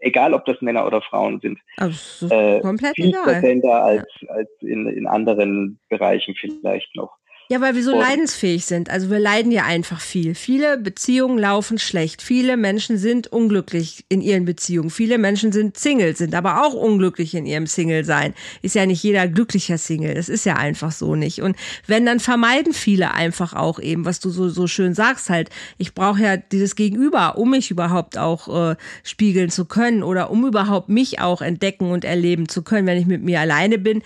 egal 0.00 0.34
ob 0.34 0.44
das 0.44 0.60
Männer 0.60 0.86
oder 0.86 1.02
Frauen 1.02 1.40
sind, 1.40 1.58
also, 1.76 2.28
äh, 2.28 2.60
komplett 2.60 2.94
viel 2.94 3.08
egal. 3.08 3.24
präsenter 3.24 3.82
als, 3.82 4.06
als 4.28 4.50
in, 4.60 4.86
in 4.86 5.06
anderen 5.06 5.78
Bereichen 5.88 6.34
vielleicht 6.34 6.94
noch. 6.94 7.19
Ja, 7.50 7.60
weil 7.60 7.74
wir 7.74 7.82
so 7.82 7.94
und 7.94 7.98
leidensfähig 7.98 8.64
sind. 8.64 8.90
Also 8.90 9.10
wir 9.10 9.18
leiden 9.18 9.50
ja 9.50 9.64
einfach 9.64 10.00
viel. 10.00 10.36
Viele 10.36 10.78
Beziehungen 10.78 11.36
laufen 11.36 11.78
schlecht. 11.80 12.22
Viele 12.22 12.56
Menschen 12.56 12.96
sind 12.96 13.26
unglücklich 13.26 14.04
in 14.08 14.20
ihren 14.20 14.44
Beziehungen. 14.44 14.88
Viele 14.88 15.18
Menschen 15.18 15.50
sind 15.50 15.76
Single, 15.76 16.14
sind 16.14 16.36
aber 16.36 16.64
auch 16.64 16.74
unglücklich 16.74 17.34
in 17.34 17.46
ihrem 17.46 17.66
Single-Sein. 17.66 18.34
Ist 18.62 18.76
ja 18.76 18.86
nicht 18.86 19.02
jeder 19.02 19.26
glücklicher 19.26 19.78
Single. 19.78 20.14
Das 20.14 20.28
ist 20.28 20.44
ja 20.46 20.54
einfach 20.54 20.92
so 20.92 21.16
nicht. 21.16 21.42
Und 21.42 21.56
wenn, 21.88 22.06
dann 22.06 22.20
vermeiden 22.20 22.72
viele 22.72 23.14
einfach 23.14 23.52
auch 23.52 23.80
eben, 23.80 24.04
was 24.04 24.20
du 24.20 24.30
so, 24.30 24.48
so 24.48 24.68
schön 24.68 24.94
sagst 24.94 25.28
halt. 25.28 25.50
Ich 25.76 25.92
brauche 25.92 26.22
ja 26.22 26.36
dieses 26.36 26.76
Gegenüber, 26.76 27.36
um 27.36 27.50
mich 27.50 27.72
überhaupt 27.72 28.16
auch 28.16 28.70
äh, 28.70 28.76
spiegeln 29.02 29.50
zu 29.50 29.64
können 29.64 30.04
oder 30.04 30.30
um 30.30 30.46
überhaupt 30.46 30.88
mich 30.88 31.18
auch 31.18 31.42
entdecken 31.42 31.90
und 31.90 32.04
erleben 32.04 32.48
zu 32.48 32.62
können, 32.62 32.86
wenn 32.86 32.98
ich 32.98 33.06
mit 33.06 33.24
mir 33.24 33.40
alleine 33.40 33.78
bin 33.78 34.02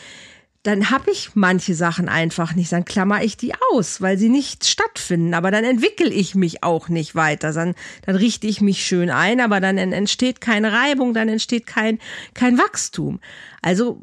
dann 0.64 0.90
habe 0.90 1.10
ich 1.10 1.32
manche 1.34 1.74
Sachen 1.74 2.08
einfach 2.08 2.54
nicht. 2.54 2.72
Dann 2.72 2.86
klammer 2.86 3.22
ich 3.22 3.36
die 3.36 3.52
aus, 3.70 4.00
weil 4.00 4.16
sie 4.16 4.30
nicht 4.30 4.64
stattfinden. 4.64 5.34
Aber 5.34 5.50
dann 5.50 5.62
entwickle 5.62 6.08
ich 6.08 6.34
mich 6.34 6.64
auch 6.64 6.88
nicht 6.88 7.14
weiter. 7.14 7.52
Dann, 7.52 7.74
dann 8.06 8.16
richte 8.16 8.46
ich 8.46 8.62
mich 8.62 8.84
schön 8.84 9.10
ein, 9.10 9.40
aber 9.40 9.60
dann 9.60 9.76
entsteht 9.76 10.40
keine 10.40 10.72
Reibung, 10.72 11.12
dann 11.12 11.28
entsteht 11.28 11.66
kein, 11.66 11.98
kein 12.32 12.56
Wachstum. 12.56 13.20
Also 13.60 14.00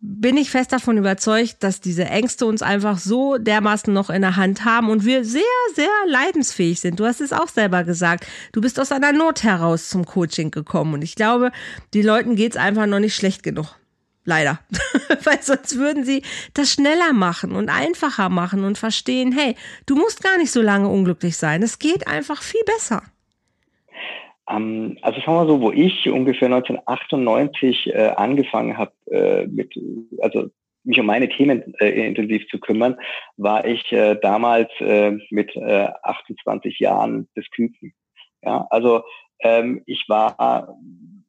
bin 0.00 0.36
ich 0.36 0.50
fest 0.50 0.72
davon 0.72 0.98
überzeugt, 0.98 1.56
dass 1.60 1.80
diese 1.80 2.04
Ängste 2.04 2.46
uns 2.46 2.62
einfach 2.62 2.98
so 2.98 3.36
dermaßen 3.36 3.92
noch 3.92 4.08
in 4.08 4.22
der 4.22 4.36
Hand 4.36 4.64
haben 4.64 4.90
und 4.90 5.04
wir 5.04 5.24
sehr, 5.24 5.42
sehr 5.74 5.90
leidensfähig 6.06 6.78
sind. 6.78 7.00
Du 7.00 7.06
hast 7.06 7.20
es 7.20 7.32
auch 7.32 7.48
selber 7.48 7.82
gesagt. 7.82 8.24
Du 8.52 8.60
bist 8.60 8.78
aus 8.78 8.92
einer 8.92 9.12
Not 9.12 9.42
heraus 9.42 9.88
zum 9.88 10.06
Coaching 10.06 10.52
gekommen 10.52 10.94
und 10.94 11.02
ich 11.02 11.16
glaube, 11.16 11.50
die 11.92 12.02
Leuten 12.02 12.36
geht's 12.36 12.56
einfach 12.56 12.86
noch 12.86 13.00
nicht 13.00 13.16
schlecht 13.16 13.42
genug. 13.42 13.77
Leider. 14.28 14.58
Weil 15.24 15.40
sonst 15.40 15.78
würden 15.78 16.04
sie 16.04 16.22
das 16.52 16.70
schneller 16.70 17.14
machen 17.14 17.52
und 17.52 17.70
einfacher 17.70 18.28
machen 18.28 18.62
und 18.62 18.76
verstehen, 18.76 19.32
hey, 19.32 19.54
du 19.86 19.96
musst 19.96 20.22
gar 20.22 20.36
nicht 20.36 20.50
so 20.50 20.60
lange 20.60 20.88
unglücklich 20.88 21.38
sein. 21.38 21.62
Es 21.62 21.78
geht 21.78 22.06
einfach 22.06 22.42
viel 22.42 22.60
besser. 22.66 23.04
Ähm, 24.46 24.98
also 25.00 25.18
sagen 25.20 25.32
wir 25.32 25.46
so, 25.46 25.62
wo 25.62 25.72
ich 25.72 26.10
ungefähr 26.10 26.48
1998 26.48 27.86
äh, 27.86 28.12
angefangen 28.16 28.76
habe, 28.76 28.92
äh, 29.06 29.48
also 30.18 30.50
mich 30.84 31.00
um 31.00 31.06
meine 31.06 31.30
Themen 31.30 31.72
äh, 31.80 31.88
intensiv 31.88 32.46
zu 32.48 32.60
kümmern, 32.60 32.98
war 33.38 33.64
ich 33.64 33.90
äh, 33.92 34.16
damals 34.20 34.68
äh, 34.80 35.12
mit 35.30 35.56
äh, 35.56 35.88
28 36.02 36.78
Jahren 36.80 37.30
des 37.34 37.48
Küken. 37.48 37.94
Ja, 38.42 38.66
also 38.68 39.04
ähm, 39.40 39.82
ich 39.86 40.04
war 40.06 40.76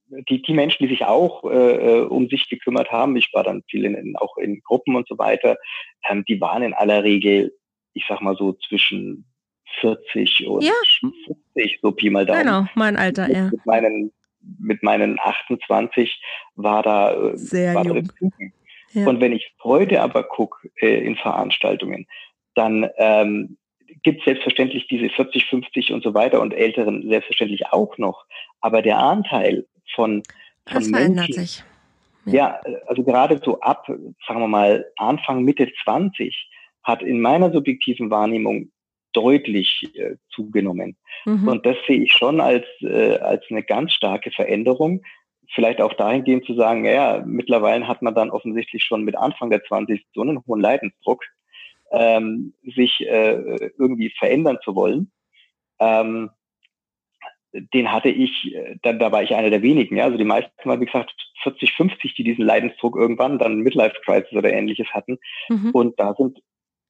die, 0.09 0.41
die 0.41 0.53
Menschen, 0.53 0.83
die 0.83 0.89
sich 0.89 1.05
auch 1.05 1.43
äh, 1.43 2.01
um 2.01 2.27
sich 2.29 2.49
gekümmert 2.49 2.91
haben, 2.91 3.15
ich 3.15 3.29
war 3.33 3.43
dann 3.43 3.63
viel 3.69 3.85
in, 3.85 3.95
in, 3.95 4.15
auch 4.15 4.37
in 4.37 4.61
Gruppen 4.61 4.95
und 4.95 5.07
so 5.07 5.17
weiter, 5.17 5.57
ähm, 6.09 6.23
die 6.27 6.41
waren 6.41 6.63
in 6.63 6.73
aller 6.73 7.03
Regel, 7.03 7.53
ich 7.93 8.05
sag 8.07 8.21
mal 8.21 8.35
so 8.35 8.53
zwischen 8.67 9.25
40 9.81 10.47
und 10.47 10.63
ja. 10.63 10.73
50, 11.55 11.79
so 11.81 11.91
Pi 11.91 12.09
mal 12.09 12.25
Daumen. 12.25 12.41
Genau, 12.41 12.65
mein 12.75 12.97
Alter, 12.97 13.27
mit, 13.27 13.37
ja. 13.37 13.49
Mit 13.51 13.65
meinen, 13.65 14.11
mit 14.59 14.83
meinen 14.83 15.19
28 15.19 16.21
war 16.55 16.83
da, 16.83 17.13
äh, 17.13 17.37
Sehr 17.37 17.75
war 17.75 17.85
jung. 17.85 18.11
ja. 18.91 19.07
Und 19.07 19.21
wenn 19.21 19.33
ich 19.33 19.53
heute 19.63 20.01
aber 20.01 20.23
gucke 20.23 20.69
äh, 20.81 21.05
in 21.05 21.15
Veranstaltungen, 21.15 22.07
dann 22.55 22.89
ähm, 22.97 23.57
gibt 24.03 24.19
es 24.19 24.25
selbstverständlich 24.25 24.87
diese 24.87 25.09
40, 25.09 25.45
50 25.45 25.91
und 25.93 26.03
so 26.03 26.13
weiter 26.13 26.41
und 26.41 26.53
Älteren 26.53 27.07
selbstverständlich 27.07 27.67
auch 27.67 27.97
noch. 27.97 28.25
Aber 28.59 28.81
der 28.81 28.97
Anteil 28.97 29.65
von, 29.95 30.23
von 30.67 30.81
das 30.81 30.87
verändert 30.87 31.33
sich. 31.33 31.63
Ja. 32.25 32.33
ja, 32.33 32.61
also 32.87 33.03
gerade 33.03 33.39
so 33.43 33.59
ab, 33.61 33.85
sagen 33.87 34.39
wir 34.39 34.47
mal, 34.47 34.85
Anfang, 34.97 35.43
Mitte 35.43 35.71
20 35.83 36.49
hat 36.83 37.01
in 37.01 37.21
meiner 37.21 37.51
subjektiven 37.51 38.09
Wahrnehmung 38.09 38.71
deutlich 39.13 39.89
äh, 39.95 40.15
zugenommen. 40.29 40.97
Mhm. 41.25 41.47
Und 41.47 41.65
das 41.65 41.77
sehe 41.87 42.03
ich 42.03 42.13
schon 42.13 42.41
als, 42.41 42.65
äh, 42.81 43.17
als 43.17 43.43
eine 43.49 43.63
ganz 43.63 43.93
starke 43.93 44.31
Veränderung. 44.31 45.01
Vielleicht 45.53 45.81
auch 45.81 45.93
dahingehend 45.93 46.45
zu 46.45 46.53
sagen, 46.53 46.85
ja, 46.85 47.23
mittlerweile 47.25 47.87
hat 47.87 48.01
man 48.01 48.13
dann 48.13 48.29
offensichtlich 48.29 48.83
schon 48.83 49.03
mit 49.03 49.15
Anfang 49.17 49.49
der 49.49 49.63
20 49.63 50.05
so 50.13 50.21
einen 50.21 50.45
hohen 50.45 50.61
Leidensdruck, 50.61 51.23
ähm, 51.91 52.53
sich 52.63 53.01
äh, 53.01 53.71
irgendwie 53.77 54.11
verändern 54.17 54.59
zu 54.63 54.75
wollen. 54.75 55.11
Ähm, 55.79 56.29
den 57.53 57.91
hatte 57.91 58.09
ich, 58.09 58.53
äh, 58.53 58.75
da, 58.81 58.93
da 58.93 59.11
war 59.11 59.23
ich 59.23 59.33
einer 59.33 59.49
der 59.49 59.61
wenigen. 59.61 59.97
Ja? 59.97 60.05
Also 60.05 60.17
die 60.17 60.23
meisten 60.23 60.51
waren, 60.63 60.81
wie 60.81 60.85
gesagt, 60.85 61.13
40, 61.43 61.73
50, 61.73 62.15
die 62.15 62.23
diesen 62.23 62.45
Leidensdruck 62.45 62.95
irgendwann 62.95 63.39
dann 63.39 63.59
Midlife 63.59 63.95
Crisis 64.03 64.33
oder 64.33 64.51
ähnliches 64.51 64.87
hatten. 64.89 65.17
Mhm. 65.49 65.71
Und 65.71 65.99
da 65.99 66.13
sind 66.15 66.39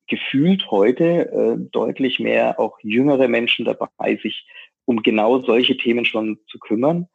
gefühlt 0.08 0.70
heute 0.72 1.32
äh, 1.32 1.56
deutlich 1.72 2.20
mehr 2.20 2.60
auch 2.60 2.80
jüngere 2.82 3.28
Menschen 3.28 3.66
dabei, 3.66 4.18
sich 4.22 4.48
um 4.86 5.04
genau 5.04 5.40
solche 5.40 5.78
Themen 5.78 6.04
schon 6.04 6.40
zu 6.48 6.58
kümmern. 6.60 7.08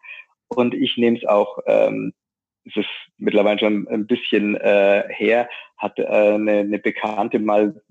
Und 0.48 0.74
ich 0.74 0.96
nehme 0.96 1.18
es 1.18 1.26
auch, 1.26 1.58
ähm, 1.66 2.12
es 2.64 2.76
ist 2.76 2.88
mittlerweile 3.18 3.58
schon 3.58 3.88
ein 3.88 4.06
bisschen 4.06 4.54
äh, 4.56 5.04
her, 5.08 5.48
hat 5.76 5.98
äh, 5.98 6.04
eine, 6.04 6.58
eine 6.58 6.78
Bekannte 6.78 7.40
mal, 7.40 7.82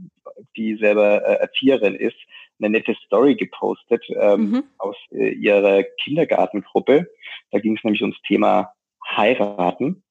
die 0.55 0.77
selber 0.77 1.21
äh, 1.25 1.35
Erzieherin 1.41 1.95
ist, 1.95 2.17
eine 2.59 2.69
nette 2.69 2.95
Story 3.05 3.35
gepostet 3.35 4.03
ähm, 4.19 4.49
mhm. 4.49 4.63
aus 4.77 4.95
äh, 5.11 5.29
ihrer 5.29 5.83
Kindergartengruppe. 6.03 7.07
Da 7.51 7.59
ging 7.59 7.77
es 7.77 7.83
nämlich 7.83 8.01
ums 8.01 8.21
Thema 8.27 8.73
Heiraten. 9.05 10.03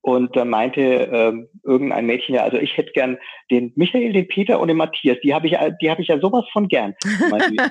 Und 0.00 0.36
da 0.36 0.44
meinte 0.44 0.82
ähm, 0.82 1.48
irgendein 1.62 2.04
Mädchen, 2.04 2.34
ja, 2.34 2.42
also 2.42 2.58
ich 2.58 2.76
hätte 2.76 2.92
gern 2.92 3.16
den 3.50 3.72
Michael, 3.74 4.12
den 4.12 4.28
Peter 4.28 4.60
und 4.60 4.68
den 4.68 4.76
Matthias. 4.76 5.16
Die 5.24 5.32
habe 5.32 5.46
ich, 5.46 5.56
die 5.80 5.90
habe 5.90 6.02
ich 6.02 6.08
ja 6.08 6.20
sowas 6.20 6.44
von 6.52 6.68
gern. 6.68 6.94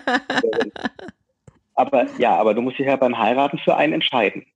aber 1.76 2.08
ja, 2.18 2.36
aber 2.36 2.56
du 2.56 2.62
musst 2.62 2.80
dich 2.80 2.88
ja 2.88 2.96
beim 2.96 3.20
Heiraten 3.20 3.60
für 3.60 3.76
einen 3.76 3.94
entscheiden. 3.94 4.48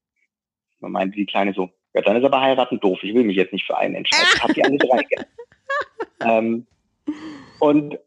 Man 0.80 0.92
meinte 0.92 1.18
die 1.18 1.28
Kleine 1.28 1.54
so, 1.54 1.70
ja, 1.94 2.02
dann 2.02 2.16
ist 2.16 2.26
aber 2.26 2.42
heiraten 2.42 2.80
doof. 2.80 3.00
Ich 3.02 3.14
will 3.14 3.24
mich 3.24 3.38
jetzt 3.38 3.54
nicht 3.54 3.66
für 3.66 3.78
einen 3.78 3.96
entscheiden. 3.96 4.28
Ich 4.36 4.44
habe 4.44 4.54
die 4.54 4.64
alle 4.64 4.78
drei 4.78 5.04
gern. 5.04 5.26
ähm, 6.26 6.68
und 7.60 7.98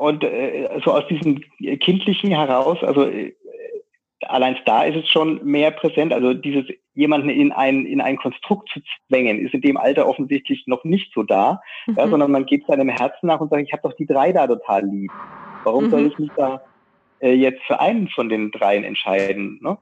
und 0.00 0.24
äh, 0.24 0.66
so 0.82 0.92
aus 0.94 1.06
diesem 1.08 1.42
Kindlichen 1.78 2.30
heraus, 2.30 2.78
also 2.82 3.04
äh, 3.04 3.34
allein 4.22 4.56
da 4.64 4.84
ist 4.84 4.96
es 4.96 5.10
schon 5.10 5.44
mehr 5.44 5.70
präsent. 5.72 6.14
Also 6.14 6.32
dieses 6.32 6.64
jemanden 6.94 7.28
in 7.28 7.52
ein, 7.52 7.84
in 7.84 8.00
ein 8.00 8.16
Konstrukt 8.16 8.70
zu 8.70 8.80
zwängen, 9.08 9.38
ist 9.38 9.52
in 9.52 9.60
dem 9.60 9.76
Alter 9.76 10.08
offensichtlich 10.08 10.66
noch 10.66 10.84
nicht 10.84 11.12
so 11.12 11.22
da, 11.22 11.60
mhm. 11.86 11.96
ja, 11.98 12.08
sondern 12.08 12.30
man 12.30 12.46
geht 12.46 12.66
seinem 12.66 12.88
Herzen 12.88 13.26
nach 13.26 13.42
und 13.42 13.50
sagt, 13.50 13.62
ich 13.62 13.74
habe 13.74 13.82
doch 13.82 13.94
die 13.94 14.06
drei 14.06 14.32
da 14.32 14.46
total 14.46 14.86
lieb. 14.86 15.12
Warum 15.64 15.84
mhm. 15.84 15.90
soll 15.90 16.06
ich 16.06 16.18
mich 16.18 16.30
da 16.34 16.62
äh, 17.20 17.34
jetzt 17.34 17.60
für 17.64 17.78
einen 17.78 18.08
von 18.08 18.30
den 18.30 18.52
dreien 18.52 18.84
entscheiden? 18.84 19.60
Ne? 19.60 19.76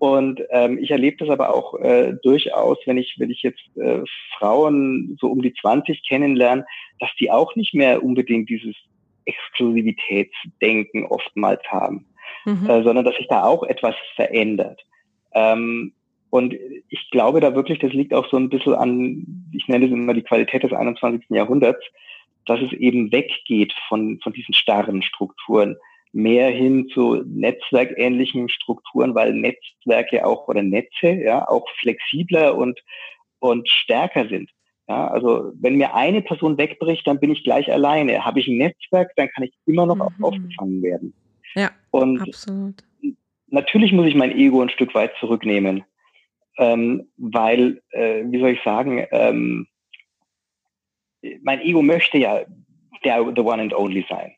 Und 0.00 0.42
ähm, 0.50 0.76
ich 0.78 0.90
erlebe 0.90 1.18
das 1.18 1.30
aber 1.30 1.54
auch 1.54 1.78
äh, 1.78 2.14
durchaus, 2.24 2.78
wenn 2.86 2.98
ich, 2.98 3.14
wenn 3.18 3.30
ich 3.30 3.42
jetzt 3.42 3.62
äh, 3.76 4.00
Frauen 4.36 5.16
so 5.20 5.28
um 5.28 5.40
die 5.40 5.54
20 5.54 6.02
kennenlerne, 6.08 6.66
dass 6.98 7.10
die 7.20 7.30
auch 7.30 7.54
nicht 7.54 7.74
mehr 7.74 8.02
unbedingt 8.02 8.48
dieses 8.50 8.74
Exklusivitätsdenken 9.24 11.06
oftmals 11.06 11.62
haben 11.68 12.06
mhm. 12.44 12.68
äh, 12.68 12.82
sondern 12.82 13.04
dass 13.04 13.16
sich 13.16 13.28
da 13.28 13.44
auch 13.44 13.62
etwas 13.64 13.94
verändert. 14.14 14.84
Ähm, 15.34 15.92
und 16.30 16.54
ich 16.88 17.10
glaube 17.10 17.40
da 17.40 17.54
wirklich, 17.54 17.78
das 17.78 17.92
liegt 17.92 18.14
auch 18.14 18.28
so 18.30 18.36
ein 18.36 18.48
bisschen 18.48 18.74
an, 18.74 19.50
ich 19.52 19.68
nenne 19.68 19.86
es 19.86 19.92
immer 19.92 20.14
die 20.14 20.22
Qualität 20.22 20.62
des 20.62 20.72
21. 20.72 21.28
Jahrhunderts, 21.28 21.84
dass 22.46 22.60
es 22.60 22.72
eben 22.72 23.12
weggeht 23.12 23.74
von, 23.88 24.18
von 24.22 24.32
diesen 24.32 24.54
starren 24.54 25.02
Strukturen, 25.02 25.76
mehr 26.14 26.50
hin 26.50 26.88
zu 26.88 27.22
netzwerkähnlichen 27.26 28.48
Strukturen, 28.48 29.14
weil 29.14 29.32
Netzwerke 29.34 30.26
auch 30.26 30.48
oder 30.48 30.62
Netze 30.62 31.12
ja 31.12 31.46
auch 31.48 31.66
flexibler 31.80 32.56
und, 32.56 32.80
und 33.38 33.68
stärker 33.68 34.28
sind. 34.28 34.50
Ja, 34.88 35.08
also 35.08 35.52
wenn 35.60 35.76
mir 35.76 35.94
eine 35.94 36.22
Person 36.22 36.58
wegbricht, 36.58 37.06
dann 37.06 37.20
bin 37.20 37.30
ich 37.30 37.44
gleich 37.44 37.72
alleine. 37.72 38.24
Habe 38.24 38.40
ich 38.40 38.48
ein 38.48 38.58
Netzwerk, 38.58 39.12
dann 39.16 39.28
kann 39.28 39.44
ich 39.44 39.52
immer 39.66 39.86
noch 39.86 39.96
mhm. 39.96 40.24
aufgefangen 40.24 40.82
werden. 40.82 41.14
Ja, 41.54 41.70
und 41.90 42.20
absolut. 42.20 42.82
Natürlich 43.48 43.92
muss 43.92 44.06
ich 44.06 44.14
mein 44.14 44.36
Ego 44.36 44.62
ein 44.62 44.70
Stück 44.70 44.94
weit 44.94 45.12
zurücknehmen, 45.20 45.84
ähm, 46.58 47.08
weil, 47.16 47.82
äh, 47.90 48.24
wie 48.24 48.40
soll 48.40 48.50
ich 48.50 48.62
sagen, 48.62 49.06
ähm, 49.12 49.66
mein 51.42 51.60
Ego 51.60 51.82
möchte 51.82 52.18
ja 52.18 52.40
der 53.04 53.24
the 53.36 53.42
one 53.42 53.62
and 53.62 53.74
only 53.74 54.04
sein. 54.08 54.32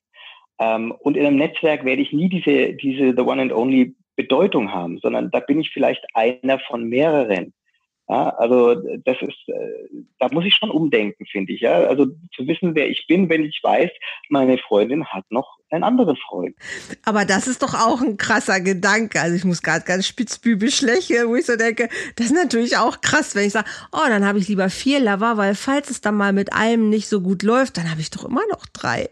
Ähm, 0.58 0.92
und 0.92 1.16
in 1.16 1.26
einem 1.26 1.36
Netzwerk 1.36 1.84
werde 1.84 2.02
ich 2.02 2.12
nie 2.12 2.28
diese, 2.28 2.74
diese 2.74 3.14
the 3.16 3.22
one 3.22 3.40
and 3.40 3.52
only 3.52 3.94
Bedeutung 4.16 4.72
haben, 4.72 4.98
sondern 4.98 5.30
da 5.30 5.40
bin 5.40 5.60
ich 5.60 5.70
vielleicht 5.70 6.04
einer 6.14 6.58
von 6.60 6.88
mehreren. 6.88 7.52
Ja, 8.06 8.28
also 8.36 8.74
das 8.74 9.16
ist, 9.22 9.48
äh, 9.48 10.04
da 10.18 10.28
muss 10.30 10.44
ich 10.44 10.54
schon 10.54 10.70
umdenken, 10.70 11.24
finde 11.24 11.54
ich. 11.54 11.62
Ja, 11.62 11.84
also 11.84 12.06
zu 12.34 12.46
wissen, 12.46 12.74
wer 12.74 12.88
ich 12.90 13.06
bin, 13.08 13.30
wenn 13.30 13.44
ich 13.44 13.60
weiß, 13.62 13.90
meine 14.28 14.58
Freundin 14.58 15.06
hat 15.06 15.24
noch 15.30 15.56
einen 15.70 15.84
anderen 15.84 16.16
Freund. 16.16 16.54
Aber 17.06 17.24
das 17.24 17.46
ist 17.46 17.62
doch 17.62 17.72
auch 17.72 18.02
ein 18.02 18.18
krasser 18.18 18.60
Gedanke. 18.60 19.22
Also 19.22 19.36
ich 19.36 19.44
muss 19.44 19.62
gerade 19.62 19.86
ganz 19.86 20.06
spitzbübisch 20.06 20.82
lächeln, 20.82 21.28
wo 21.28 21.36
ich 21.36 21.46
so 21.46 21.56
denke, 21.56 21.88
das 22.16 22.26
ist 22.26 22.34
natürlich 22.34 22.76
auch 22.76 23.00
krass, 23.00 23.34
wenn 23.34 23.46
ich 23.46 23.52
sage, 23.52 23.70
oh, 23.90 24.06
dann 24.06 24.26
habe 24.26 24.38
ich 24.38 24.48
lieber 24.48 24.68
vier 24.68 25.00
Lover, 25.00 25.38
weil 25.38 25.54
falls 25.54 25.88
es 25.88 26.02
dann 26.02 26.16
mal 26.16 26.34
mit 26.34 26.52
einem 26.52 26.90
nicht 26.90 27.08
so 27.08 27.22
gut 27.22 27.42
läuft, 27.42 27.78
dann 27.78 27.90
habe 27.90 28.02
ich 28.02 28.10
doch 28.10 28.26
immer 28.26 28.42
noch 28.50 28.66
drei. 28.66 29.08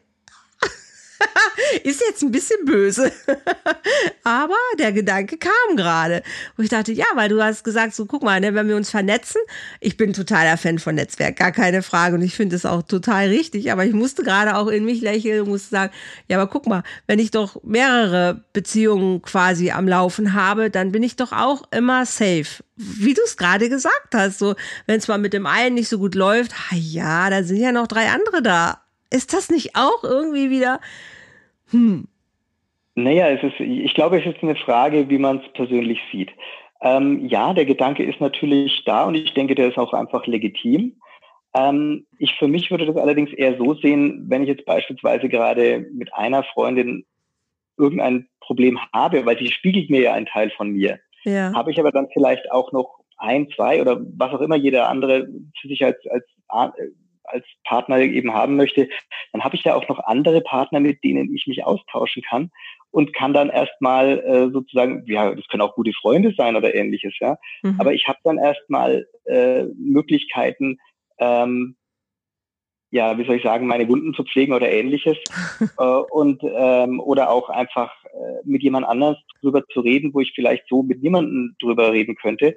ist 1.85 2.01
jetzt 2.01 2.23
ein 2.23 2.31
bisschen 2.31 2.65
böse. 2.65 3.13
Aber 4.25 4.57
der 4.79 4.93
Gedanke 4.93 5.37
kam 5.39 5.77
gerade. 5.77 6.23
Wo 6.57 6.63
ich 6.63 6.69
dachte, 6.69 6.93
ja, 6.93 7.07
weil 7.15 7.29
du 7.29 7.43
hast 7.43 7.65
gesagt, 7.65 7.95
so 7.95 8.07
guck 8.07 8.23
mal, 8.23 8.41
ne, 8.41 8.55
wenn 8.55 8.69
wir 8.69 8.77
uns 8.77 8.91
vernetzen, 8.91 9.41
ich 9.81 9.97
bin 9.97 10.13
totaler 10.13 10.57
Fan 10.57 10.79
von 10.79 10.95
Netzwerk, 10.95 11.37
gar 11.37 11.53
keine 11.53 11.83
Frage. 11.83 12.17
Und 12.17 12.23
ich 12.23 12.35
finde 12.35 12.57
es 12.57 12.67
auch 12.67 12.83
total 12.83 13.29
richtig. 13.29 13.73
Aber 13.73 13.85
ich 13.85 13.93
musste 13.93 14.23
gerade 14.23 14.57
auch 14.57 14.69
in 14.69 14.85
mich 14.85 15.01
lächeln 15.01 15.43
und 15.43 15.49
musste 15.49 15.71
sagen, 15.71 15.93
ja, 16.29 16.41
aber 16.41 16.51
guck 16.51 16.67
mal, 16.67 16.83
wenn 17.07 17.19
ich 17.19 17.31
doch 17.31 17.63
mehrere 17.63 18.45
Beziehungen 18.53 19.23
quasi 19.23 19.71
am 19.71 19.89
Laufen 19.89 20.35
habe, 20.35 20.71
dann 20.71 20.93
bin 20.93 21.03
ich 21.03 21.17
doch 21.17 21.33
auch 21.33 21.63
immer 21.71 22.07
safe. 22.07 22.63
Wie 22.77 23.15
du 23.15 23.23
es 23.25 23.37
gerade 23.37 23.69
gesagt 23.69 24.15
hast, 24.15 24.39
so, 24.39 24.55
wenn 24.87 24.99
es 24.99 25.09
mal 25.09 25.19
mit 25.19 25.33
dem 25.33 25.47
einen 25.47 25.75
nicht 25.75 25.89
so 25.89 25.99
gut 25.99 26.15
läuft, 26.15 26.53
ja, 26.73 27.31
da 27.31 27.43
sind 27.43 27.59
ja 27.59 27.73
noch 27.73 27.87
drei 27.87 28.09
andere 28.09 28.43
da. 28.43 28.81
Ist 29.11 29.35
das 29.35 29.51
nicht 29.51 29.77
auch 29.77 30.05
irgendwie 30.05 30.49
wieder 30.49 30.81
hm. 31.73 32.07
Naja, 32.95 33.29
es 33.29 33.43
ist, 33.43 33.59
ich 33.59 33.95
glaube, 33.95 34.21
es 34.21 34.27
ist 34.27 34.43
eine 34.43 34.57
Frage, 34.57 35.09
wie 35.09 35.19
man 35.19 35.39
es 35.39 35.53
persönlich 35.55 35.99
sieht. 36.11 36.31
Ähm, 36.83 37.27
ja, 37.27 37.55
der 37.55 37.65
Gedanke 37.65 38.05
ist 38.05 38.21
natürlich 38.21 38.83
da 38.85 39.05
und 39.05 39.15
ich 39.15 39.33
denke, 39.35 39.55
der 39.55 39.69
ist 39.69 39.79
auch 39.79 39.93
einfach 39.93 40.27
legitim. 40.27 40.97
Ähm, 41.55 42.07
ich 42.19 42.35
für 42.35 42.49
mich 42.49 42.71
würde 42.71 42.87
das 42.87 42.97
allerdings 42.97 43.33
eher 43.33 43.57
so 43.57 43.75
sehen, 43.75 44.25
wenn 44.29 44.43
ich 44.43 44.49
jetzt 44.49 44.65
beispielsweise 44.65 45.29
gerade 45.29 45.87
mit 45.93 46.13
einer 46.15 46.45
Freundin 46.45 47.05
irgendein 47.79 48.29
Problem 48.41 48.79
habe, 48.93 49.25
weil 49.25 49.39
sie 49.39 49.49
spiegelt 49.49 49.91
mir 49.91 50.03
ja 50.03 50.13
einen 50.13 50.27
Teil 50.27 50.51
von 50.51 50.71
mir. 50.71 50.99
Ja. 51.25 51.53
Habe 51.55 51.71
ich 51.71 51.79
aber 51.79 51.93
dann 51.93 52.09
vielleicht 52.13 52.51
auch 52.51 52.73
noch 52.73 52.99
ein, 53.17 53.49
zwei 53.55 53.81
oder 53.81 54.01
was 54.17 54.33
auch 54.33 54.41
immer 54.41 54.57
jeder 54.57 54.89
andere 54.89 55.29
für 55.61 55.69
sich 55.69 55.85
als, 55.85 55.97
als, 56.49 56.75
als 57.33 57.47
Partner 57.65 57.99
eben 57.99 58.35
haben 58.35 58.57
möchte, 58.57 58.89
dann 59.33 59.43
habe 59.43 59.57
ich 59.57 59.65
ja 59.65 59.75
auch 59.75 59.89
noch 59.89 59.99
andere 60.01 60.41
Partner, 60.41 60.81
mit 60.81 61.03
denen 61.03 61.35
ich 61.35 61.47
mich 61.47 61.65
austauschen 61.65 62.23
kann 62.23 62.51
und 62.93 63.15
kann 63.15 63.33
dann 63.33 63.49
erstmal 63.49 64.21
äh, 64.21 64.51
sozusagen, 64.53 65.05
ja, 65.07 65.35
das 65.35 65.49
können 65.49 65.63
auch 65.63 65.75
gute 65.75 65.93
Freunde 65.93 66.33
sein 66.37 66.57
oder 66.57 66.75
ähnliches, 66.75 67.15
ja. 67.21 67.39
Mhm. 67.63 67.77
Aber 67.81 67.93
ich 67.95 68.07
habe 68.07 68.19
dann 68.23 68.39
erstmal 68.39 69.07
äh, 69.25 69.65
Möglichkeiten, 69.77 70.79
ähm, 71.19 71.77
ja, 72.91 73.17
wie 73.17 73.25
soll 73.25 73.37
ich 73.37 73.43
sagen, 73.43 73.67
meine 73.67 73.89
Wunden 73.89 74.13
zu 74.13 74.23
pflegen 74.25 74.53
oder 74.53 74.71
ähnliches. 74.71 75.17
äh, 75.79 75.83
und 75.83 76.43
ähm, 76.45 77.01
oder 77.01 77.31
auch 77.31 77.49
einfach 77.49 77.93
äh, 78.05 78.43
mit 78.45 78.63
jemand 78.63 78.87
anders 78.87 79.17
drüber 79.41 79.67
zu 79.73 79.81
reden, 79.81 80.13
wo 80.13 80.21
ich 80.21 80.33
vielleicht 80.35 80.69
so 80.69 80.83
mit 80.83 81.03
niemandem 81.03 81.57
drüber 81.61 81.93
reden 81.93 82.15
könnte. 82.15 82.57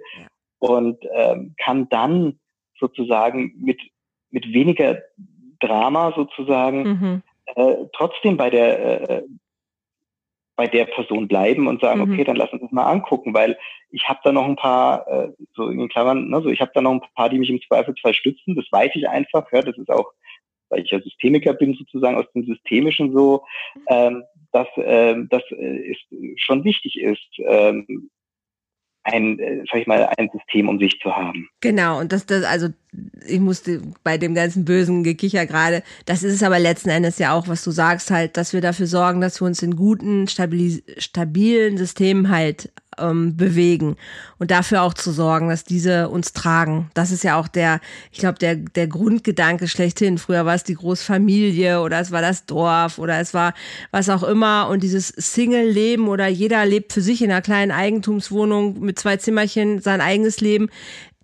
Und 0.59 0.97
ähm, 1.13 1.55
kann 1.57 1.87
dann 1.89 2.39
sozusagen 2.77 3.53
mit, 3.57 3.79
mit 4.35 4.51
weniger 4.53 5.01
Drama 5.61 6.11
sozusagen 6.13 6.83
mhm. 6.83 7.23
äh, 7.55 7.85
trotzdem 7.93 8.35
bei 8.35 8.49
der 8.49 9.09
äh, 9.09 9.23
bei 10.57 10.67
der 10.67 10.85
Person 10.85 11.27
bleiben 11.27 11.67
und 11.67 11.81
sagen, 11.81 12.01
mhm. 12.01 12.13
okay, 12.13 12.23
dann 12.23 12.35
lass 12.35 12.51
uns 12.51 12.61
das 12.61 12.71
mal 12.71 12.89
angucken, 12.89 13.33
weil 13.33 13.57
ich 13.89 14.07
habe 14.07 14.19
da 14.23 14.31
noch 14.31 14.45
ein 14.45 14.55
paar, 14.55 15.07
äh, 15.07 15.31
so 15.53 15.67
in 15.69 15.79
den 15.79 15.89
Klammern, 15.89 16.29
ne, 16.29 16.41
so 16.41 16.49
ich 16.49 16.61
habe 16.61 16.71
da 16.73 16.81
noch 16.81 16.91
ein 16.91 17.01
paar, 17.13 17.29
die 17.29 17.39
mich 17.39 17.49
im 17.49 17.61
Zweifelsfall 17.61 18.13
stützen. 18.13 18.55
Das 18.55 18.65
weiß 18.71 18.91
ich 18.95 19.07
einfach. 19.07 19.51
Ja, 19.51 19.61
das 19.61 19.77
ist 19.77 19.89
auch, 19.89 20.11
weil 20.69 20.83
ich 20.83 20.91
ja 20.91 21.01
Systemiker 21.01 21.53
bin 21.53 21.73
sozusagen 21.73 22.17
aus 22.17 22.31
dem 22.33 22.45
Systemischen 22.45 23.13
so, 23.13 23.43
ähm, 23.87 24.23
dass 24.53 24.67
ähm, 24.77 25.27
das 25.29 25.43
äh, 25.51 25.91
ist 25.91 26.05
schon 26.37 26.63
wichtig 26.63 26.99
ist, 27.01 27.39
ähm, 27.45 28.09
ein, 29.05 29.39
äh, 29.39 29.63
sag 29.71 29.81
ich 29.81 29.87
mal, 29.87 30.09
ein 30.17 30.29
System 30.33 30.67
um 30.67 30.79
sich 30.79 30.99
zu 30.99 31.15
haben. 31.15 31.47
Genau, 31.61 31.99
und 31.99 32.11
das, 32.11 32.25
das, 32.25 32.43
also 32.43 32.69
ich 33.27 33.39
musste 33.39 33.81
bei 34.03 34.17
dem 34.17 34.33
ganzen 34.33 34.65
bösen 34.65 35.03
Gekicher 35.03 35.45
gerade, 35.45 35.83
das 36.05 36.23
ist 36.23 36.33
es 36.33 36.43
aber 36.43 36.59
letzten 36.59 36.89
Endes 36.89 37.19
ja 37.19 37.33
auch, 37.33 37.47
was 37.47 37.63
du 37.63 37.71
sagst, 37.71 38.09
halt, 38.11 38.35
dass 38.35 38.53
wir 38.53 38.61
dafür 38.61 38.87
sorgen, 38.87 39.21
dass 39.21 39.41
wir 39.41 39.45
uns 39.45 39.61
in 39.61 39.75
guten, 39.75 40.27
stabilen 40.27 41.77
Systemen 41.77 42.29
halt 42.29 42.71
ähm, 42.99 43.37
bewegen 43.37 43.95
und 44.37 44.51
dafür 44.51 44.81
auch 44.81 44.93
zu 44.93 45.11
sorgen, 45.11 45.49
dass 45.49 45.63
diese 45.63 46.09
uns 46.09 46.33
tragen. 46.33 46.89
Das 46.93 47.11
ist 47.11 47.23
ja 47.23 47.39
auch 47.39 47.47
der, 47.47 47.79
ich 48.11 48.19
glaube, 48.19 48.39
der, 48.39 48.55
der 48.55 48.87
Grundgedanke 48.87 49.67
schlechthin. 49.67 50.17
Früher 50.17 50.45
war 50.45 50.55
es 50.55 50.63
die 50.63 50.75
Großfamilie 50.75 51.81
oder 51.81 51.99
es 51.99 52.11
war 52.11 52.21
das 52.21 52.45
Dorf 52.45 52.97
oder 52.97 53.19
es 53.19 53.33
war 53.33 53.53
was 53.91 54.09
auch 54.09 54.23
immer 54.23 54.67
und 54.69 54.83
dieses 54.83 55.09
Single-Leben 55.09 56.07
oder 56.07 56.27
jeder 56.27 56.65
lebt 56.65 56.93
für 56.93 57.01
sich 57.01 57.21
in 57.21 57.31
einer 57.31 57.41
kleinen 57.41 57.71
Eigentumswohnung 57.71 58.79
mit 58.79 58.99
zwei 58.99 59.17
Zimmerchen 59.17 59.81
sein 59.81 60.01
eigenes 60.01 60.41
Leben 60.41 60.69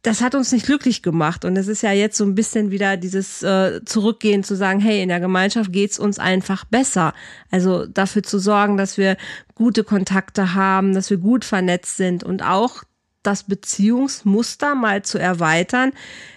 das 0.02 0.22
hat 0.22 0.34
uns 0.34 0.52
nicht 0.52 0.66
glücklich 0.66 1.04
gemacht. 1.04 1.46
Und 1.46 1.56
es 1.58 1.68
ist 1.68 1.84
ja 1.84 1.92
jetzt 1.92 2.18
so 2.18 2.24
ein 2.24 2.34
bisschen 2.34 2.72
wieder 2.72 2.98
dieses 2.98 3.44
äh, 3.44 3.82
Zurückgehen 3.86 4.44
zu 4.44 4.56
sagen, 4.56 4.80
hey, 4.80 5.02
in 5.02 5.10
der 5.10 5.20
Gemeinschaft 5.20 5.72
geht's 5.72 6.00
uns 6.00 6.18
einfach 6.18 6.66
besser. 6.66 7.14
Also 7.52 7.86
dafür 7.86 8.24
zu 8.24 8.40
sorgen, 8.40 8.78
dass 8.78 8.98
wir 8.98 9.16
gute 9.54 9.84
Kontakte 9.84 10.56
haben, 10.56 10.94
dass 10.94 11.10
wir 11.10 11.18
gut 11.18 11.46
vernetzt 11.46 11.98
sind 11.98 12.24
und 12.24 12.42
auch 12.42 12.84
das 13.22 13.44
Beziehungsmuster 13.44 14.74
mal 14.74 15.04
zu 15.04 15.20
erweitern. 15.20 15.92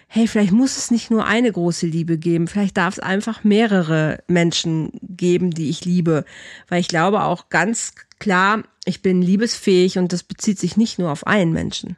Hey, 0.08 0.28
vielleicht 0.28 0.52
muss 0.52 0.76
es 0.76 0.90
nicht 0.90 1.10
nur 1.10 1.24
eine 1.24 1.50
große 1.50 1.86
Liebe 1.86 2.18
geben, 2.18 2.46
vielleicht 2.46 2.76
darf 2.76 2.94
es 2.94 3.00
einfach 3.00 3.42
mehrere 3.42 4.22
Menschen 4.28 4.90
geben, 5.02 5.50
die 5.50 5.70
ich 5.70 5.86
liebe. 5.86 6.26
Weil 6.68 6.80
ich 6.80 6.88
glaube 6.88 7.22
auch 7.22 7.48
ganz 7.48 7.94
klar, 8.18 8.62
ich 8.84 9.00
bin 9.00 9.22
liebesfähig 9.22 9.96
und 9.96 10.12
das 10.12 10.22
bezieht 10.22 10.58
sich 10.58 10.76
nicht 10.76 10.98
nur 10.98 11.10
auf 11.10 11.26
einen 11.26 11.52
Menschen. 11.52 11.96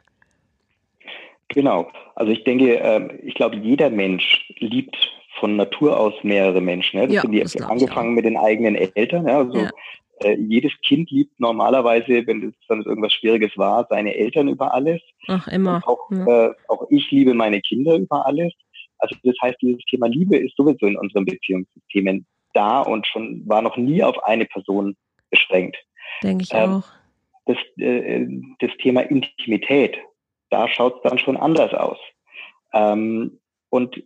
Genau. 1.49 1.89
Also 2.15 2.31
ich 2.31 2.43
denke, 2.43 2.75
ähm, 2.75 3.11
ich 3.23 3.35
glaube, 3.35 3.55
jeder 3.57 3.89
Mensch 3.89 4.45
liebt 4.59 4.95
von 5.39 5.55
Natur 5.55 5.97
aus 5.97 6.13
mehrere 6.23 6.61
Menschen. 6.61 6.99
Das 6.99 7.13
ja, 7.13 7.21
sind 7.21 7.31
die 7.31 7.39
das 7.39 7.55
angefangen 7.61 8.15
mit 8.15 8.25
den 8.25 8.37
eigenen 8.37 8.75
Eltern. 8.75 9.27
Also 9.27 9.57
ja. 9.57 9.69
Äh, 10.19 10.35
jedes 10.39 10.71
Kind 10.81 11.11
liebt 11.11 11.39
normalerweise, 11.39 12.25
wenn 12.25 12.49
es 12.49 12.55
dann 12.67 12.81
irgendwas 12.81 13.13
Schwieriges 13.13 13.55
war, 13.55 13.85
seine 13.89 14.15
Eltern 14.15 14.47
über 14.47 14.73
alles. 14.73 15.01
Ach, 15.27 15.47
immer. 15.47 15.81
Auch, 15.85 16.09
ja. 16.09 16.47
äh, 16.47 16.53
auch 16.67 16.87
ich 16.89 17.09
liebe 17.11 17.33
meine 17.33 17.61
Kinder 17.61 17.95
über 17.95 18.25
alles. 18.25 18.53
Also 18.97 19.15
das 19.23 19.35
heißt, 19.41 19.57
dieses 19.61 19.83
Thema 19.85 20.07
Liebe 20.07 20.37
ist 20.37 20.55
sowieso 20.55 20.87
in 20.87 20.97
unseren 20.97 21.25
Beziehungssystemen 21.25 22.25
da 22.53 22.81
und 22.81 23.05
schon 23.05 23.47
war 23.47 23.61
noch 23.61 23.77
nie 23.77 24.01
auf 24.01 24.23
eine 24.23 24.45
Person 24.45 24.95
beschränkt. 25.29 25.77
Denke 26.23 26.43
ich 26.43 26.53
ähm, 26.53 26.81
auch. 26.81 26.83
Das, 27.45 27.57
äh, 27.77 28.25
das 28.59 28.71
Thema 28.81 29.01
Intimität 29.01 29.97
da 30.49 30.67
schaut 30.67 30.97
es 30.97 31.09
dann 31.09 31.19
schon 31.19 31.37
anders 31.37 31.73
aus. 31.73 31.97
Ähm, 32.73 33.39
und 33.69 34.03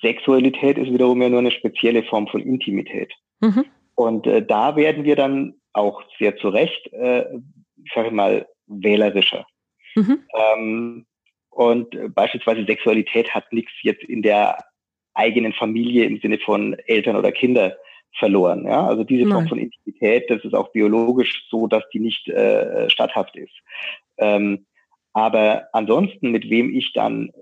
Sexualität 0.00 0.78
ist 0.78 0.92
wiederum 0.92 1.22
ja 1.22 1.28
nur 1.28 1.38
eine 1.38 1.50
spezielle 1.50 2.02
Form 2.02 2.26
von 2.26 2.40
Intimität. 2.40 3.12
Mhm. 3.40 3.64
Und 3.94 4.26
äh, 4.26 4.44
da 4.44 4.76
werden 4.76 5.04
wir 5.04 5.16
dann 5.16 5.54
auch 5.72 6.02
sehr 6.18 6.36
zu 6.36 6.48
Recht, 6.48 6.92
äh, 6.92 7.24
ich 7.84 7.92
sage 7.94 8.10
mal, 8.10 8.46
wählerischer. 8.66 9.46
Mhm. 9.94 10.22
Ähm, 10.34 11.06
und 11.50 11.94
äh, 11.94 12.08
beispielsweise 12.08 12.64
Sexualität 12.64 13.32
hat 13.34 13.52
nichts 13.52 13.72
jetzt 13.82 14.02
in 14.04 14.22
der 14.22 14.58
eigenen 15.14 15.52
Familie 15.52 16.04
im 16.04 16.18
Sinne 16.20 16.38
von 16.38 16.74
Eltern 16.86 17.16
oder 17.16 17.30
Kinder 17.30 17.76
verloren. 18.18 18.66
Ja? 18.66 18.86
Also 18.86 19.04
diese 19.04 19.28
Form 19.28 19.44
Nein. 19.44 19.48
von 19.48 19.58
Intimität, 19.58 20.28
das 20.28 20.44
ist 20.44 20.54
auch 20.54 20.72
biologisch 20.72 21.46
so, 21.48 21.66
dass 21.66 21.84
die 21.92 22.00
nicht 22.00 22.28
äh, 22.28 22.90
statthaft 22.90 23.36
ist. 23.36 23.54
Ähm, 24.18 24.66
aber 25.14 25.68
ansonsten, 25.72 26.30
mit 26.30 26.50
wem 26.50 26.74
ich 26.74 26.92
dann 26.92 27.28
äh, 27.28 27.32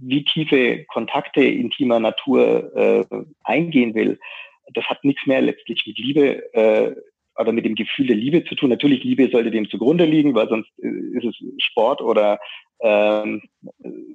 wie 0.00 0.24
tiefe 0.24 0.84
Kontakte 0.86 1.44
intimer 1.44 2.00
Natur 2.00 2.74
äh, 2.74 3.04
eingehen 3.44 3.94
will, 3.94 4.18
das 4.74 4.84
hat 4.86 5.04
nichts 5.04 5.26
mehr 5.26 5.42
letztlich 5.42 5.84
mit 5.86 5.98
Liebe 5.98 6.54
äh, 6.54 6.94
oder 7.38 7.52
mit 7.52 7.64
dem 7.64 7.74
Gefühl 7.74 8.08
der 8.08 8.16
Liebe 8.16 8.44
zu 8.44 8.54
tun. 8.54 8.70
Natürlich, 8.70 9.04
Liebe 9.04 9.28
sollte 9.30 9.50
dem 9.50 9.68
zugrunde 9.68 10.04
liegen, 10.04 10.34
weil 10.34 10.48
sonst 10.48 10.70
äh, 10.82 10.88
ist 10.88 11.24
es 11.24 11.36
Sport 11.58 12.00
oder 12.00 12.38
ähm, 12.80 13.42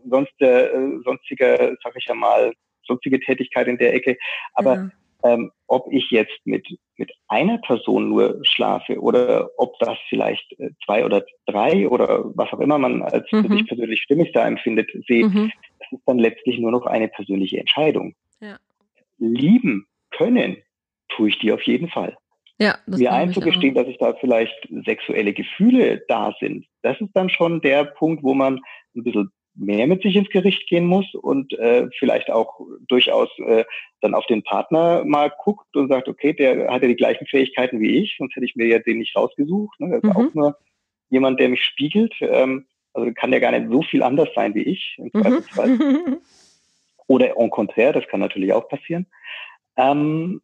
sonst 0.10 0.34
äh, 0.41 0.70
sonstiger, 1.06 1.78
sag 1.84 1.95
ich 1.95 2.06
ja 2.06 2.16
mal, 2.16 2.52
sonstige 2.84 3.20
Tätigkeit 3.20 3.68
in 3.68 3.78
der 3.78 3.93
Ecke. 3.93 4.18
Aber 4.54 4.76
ja 4.76 4.89
ähm, 5.28 5.51
ob 5.67 5.91
ich 5.91 6.09
jetzt 6.11 6.39
mit, 6.45 6.65
mit 6.97 7.11
einer 7.28 7.57
Person 7.59 8.09
nur 8.09 8.39
schlafe 8.43 8.99
oder 8.99 9.49
ob 9.57 9.78
das 9.80 9.97
vielleicht 10.09 10.45
äh, 10.59 10.69
zwei 10.86 11.05
oder 11.05 11.23
drei 11.45 11.88
oder 11.88 12.25
was 12.36 12.51
auch 12.53 12.59
immer 12.59 12.78
man 12.78 13.01
als 13.01 13.32
mhm. 13.32 13.43
für 13.43 13.53
sich 13.53 13.67
persönlich 13.67 14.01
stimmig 14.01 14.32
da 14.34 14.47
empfindet, 14.47 14.89
sehe, 15.07 15.25
mhm. 15.25 15.51
das 15.80 15.91
ist 15.91 16.03
dann 16.05 16.19
letztlich 16.19 16.59
nur 16.59 16.71
noch 16.71 16.86
eine 16.86 17.07
persönliche 17.07 17.59
Entscheidung. 17.59 18.15
Ja. 18.39 18.57
Lieben 19.17 19.88
können 20.11 20.57
tue 21.09 21.30
ich 21.30 21.39
die 21.39 21.51
auf 21.51 21.61
jeden 21.63 21.89
Fall. 21.89 22.15
Ja, 22.59 22.80
das 22.88 22.99
Mir 22.99 23.13
einzugestehen, 23.13 23.75
dass 23.75 23.88
ich 23.88 23.99
da 23.99 24.15
vielleicht 24.15 24.67
sexuelle 24.86 25.34
Gefühle 25.34 26.03
da 26.07 26.34
sind, 26.39 26.65
das 26.82 26.99
ist 26.99 27.11
dann 27.13 27.30
schon 27.30 27.61
der 27.61 27.86
Punkt, 27.86 28.23
wo 28.23 28.34
man 28.34 28.59
ein 28.95 29.03
bisschen 29.03 29.32
mehr 29.58 29.88
mit 29.88 30.03
sich 30.03 30.16
ins 30.16 30.30
Gericht 30.30 30.68
gehen 30.70 30.86
muss 30.86 31.14
und 31.14 31.53
äh, 31.53 31.88
vielleicht 31.97 32.30
auch 32.30 32.60
durchaus 32.88 33.30
äh, 33.39 33.66
dann 34.01 34.14
auf 34.14 34.26
den 34.28 34.43
Partner 34.43 35.03
mal 35.03 35.32
guckt 35.43 35.76
und 35.76 35.89
sagt, 35.89 36.08
okay, 36.08 36.34
der 36.34 36.72
hat 36.72 36.82
ja 36.82 36.88
die 36.88 36.95
gleichen 36.95 37.26
Fähigkeiten 37.28 37.80
wie 37.80 37.97
ich, 37.97 38.16
sonst 38.18 38.36
hätte 38.36 38.45
ich 38.45 38.55
mir 38.55 38.68
ja 38.68 38.80
den 38.80 38.99
nicht 38.99 39.16
rausgesucht. 39.16 39.80
Ne? 39.80 39.89
Das 39.89 40.03
ist 40.03 40.18
mhm. 40.18 40.28
auch 40.28 40.34
nur 40.34 40.58
jemand, 41.10 41.39
der 41.39 41.49
mich 41.49 41.64
spiegelt. 41.64 42.14
Ähm, 42.22 42.68
also 42.93 43.12
kann 43.14 43.32
der 43.32 43.39
gar 43.39 43.51
nicht 43.51 43.72
so 43.72 43.82
viel 43.82 44.03
anders 44.03 44.30
sein 44.36 44.55
wie 44.55 44.64
ich 44.64 44.95
im 44.97 45.05
mhm. 45.14 45.22
Zweifelsfall. 45.22 45.68
Mhm. 45.70 46.18
Oder 47.08 47.38
en 47.38 47.49
contraire, 47.49 47.93
das 47.93 48.08
kann 48.08 48.20
natürlich 48.20 48.53
auch 48.53 48.68
passieren. 48.68 49.08
Ähm, 49.78 50.41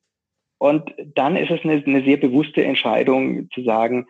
und 0.57 0.93
dann 1.16 1.36
ist 1.36 1.51
es 1.51 1.61
eine, 1.64 1.84
eine 1.86 2.03
sehr 2.05 2.18
bewusste 2.18 2.64
Entscheidung 2.64 3.49
zu 3.51 3.64
sagen, 3.64 4.07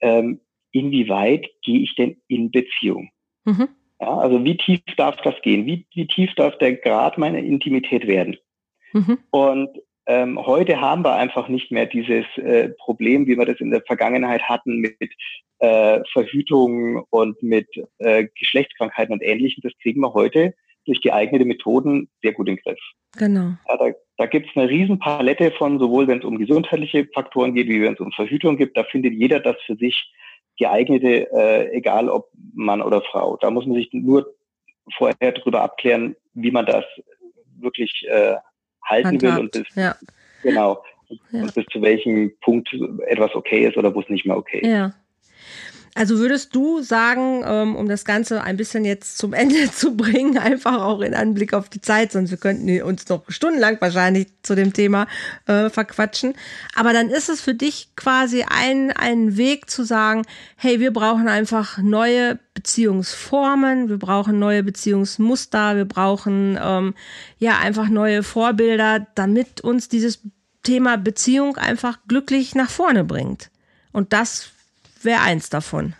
ähm, 0.00 0.40
inwieweit 0.70 1.48
gehe 1.62 1.80
ich 1.80 1.96
denn 1.96 2.20
in 2.28 2.50
Beziehung? 2.50 3.10
Mhm. 3.44 3.68
Ja, 4.00 4.18
also 4.18 4.44
wie 4.44 4.56
tief 4.56 4.80
darf 4.96 5.16
das 5.22 5.34
gehen? 5.42 5.66
Wie, 5.66 5.86
wie 5.94 6.06
tief 6.06 6.34
darf 6.34 6.58
der 6.58 6.74
Grad 6.76 7.18
meiner 7.18 7.38
Intimität 7.38 8.06
werden? 8.06 8.36
Mhm. 8.92 9.18
Und 9.30 9.70
ähm, 10.06 10.38
heute 10.44 10.80
haben 10.80 11.04
wir 11.04 11.16
einfach 11.16 11.48
nicht 11.48 11.72
mehr 11.72 11.86
dieses 11.86 12.24
äh, 12.36 12.68
Problem, 12.78 13.26
wie 13.26 13.36
wir 13.36 13.46
das 13.46 13.60
in 13.60 13.70
der 13.70 13.82
Vergangenheit 13.82 14.42
hatten 14.42 14.78
mit 14.78 14.96
äh, 15.58 16.00
Verhütung 16.12 17.04
und 17.10 17.42
mit 17.42 17.68
äh, 17.98 18.26
Geschlechtskrankheiten 18.38 19.14
und 19.14 19.22
Ähnlichem. 19.22 19.62
Das 19.62 19.72
kriegen 19.82 20.00
wir 20.00 20.14
heute 20.14 20.54
durch 20.84 21.00
geeignete 21.00 21.44
Methoden 21.44 22.08
sehr 22.22 22.32
gut 22.32 22.48
in 22.48 22.56
den 22.56 22.62
Griff. 22.62 22.78
Genau. 23.18 23.54
Ja, 23.68 23.76
da 23.76 23.92
da 24.18 24.26
gibt 24.26 24.48
es 24.48 24.56
eine 24.56 24.68
riesen 24.68 24.98
Palette 24.98 25.50
von, 25.52 25.78
sowohl 25.78 26.08
wenn 26.08 26.18
es 26.18 26.24
um 26.24 26.38
gesundheitliche 26.38 27.06
Faktoren 27.12 27.54
geht, 27.54 27.68
wie 27.68 27.82
wenn 27.82 27.94
es 27.94 28.00
um 28.00 28.12
Verhütung 28.12 28.56
geht. 28.56 28.76
Da 28.76 28.84
findet 28.84 29.12
jeder 29.12 29.40
das 29.40 29.56
für 29.66 29.76
sich 29.76 30.10
geeignete, 30.58 31.30
äh, 31.32 31.76
egal 31.76 32.08
ob 32.08 32.28
Mann 32.54 32.82
oder 32.82 33.02
Frau. 33.02 33.36
Da 33.40 33.50
muss 33.50 33.66
man 33.66 33.76
sich 33.76 33.90
nur 33.92 34.34
vorher 34.96 35.32
darüber 35.32 35.62
abklären, 35.62 36.16
wie 36.34 36.50
man 36.50 36.66
das 36.66 36.84
wirklich 37.58 38.06
äh, 38.08 38.36
halten 38.84 39.08
Handhabt. 39.08 39.22
will 39.22 39.40
und 39.40 39.52
bis, 39.52 39.74
ja. 39.74 39.96
genau 40.42 40.82
ja. 41.30 41.42
und 41.42 41.54
bis 41.54 41.64
zu 41.66 41.82
welchem 41.82 42.32
Punkt 42.40 42.68
etwas 43.06 43.34
okay 43.34 43.66
ist 43.66 43.76
oder 43.76 43.94
wo 43.94 44.00
es 44.00 44.08
nicht 44.08 44.26
mehr 44.26 44.36
okay 44.36 44.58
ist. 44.58 44.68
Ja. 44.68 44.92
Also 45.96 46.18
würdest 46.18 46.54
du 46.54 46.82
sagen, 46.82 47.42
ähm, 47.46 47.74
um 47.74 47.88
das 47.88 48.04
Ganze 48.04 48.42
ein 48.42 48.58
bisschen 48.58 48.84
jetzt 48.84 49.16
zum 49.16 49.32
Ende 49.32 49.72
zu 49.72 49.96
bringen, 49.96 50.36
einfach 50.36 50.82
auch 50.82 51.00
in 51.00 51.14
Anblick 51.14 51.54
auf 51.54 51.70
die 51.70 51.80
Zeit, 51.80 52.12
sonst 52.12 52.30
wir 52.30 52.36
könnten 52.36 52.82
uns 52.82 53.08
noch 53.08 53.24
stundenlang 53.28 53.80
wahrscheinlich 53.80 54.26
zu 54.42 54.54
dem 54.54 54.74
Thema 54.74 55.06
äh, 55.46 55.70
verquatschen. 55.70 56.34
Aber 56.74 56.92
dann 56.92 57.08
ist 57.08 57.30
es 57.30 57.40
für 57.40 57.54
dich 57.54 57.88
quasi 57.96 58.44
ein, 58.46 58.92
ein 58.92 59.38
Weg 59.38 59.70
zu 59.70 59.84
sagen, 59.84 60.26
hey, 60.56 60.80
wir 60.80 60.92
brauchen 60.92 61.28
einfach 61.28 61.78
neue 61.78 62.38
Beziehungsformen, 62.52 63.88
wir 63.88 63.98
brauchen 63.98 64.38
neue 64.38 64.62
Beziehungsmuster, 64.62 65.76
wir 65.76 65.86
brauchen 65.86 66.58
ähm, 66.62 66.94
ja 67.38 67.58
einfach 67.58 67.88
neue 67.88 68.22
Vorbilder, 68.22 69.06
damit 69.14 69.62
uns 69.62 69.88
dieses 69.88 70.20
Thema 70.62 70.98
Beziehung 70.98 71.56
einfach 71.56 72.00
glücklich 72.06 72.54
nach 72.54 72.68
vorne 72.68 73.02
bringt. 73.02 73.50
Und 73.92 74.12
das 74.12 74.50
wäre 75.06 75.22
eins 75.22 75.48
davon. 75.48 75.94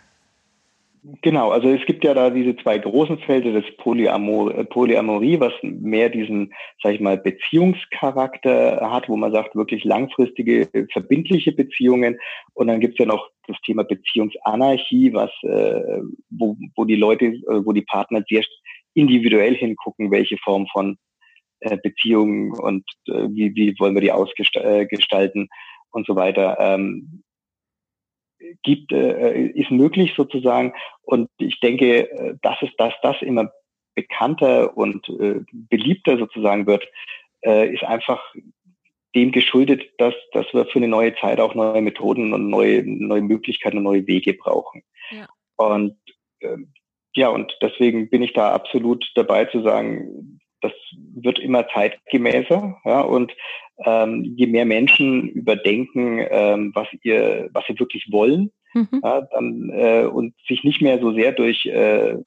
Genau, 1.21 1.51
also 1.51 1.69
es 1.69 1.85
gibt 1.85 2.03
ja 2.03 2.13
da 2.13 2.29
diese 2.29 2.57
zwei 2.57 2.77
großen 2.77 3.17
Felder, 3.19 3.53
das 3.53 3.63
Polyamor, 3.77 4.53
äh, 4.53 4.65
Polyamorie, 4.65 5.39
was 5.39 5.53
mehr 5.61 6.09
diesen, 6.09 6.53
sag 6.83 6.95
ich 6.95 6.99
mal, 6.99 7.17
Beziehungscharakter 7.17 8.91
hat, 8.91 9.07
wo 9.07 9.15
man 9.15 9.31
sagt, 9.31 9.55
wirklich 9.55 9.85
langfristige, 9.85 10.67
verbindliche 10.91 11.53
Beziehungen. 11.53 12.19
Und 12.55 12.67
dann 12.67 12.81
gibt 12.81 12.95
es 12.95 12.99
ja 12.99 13.05
noch 13.05 13.29
das 13.47 13.55
Thema 13.65 13.85
Beziehungsanarchie, 13.85 15.13
was, 15.13 15.31
äh, 15.43 16.01
wo, 16.29 16.57
wo 16.75 16.83
die 16.83 16.97
Leute, 16.97 17.27
äh, 17.27 17.65
wo 17.65 17.71
die 17.71 17.83
Partner 17.83 18.21
sehr 18.27 18.43
individuell 18.93 19.55
hingucken, 19.55 20.11
welche 20.11 20.37
Form 20.37 20.67
von 20.67 20.97
äh, 21.61 21.77
Beziehungen 21.77 22.51
und 22.51 22.83
äh, 23.07 23.27
wie, 23.29 23.55
wie 23.55 23.75
wollen 23.79 23.95
wir 23.95 24.01
die 24.01 24.11
ausgestalten 24.11 25.43
äh, 25.43 25.47
und 25.91 26.05
so 26.05 26.15
weiter. 26.17 26.57
Ähm, 26.59 27.23
gibt, 28.63 28.91
äh, 28.91 29.47
ist 29.47 29.71
möglich 29.71 30.13
sozusagen. 30.15 30.73
Und 31.03 31.29
ich 31.37 31.59
denke, 31.59 32.09
äh, 32.11 32.35
dass 32.41 32.57
es, 32.61 32.69
dass 32.77 32.93
das 33.01 33.21
immer 33.21 33.51
bekannter 33.95 34.77
und 34.77 35.09
äh, 35.09 35.41
beliebter 35.51 36.17
sozusagen 36.17 36.67
wird, 36.67 36.87
äh, 37.43 37.73
ist 37.73 37.83
einfach 37.83 38.21
dem 39.15 39.31
geschuldet, 39.31 39.83
dass, 39.97 40.13
dass 40.33 40.45
wir 40.53 40.65
für 40.65 40.79
eine 40.79 40.87
neue 40.87 41.15
Zeit 41.15 41.39
auch 41.39 41.55
neue 41.55 41.81
Methoden 41.81 42.33
und 42.33 42.49
neue, 42.49 42.83
neue 42.83 43.21
Möglichkeiten 43.21 43.77
und 43.77 43.83
neue 43.83 44.05
Wege 44.05 44.33
brauchen. 44.33 44.83
Ja. 45.09 45.27
Und 45.55 45.97
äh, 46.39 46.57
ja, 47.15 47.29
und 47.29 47.57
deswegen 47.61 48.09
bin 48.09 48.21
ich 48.21 48.33
da 48.33 48.51
absolut 48.53 49.09
dabei 49.15 49.45
zu 49.45 49.63
sagen, 49.63 50.39
das 50.61 50.71
wird 51.15 51.39
immer 51.39 51.67
zeitgemäßer, 51.69 52.77
ja, 52.83 53.01
und 53.01 53.35
ähm, 53.85 54.23
je 54.35 54.47
mehr 54.47 54.65
Menschen 54.65 55.29
überdenken, 55.29 56.25
ähm, 56.29 56.71
was 56.73 56.87
ihr, 57.03 57.49
was 57.53 57.65
sie 57.67 57.79
wirklich 57.79 58.07
wollen, 58.11 58.51
mhm. 58.73 59.01
ja, 59.03 59.21
dann 59.21 59.69
äh, 59.73 60.05
und 60.05 60.33
sich 60.47 60.63
nicht 60.63 60.81
mehr 60.81 60.99
so 60.99 61.13
sehr 61.13 61.31
durch 61.31 61.65
äh, 61.65 62.17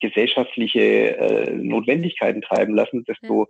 gesellschaftliche 0.00 1.16
äh, 1.16 1.52
Notwendigkeiten 1.52 2.42
treiben 2.42 2.74
lassen, 2.74 3.04
desto 3.04 3.46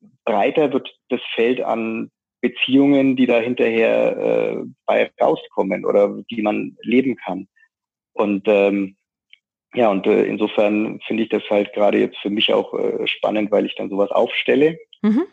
ja. 0.00 0.08
breiter 0.24 0.72
wird 0.72 0.94
das 1.08 1.20
Feld 1.34 1.60
an 1.60 2.10
Beziehungen, 2.40 3.16
die 3.16 3.26
da 3.26 3.40
hinterher 3.40 4.16
äh, 4.16 4.64
bei 4.84 5.10
rauskommen 5.20 5.84
oder 5.84 6.22
die 6.30 6.42
man 6.42 6.76
leben 6.82 7.16
kann. 7.16 7.48
Und 8.12 8.44
ähm, 8.46 8.96
ja, 9.74 9.90
und 9.90 10.06
äh, 10.06 10.24
insofern 10.24 11.00
finde 11.06 11.24
ich 11.24 11.28
das 11.28 11.42
halt 11.50 11.72
gerade 11.72 11.98
jetzt 11.98 12.18
für 12.18 12.30
mich 12.30 12.52
auch 12.52 12.72
äh, 12.74 13.06
spannend, 13.06 13.50
weil 13.50 13.66
ich 13.66 13.74
dann 13.74 13.90
sowas 13.90 14.10
aufstelle. 14.10 14.78
Mhm. 15.02 15.24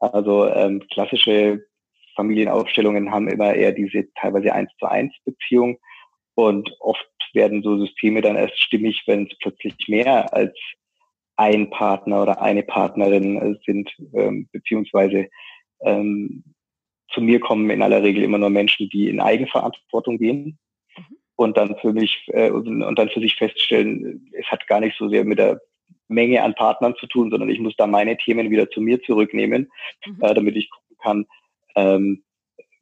Also 0.00 0.48
ähm, 0.48 0.82
klassische 0.90 1.64
Familienaufstellungen 2.16 3.10
haben 3.10 3.28
immer 3.28 3.54
eher 3.54 3.72
diese 3.72 4.12
teilweise 4.14 4.52
eins 4.52 4.70
zu 4.78 4.86
eins 4.86 5.14
Beziehung 5.24 5.78
und 6.34 6.74
oft 6.80 7.08
werden 7.32 7.62
so 7.62 7.78
Systeme 7.78 8.20
dann 8.20 8.36
erst 8.36 8.58
stimmig, 8.60 9.02
wenn 9.06 9.26
es 9.26 9.38
plötzlich 9.38 9.74
mehr 9.88 10.32
als 10.32 10.56
ein 11.36 11.70
Partner 11.70 12.22
oder 12.22 12.40
eine 12.40 12.62
Partnerin 12.62 13.36
äh, 13.36 13.54
sind, 13.66 13.90
ähm, 14.14 14.48
beziehungsweise 14.52 15.28
ähm, 15.80 16.44
zu 17.12 17.20
mir 17.20 17.40
kommen 17.40 17.70
in 17.70 17.82
aller 17.82 18.02
Regel 18.02 18.22
immer 18.22 18.38
nur 18.38 18.50
Menschen, 18.50 18.88
die 18.88 19.08
in 19.08 19.20
Eigenverantwortung 19.20 20.18
gehen. 20.18 20.58
Und 21.36 21.56
dann 21.56 21.76
für 21.80 21.92
mich 21.92 22.28
äh, 22.28 22.50
und 22.50 22.96
dann 22.96 23.08
für 23.08 23.20
sich 23.20 23.36
feststellen, 23.36 24.30
es 24.32 24.46
hat 24.46 24.66
gar 24.66 24.80
nicht 24.80 24.96
so 24.98 25.08
sehr 25.08 25.24
mit 25.24 25.38
der 25.38 25.60
Menge 26.08 26.42
an 26.42 26.54
Partnern 26.54 26.94
zu 26.96 27.06
tun, 27.06 27.30
sondern 27.30 27.48
ich 27.48 27.60
muss 27.60 27.76
da 27.76 27.86
meine 27.86 28.16
Themen 28.16 28.50
wieder 28.50 28.70
zu 28.70 28.80
mir 28.80 29.02
zurücknehmen, 29.02 29.70
mhm. 30.06 30.18
äh, 30.20 30.34
damit 30.34 30.56
ich 30.56 30.70
gucken 30.70 30.96
kann, 31.02 31.26
ähm, 31.76 32.22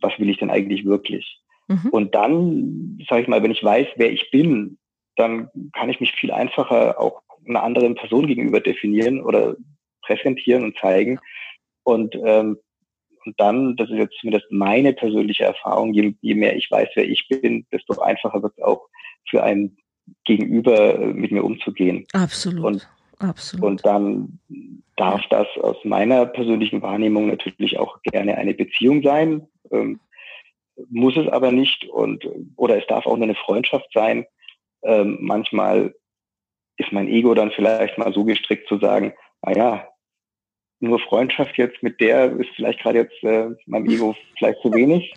was 0.00 0.18
will 0.18 0.28
ich 0.28 0.38
denn 0.38 0.50
eigentlich 0.50 0.84
wirklich. 0.84 1.40
Mhm. 1.68 1.88
Und 1.90 2.14
dann, 2.14 2.98
sage 3.09 3.22
ich 3.22 3.28
mal, 3.28 3.42
wenn 3.42 3.53
ich 3.53 3.62
weiß, 3.62 3.86
wer 3.96 4.12
ich 4.12 4.30
bin, 4.30 4.78
dann 5.16 5.48
kann 5.72 5.88
ich 5.88 6.00
mich 6.00 6.12
viel 6.12 6.32
einfacher 6.32 7.00
auch 7.00 7.22
einer 7.46 7.62
anderen 7.62 7.94
Person 7.94 8.26
gegenüber 8.26 8.61
definieren 8.61 9.22
oder 9.22 9.57
präsentieren 10.03 10.64
und 10.64 10.78
zeigen. 10.78 11.18
Und, 11.84 12.14
ähm, 12.24 12.59
und 13.24 13.38
dann, 13.38 13.76
das 13.76 13.90
ist 13.90 13.96
jetzt 13.96 14.16
zumindest 14.20 14.46
meine 14.50 14.92
persönliche 14.92 15.44
Erfahrung, 15.44 15.92
je, 15.92 16.14
je 16.20 16.34
mehr 16.34 16.56
ich 16.56 16.70
weiß, 16.70 16.88
wer 16.94 17.08
ich 17.08 17.26
bin, 17.28 17.66
desto 17.72 18.00
einfacher 18.00 18.42
wird 18.42 18.54
es 18.56 18.64
auch 18.64 18.88
für 19.28 19.42
ein 19.42 19.76
Gegenüber 20.24 20.98
äh, 20.98 21.06
mit 21.06 21.30
mir 21.32 21.44
umzugehen. 21.44 22.06
Absolut. 22.12 22.64
Und 22.64 22.88
Absolut. 23.22 23.64
Und 23.64 23.86
dann 23.86 24.40
darf 24.96 25.22
das 25.30 25.46
aus 25.60 25.76
meiner 25.84 26.26
persönlichen 26.26 26.82
Wahrnehmung 26.82 27.28
natürlich 27.28 27.78
auch 27.78 28.02
gerne 28.02 28.36
eine 28.36 28.54
Beziehung 28.54 29.02
sein, 29.02 29.46
ähm, 29.70 30.00
muss 30.90 31.16
es 31.16 31.28
aber 31.28 31.52
nicht 31.52 31.84
und 31.84 32.26
oder 32.56 32.78
es 32.78 32.86
darf 32.88 33.06
auch 33.06 33.16
nur 33.16 33.24
eine 33.24 33.34
Freundschaft 33.34 33.88
sein. 33.92 34.26
Ähm, 34.82 35.18
manchmal 35.20 35.94
ist 36.78 36.92
mein 36.92 37.08
Ego 37.08 37.34
dann 37.34 37.52
vielleicht 37.52 37.98
mal 37.98 38.12
so 38.12 38.24
gestrickt 38.24 38.68
zu 38.68 38.78
sagen, 38.78 39.12
naja, 39.42 39.86
nur 40.83 40.99
Freundschaft 40.99 41.57
jetzt 41.57 41.83
mit 41.83 42.01
der 42.01 42.33
ist 42.33 42.51
vielleicht 42.57 42.80
gerade 42.80 42.99
jetzt 42.99 43.22
äh, 43.22 43.51
meinem 43.66 43.89
Ego 43.89 44.16
vielleicht 44.39 44.61
zu 44.61 44.72
wenig. 44.72 45.14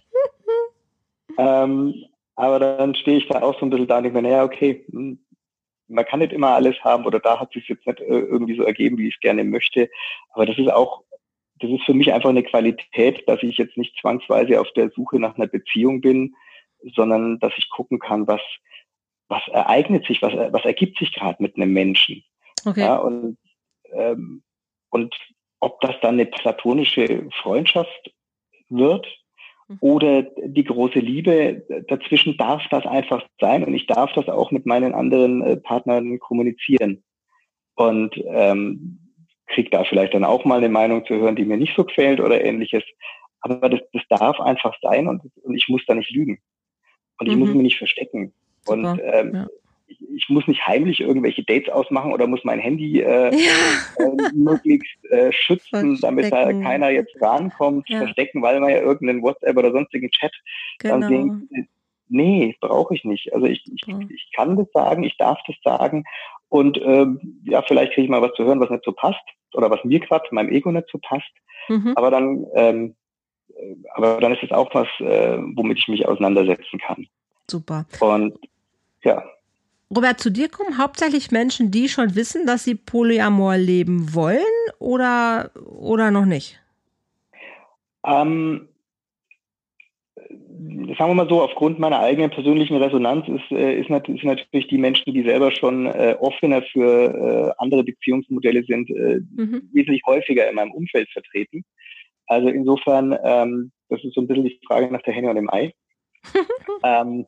ähm, 1.37 2.05
aber 2.35 2.59
dann 2.59 2.95
stehe 2.95 3.17
ich 3.17 3.27
da 3.27 3.41
auch 3.41 3.59
so 3.59 3.65
ein 3.65 3.69
bisschen 3.69 3.87
da 3.87 3.97
und 3.97 4.03
denke 4.03 4.21
mir, 4.21 4.29
naja, 4.29 4.43
okay, 4.43 4.85
hm, 4.91 5.19
man 5.87 6.05
kann 6.05 6.19
nicht 6.19 6.33
immer 6.33 6.49
alles 6.49 6.75
haben 6.83 7.05
oder 7.05 7.19
da 7.19 7.39
hat 7.39 7.53
sich 7.53 7.67
jetzt 7.67 7.85
nicht 7.85 7.99
äh, 7.99 8.19
irgendwie 8.19 8.55
so 8.55 8.63
ergeben, 8.63 8.97
wie 8.97 9.07
ich 9.07 9.15
es 9.15 9.21
gerne 9.21 9.43
möchte. 9.43 9.89
Aber 10.31 10.45
das 10.45 10.57
ist 10.57 10.71
auch, 10.71 11.03
das 11.59 11.71
ist 11.71 11.83
für 11.83 11.93
mich 11.93 12.13
einfach 12.13 12.29
eine 12.29 12.43
Qualität, 12.43 13.27
dass 13.27 13.41
ich 13.41 13.57
jetzt 13.57 13.77
nicht 13.77 13.97
zwangsweise 13.99 14.59
auf 14.59 14.71
der 14.73 14.89
Suche 14.91 15.19
nach 15.19 15.35
einer 15.35 15.47
Beziehung 15.47 16.01
bin, 16.01 16.35
sondern 16.95 17.39
dass 17.39 17.53
ich 17.57 17.69
gucken 17.69 17.99
kann, 17.99 18.27
was, 18.27 18.41
was 19.29 19.41
ereignet 19.47 20.05
sich, 20.05 20.21
was, 20.21 20.33
was 20.33 20.65
ergibt 20.65 20.99
sich 20.99 21.13
gerade 21.13 21.41
mit 21.41 21.55
einem 21.55 21.73
Menschen. 21.73 22.23
Okay. 22.65 22.81
Ja, 22.81 22.97
und, 22.97 23.37
ähm, 23.93 24.43
und 24.89 25.15
ob 25.59 25.81
das 25.81 25.95
dann 26.01 26.15
eine 26.15 26.25
platonische 26.25 27.27
Freundschaft 27.41 28.13
wird, 28.69 29.07
Mhm. 29.67 29.77
oder 29.79 30.23
die 30.23 30.63
große 30.63 30.99
Liebe. 30.99 31.65
Dazwischen 31.87 32.37
darf 32.37 32.63
das 32.69 32.85
einfach 32.85 33.25
sein 33.39 33.63
und 33.63 33.73
ich 33.73 33.87
darf 33.87 34.13
das 34.13 34.29
auch 34.29 34.51
mit 34.51 34.65
meinen 34.65 34.93
anderen 34.93 35.41
äh, 35.41 35.57
Partnern 35.57 36.19
kommunizieren. 36.19 37.03
Und 37.75 38.15
ähm, 38.27 38.99
krieg 39.47 39.69
da 39.71 39.83
vielleicht 39.83 40.13
dann 40.13 40.23
auch 40.23 40.45
mal 40.45 40.57
eine 40.57 40.69
Meinung 40.69 41.05
zu 41.05 41.15
hören, 41.15 41.35
die 41.35 41.45
mir 41.45 41.57
nicht 41.57 41.75
so 41.75 41.83
gefällt 41.83 42.19
oder 42.19 42.43
ähnliches. 42.43 42.83
Aber 43.41 43.69
das, 43.69 43.81
das 43.91 44.03
darf 44.09 44.39
einfach 44.39 44.75
sein 44.81 45.07
und, 45.07 45.21
und 45.43 45.55
ich 45.55 45.67
muss 45.67 45.85
da 45.85 45.93
nicht 45.93 46.11
lügen. 46.11 46.39
Und 47.19 47.27
ich 47.27 47.33
mhm. 47.33 47.39
muss 47.39 47.49
mich 47.49 47.63
nicht 47.63 47.77
verstecken. 47.77 48.33
Super. 48.63 48.91
Und 48.91 49.01
ähm, 49.03 49.33
ja 49.33 49.47
ich, 49.87 49.99
ich, 50.15 50.29
muss 50.29 50.47
nicht 50.47 50.65
heimlich 50.65 50.99
irgendwelche 50.99 51.43
Dates 51.43 51.69
ausmachen 51.69 52.13
oder 52.13 52.27
muss 52.27 52.43
mein 52.43 52.59
Handy 52.59 53.01
äh, 53.01 53.31
ja. 53.35 54.05
äh, 54.05 54.31
möglichst 54.33 55.03
äh, 55.11 55.31
schützen, 55.31 55.99
damit 56.01 56.31
da 56.31 56.51
keiner 56.53 56.89
jetzt 56.89 57.15
rankommt, 57.21 57.89
ja. 57.89 57.99
verstecken, 57.99 58.41
weil 58.41 58.59
man 58.59 58.69
ja 58.69 58.81
irgendeinen 58.81 59.21
WhatsApp 59.21 59.57
oder 59.57 59.71
sonstigen 59.71 60.09
Chat 60.11 60.33
genau. 60.79 60.99
dann 60.99 61.09
sehen. 61.09 61.69
Nee, 62.07 62.55
brauche 62.61 62.93
ich 62.93 63.03
nicht. 63.03 63.33
Also 63.33 63.47
ich, 63.47 63.63
ich, 63.65 63.81
oh. 63.87 63.99
ich 64.09 64.31
kann 64.35 64.55
das 64.55 64.67
sagen, 64.73 65.03
ich 65.03 65.17
darf 65.17 65.39
das 65.47 65.55
sagen 65.63 66.05
und 66.49 66.79
ähm, 66.81 67.41
ja, 67.43 67.61
vielleicht 67.63 67.93
kriege 67.93 68.05
ich 68.05 68.09
mal 68.09 68.21
was 68.21 68.33
zu 68.33 68.43
hören, 68.43 68.59
was 68.59 68.69
nicht 68.69 68.85
so 68.85 68.91
passt 68.91 69.23
oder 69.53 69.69
was 69.69 69.83
mir 69.83 69.99
gerade 69.99 70.23
meinem 70.31 70.49
Ego 70.49 70.71
nicht 70.71 70.87
so 70.91 70.99
passt. 70.99 71.31
Mhm. 71.67 71.93
Aber 71.95 72.11
dann, 72.11 72.45
ähm, 72.53 72.95
äh, 73.49 73.75
aber 73.93 74.19
dann 74.21 74.33
ist 74.33 74.43
es 74.43 74.51
auch 74.51 74.73
was, 74.73 74.87
äh, 74.99 75.37
womit 75.55 75.79
ich 75.79 75.87
mich 75.87 76.07
auseinandersetzen 76.07 76.79
kann. 76.79 77.07
Super. 77.49 77.85
Und 77.99 78.37
ja. 79.03 79.23
Robert, 79.93 80.19
zu 80.19 80.31
dir 80.31 80.49
kommen 80.49 80.77
hauptsächlich 80.77 81.31
Menschen, 81.31 81.71
die 81.71 81.89
schon 81.89 82.15
wissen, 82.15 82.45
dass 82.45 82.63
sie 82.63 82.75
Polyamor 82.75 83.57
leben 83.57 84.13
wollen 84.13 84.39
oder, 84.79 85.51
oder 85.55 86.11
noch 86.11 86.25
nicht? 86.25 86.59
Ähm, 88.05 88.67
sagen 90.97 91.11
wir 91.11 91.13
mal 91.13 91.29
so, 91.29 91.41
aufgrund 91.41 91.79
meiner 91.79 91.99
eigenen 91.99 92.29
persönlichen 92.31 92.77
Resonanz 92.77 93.27
ist, 93.27 93.51
äh, 93.51 93.79
ist, 93.79 93.89
ist 93.89 94.23
natürlich 94.23 94.67
die 94.67 94.77
Menschen, 94.77 95.13
die 95.13 95.23
selber 95.23 95.51
schon 95.51 95.87
äh, 95.87 96.15
offener 96.19 96.61
für 96.63 97.53
äh, 97.57 97.63
andere 97.63 97.83
Beziehungsmodelle 97.83 98.63
sind, 98.63 98.89
äh, 98.89 99.19
mhm. 99.35 99.69
wesentlich 99.73 100.01
häufiger 100.05 100.49
in 100.49 100.55
meinem 100.55 100.71
Umfeld 100.71 101.09
vertreten. 101.11 101.63
Also 102.27 102.47
insofern, 102.47 103.17
ähm, 103.23 103.71
das 103.89 104.03
ist 104.03 104.15
so 104.15 104.21
ein 104.21 104.27
bisschen 104.27 104.45
die 104.45 104.59
Frage 104.67 104.91
nach 104.91 105.01
der 105.03 105.13
Henne 105.13 105.29
und 105.29 105.35
dem 105.35 105.53
Ei. 105.53 105.73
ähm, 106.83 107.27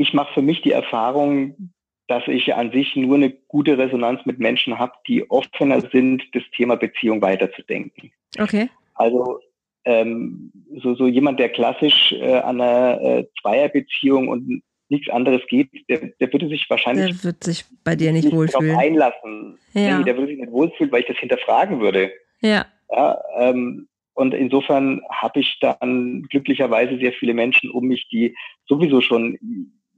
ich 0.00 0.14
mache 0.14 0.32
für 0.34 0.42
mich 0.42 0.62
die 0.62 0.72
Erfahrung, 0.72 1.72
dass 2.08 2.26
ich 2.26 2.54
an 2.54 2.72
sich 2.72 2.96
nur 2.96 3.16
eine 3.16 3.30
gute 3.30 3.78
Resonanz 3.78 4.24
mit 4.24 4.38
Menschen 4.38 4.78
habe, 4.78 4.92
die 5.06 5.30
offener 5.30 5.80
sind, 5.92 6.24
das 6.32 6.42
Thema 6.56 6.76
Beziehung 6.76 7.22
weiterzudenken. 7.22 8.10
Okay. 8.38 8.68
Also 8.94 9.40
ähm, 9.84 10.50
so, 10.82 10.94
so 10.94 11.06
jemand, 11.06 11.38
der 11.38 11.50
klassisch 11.50 12.12
äh, 12.12 12.38
an 12.38 12.60
einer 12.60 13.00
äh, 13.00 13.26
Zweierbeziehung 13.40 14.28
und 14.28 14.62
nichts 14.88 15.08
anderes 15.08 15.42
geht, 15.48 15.70
der, 15.88 16.08
der 16.18 16.32
würde 16.32 16.48
sich 16.48 16.68
wahrscheinlich 16.68 17.14
der 17.20 17.24
wird 17.24 17.44
sich 17.44 17.64
bei 17.84 17.94
dir 17.94 18.12
nicht, 18.12 18.24
nicht 18.24 18.34
wohlfühlen. 18.34 18.76
einlassen. 18.76 19.58
Ja. 19.72 19.98
Nee, 19.98 20.04
der 20.04 20.16
würde 20.16 20.28
sich 20.28 20.40
nicht 20.40 20.50
wohlfühlen, 20.50 20.90
weil 20.90 21.02
ich 21.02 21.06
das 21.06 21.18
hinterfragen 21.18 21.80
würde. 21.80 22.10
Ja. 22.40 22.66
ja 22.90 23.18
ähm, 23.38 23.86
und 24.14 24.34
insofern 24.34 25.00
habe 25.10 25.40
ich 25.40 25.58
dann 25.60 26.22
glücklicherweise 26.24 26.98
sehr 26.98 27.12
viele 27.12 27.34
Menschen 27.34 27.70
um 27.70 27.84
mich, 27.86 28.08
die 28.08 28.36
sowieso 28.66 29.00
schon 29.00 29.38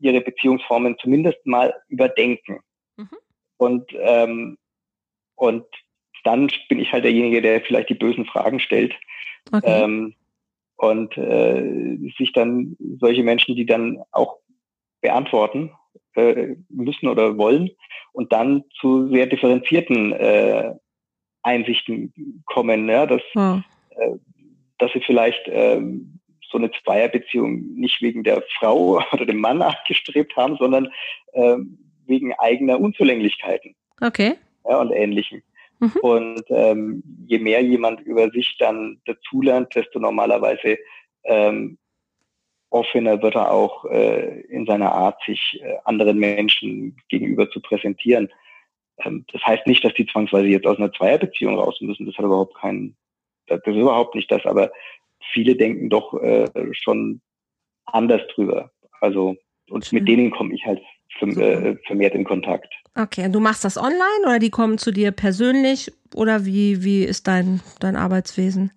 ihre 0.03 0.21
Beziehungsformen 0.21 0.97
zumindest 0.99 1.45
mal 1.47 1.75
überdenken. 1.89 2.61
Mhm. 2.97 3.09
Und, 3.57 3.93
ähm, 3.99 4.59
und 5.37 5.65
dann 6.25 6.51
bin 6.69 6.81
ich 6.81 6.93
halt 6.93 7.05
derjenige, 7.05 7.43
der 7.43 7.61
vielleicht 7.61 7.89
die 7.89 7.95
bösen 7.95 8.27
Fragen 8.27 8.61
stellt. 8.61 8.95
Okay. 9.51 9.85
Ähm, 9.85 10.15
und 10.77 11.17
äh, 11.17 11.97
sich 12.19 12.33
dann 12.33 12.77
solche 13.01 13.23
Menschen, 13.23 13.55
die 13.55 13.67
dann 13.67 14.03
auch 14.11 14.39
beantworten 15.01 15.71
äh, 16.15 16.57
müssen 16.69 17.09
oder 17.09 17.39
wollen 17.39 17.71
und 18.13 18.33
dann 18.33 18.65
zu 18.81 19.09
sehr 19.09 19.27
differenzierten 19.27 20.13
äh, 20.13 20.75
Einsichten 21.43 22.43
kommen, 22.47 22.89
ja, 22.89 23.07
dass, 23.07 23.23
äh, 23.35 23.61
dass 24.79 24.93
sie 24.93 25.03
vielleicht 25.05 25.43
ähm, 25.47 26.21
so 26.53 26.59
eine 26.59 26.71
Zweierbeziehung 26.85 27.75
nicht 27.75 28.01
wegen 28.01 28.23
der 28.23 28.43
Frau 28.59 29.01
oder 29.13 29.27
dem 29.27 29.41
Mann 29.41 29.63
angestrebt 29.63 30.37
haben, 30.37 30.57
sondern 30.59 30.89
äh, 31.33 31.57
wegen 32.07 32.33
eigener 32.35 32.79
Unzulänglichkeiten. 32.79 33.75
Okay. 34.01 34.35
Ja, 34.69 34.81
und 34.81 34.93
Ähnlichem. 34.93 35.43
Mhm. 35.81 35.93
Und 36.03 36.45
ähm, 36.49 37.03
je 37.27 37.39
mehr 37.39 37.63
jemand 37.63 38.01
über 38.03 38.31
sich 38.31 38.57
dann 38.59 39.01
dazulernt, 39.07 39.75
desto 39.75 39.99
normalerweise 39.99 40.79
ähm, 41.25 41.79
offener 42.71 43.21
wird 43.23 43.35
er 43.35 43.51
auch 43.51 43.85
äh, 43.87 44.41
in 44.43 44.67
seiner 44.67 44.93
Art, 44.93 45.21
sich 45.27 45.61
äh, 45.63 45.77
anderen 45.85 46.19
Menschen 46.19 46.97
gegenüber 47.09 47.51
zu 47.51 47.61
präsentieren. 47.61 48.33
Ähm, 48.99 49.25
das 49.33 49.43
heißt 49.45 49.67
nicht, 49.67 49.85
dass 49.85 49.95
die 49.95 50.07
zwangsweise 50.07 50.49
jetzt 50.49 50.67
aus 50.67 50.79
einer 50.79 50.93
Zweierbeziehung 50.93 51.59
raus 51.59 51.81
müssen. 51.81 52.07
Das 52.07 52.17
hat 52.17 52.25
überhaupt 52.25 52.57
keinen, 52.57 52.97
das 53.47 53.61
ist 53.65 53.77
überhaupt 53.77 54.15
nicht 54.15 54.31
das. 54.31 54.45
Aber 54.47 54.71
viele 55.33 55.57
denken 55.57 55.91
doch 55.91 56.15
äh, 56.23 56.49
schon 56.73 57.21
anders 57.85 58.23
drüber. 58.35 58.71
Also 59.01 59.37
und 59.71 59.87
Schön. 59.87 59.99
mit 59.99 60.09
denen 60.09 60.31
komme 60.31 60.55
ich 60.55 60.65
halt 60.65 60.81
äh, 61.21 61.77
vermehrt 61.87 62.15
in 62.15 62.25
Kontakt. 62.25 62.73
Okay, 62.95 63.25
und 63.25 63.33
du 63.33 63.41
machst 63.41 63.65
das 63.65 63.79
online 63.79 64.23
oder 64.25 64.39
die 64.39 64.51
kommen 64.51 64.79
zu 64.79 64.93
dir 64.93 65.13
persönlich 65.13 65.91
oder 66.15 66.45
wie, 66.45 66.85
wie 66.85 67.05
ist 67.05 67.27
dein, 67.27 67.61
dein 67.81 67.97
Arbeitswesen? 67.97 68.71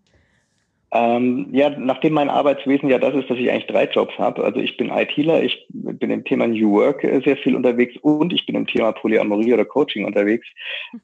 Ähm, 0.91 1.47
ja, 1.51 1.69
nachdem 1.69 2.13
mein 2.13 2.29
Arbeitswesen 2.29 2.87
ja 2.87 2.97
das 2.97 3.13
ist, 3.15 3.29
dass 3.29 3.37
ich 3.37 3.51
eigentlich 3.51 3.67
drei 3.67 3.85
Jobs 3.85 4.17
habe. 4.17 4.45
Also 4.45 4.61
ich 4.61 4.77
bin 4.77 4.89
ITler, 4.89 5.43
ich 5.43 5.65
bin 5.69 6.09
im 6.09 6.23
Thema 6.23 6.47
New 6.47 6.71
Work 6.71 7.03
äh, 7.03 7.19
sehr 7.25 7.35
viel 7.35 7.55
unterwegs 7.55 7.95
und 8.01 8.31
ich 8.31 8.45
bin 8.45 8.55
im 8.55 8.67
Thema 8.67 8.93
Polyamorie 8.93 9.53
oder 9.53 9.65
Coaching 9.65 10.05
unterwegs. 10.05 10.47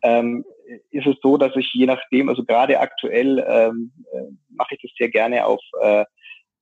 Ähm, 0.02 0.46
ist 0.92 1.08
es 1.08 1.16
so, 1.22 1.38
dass 1.38 1.56
ich 1.56 1.72
je 1.74 1.86
nachdem, 1.86 2.30
also 2.30 2.44
gerade 2.44 2.80
aktuell 2.80 3.46
ähm, 3.48 3.92
äh, 4.14 4.32
mache 4.50 4.76
ich 4.76 4.82
das 4.82 4.92
sehr 4.98 5.10
gerne 5.10 5.46
auf 5.46 5.62
äh, 5.82 6.06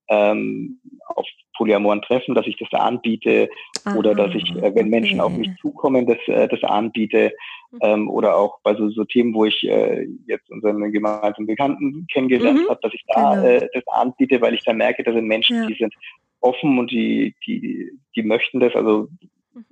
ähm, 0.09 0.79
auf 1.07 1.25
polyamoren 1.55 2.01
Treffen, 2.01 2.35
dass 2.35 2.47
ich 2.47 2.57
das 2.57 2.69
da 2.71 2.79
anbiete 2.79 3.49
Aha, 3.85 3.95
oder 3.95 4.15
dass 4.15 4.33
ich, 4.33 4.49
äh, 4.55 4.73
wenn 4.73 4.89
Menschen 4.89 5.21
okay. 5.21 5.31
auf 5.31 5.37
mich 5.37 5.49
zukommen, 5.61 6.07
das, 6.07 6.17
äh, 6.27 6.47
das 6.47 6.63
anbiete 6.63 7.33
mhm. 7.71 7.79
ähm, 7.81 8.09
oder 8.09 8.35
auch 8.35 8.59
bei 8.63 8.75
so, 8.75 8.89
so 8.89 9.05
Themen, 9.05 9.33
wo 9.33 9.45
ich 9.45 9.63
äh, 9.67 10.07
jetzt 10.25 10.49
unseren 10.49 10.91
gemeinsamen 10.91 11.45
Bekannten 11.45 12.07
kennengelernt 12.11 12.61
mhm, 12.61 12.69
habe, 12.69 12.79
dass 12.81 12.93
ich 12.93 13.03
da 13.07 13.35
genau. 13.35 13.47
äh, 13.47 13.69
das 13.73 13.83
anbiete, 13.87 14.41
weil 14.41 14.55
ich 14.55 14.63
da 14.63 14.73
merke, 14.73 15.03
da 15.03 15.13
sind 15.13 15.27
Menschen, 15.27 15.57
ja. 15.57 15.67
die 15.67 15.75
sind 15.75 15.93
offen 16.39 16.79
und 16.79 16.91
die, 16.91 17.35
die, 17.45 17.91
die 18.15 18.23
möchten 18.23 18.59
das. 18.59 18.73
Also 18.75 19.09
mhm. 19.53 19.65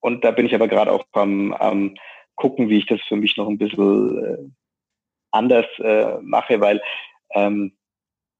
und 0.00 0.24
da 0.24 0.30
bin 0.30 0.46
ich 0.46 0.54
aber 0.54 0.68
gerade 0.68 0.92
auch 0.92 1.04
am, 1.12 1.54
am 1.54 1.94
gucken, 2.36 2.68
wie 2.68 2.78
ich 2.78 2.86
das 2.86 3.00
für 3.02 3.16
mich 3.16 3.36
noch 3.36 3.48
ein 3.48 3.58
bisschen 3.58 4.24
äh, 4.24 4.38
anders 5.30 5.66
äh, 5.78 6.18
mache, 6.22 6.60
weil 6.60 6.80
ähm, 7.34 7.72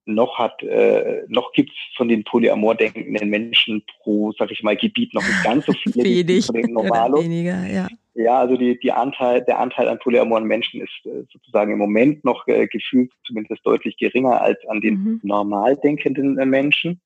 noch 0.06 0.38
hat, 0.38 0.62
äh, 0.62 1.22
noch 1.28 1.52
gibt's 1.52 1.74
von 1.96 2.08
den 2.08 2.24
polyamor 2.24 2.74
denkenden 2.74 3.30
Menschen 3.30 3.82
pro, 4.02 4.32
sag 4.32 4.50
ich 4.50 4.62
mal, 4.62 4.76
Gebiet 4.76 5.14
noch 5.14 5.22
nicht 5.22 5.44
ganz 5.44 5.66
so 5.66 5.72
viele 5.92 6.04
Wenig 6.04 6.46
von 6.46 6.56
den 6.56 6.74
weniger, 6.74 7.66
ja. 7.66 7.88
Ja, 8.16 8.38
also 8.38 8.56
die, 8.56 8.78
die 8.78 8.92
Anteil, 8.92 9.42
der 9.42 9.58
Anteil 9.58 9.88
an 9.88 9.98
polyamoren 9.98 10.44
Menschen 10.44 10.80
ist 10.80 11.06
äh, 11.06 11.24
sozusagen 11.32 11.72
im 11.72 11.78
Moment 11.78 12.24
noch 12.24 12.46
äh, 12.46 12.68
gefühlt 12.68 13.10
zumindest 13.26 13.66
deutlich 13.66 13.96
geringer 13.96 14.40
als 14.40 14.64
an 14.68 14.80
den 14.80 14.94
mhm. 14.94 15.20
normal 15.24 15.76
denkenden 15.76 16.38
äh, 16.38 16.46
Menschen. 16.46 17.00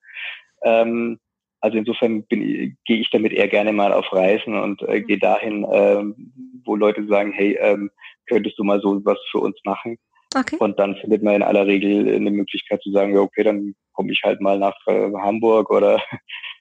Ähm, 0.62 1.18
also 1.60 1.78
insofern 1.78 2.24
gehe 2.28 2.76
ich 2.86 3.10
damit 3.10 3.32
eher 3.32 3.48
gerne 3.48 3.72
mal 3.72 3.92
auf 3.92 4.12
Reisen 4.12 4.58
und 4.58 4.82
äh, 4.82 5.00
gehe 5.02 5.18
dahin, 5.18 5.66
ähm, 5.70 6.32
wo 6.64 6.76
Leute 6.76 7.06
sagen, 7.06 7.32
hey, 7.32 7.58
ähm, 7.60 7.90
könntest 8.26 8.58
du 8.58 8.64
mal 8.64 8.80
so 8.80 9.04
was 9.04 9.18
für 9.30 9.38
uns 9.38 9.56
machen? 9.64 9.98
Okay. 10.36 10.56
Und 10.58 10.78
dann 10.78 10.96
findet 10.96 11.22
man 11.22 11.36
in 11.36 11.42
aller 11.42 11.66
Regel 11.66 12.14
eine 12.14 12.30
Möglichkeit 12.30 12.82
zu 12.82 12.90
sagen, 12.90 13.14
ja, 13.14 13.20
okay, 13.20 13.42
dann 13.42 13.74
komme 13.92 14.12
ich 14.12 14.20
halt 14.22 14.40
mal 14.40 14.58
nach 14.58 14.76
äh, 14.86 15.10
Hamburg 15.14 15.70
oder 15.70 16.00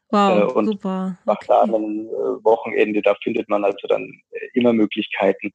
wow, 0.09 0.39
äh, 0.39 0.53
und 0.53 0.65
super. 0.65 1.17
Okay. 1.17 1.23
nach 1.25 1.47
da 1.47 1.61
einem 1.63 2.07
äh, 2.07 2.43
Wochenende, 2.43 3.01
da 3.01 3.15
findet 3.21 3.49
man 3.49 3.65
also 3.65 3.87
dann 3.87 4.09
äh, 4.31 4.47
immer 4.53 4.73
Möglichkeiten, 4.73 5.51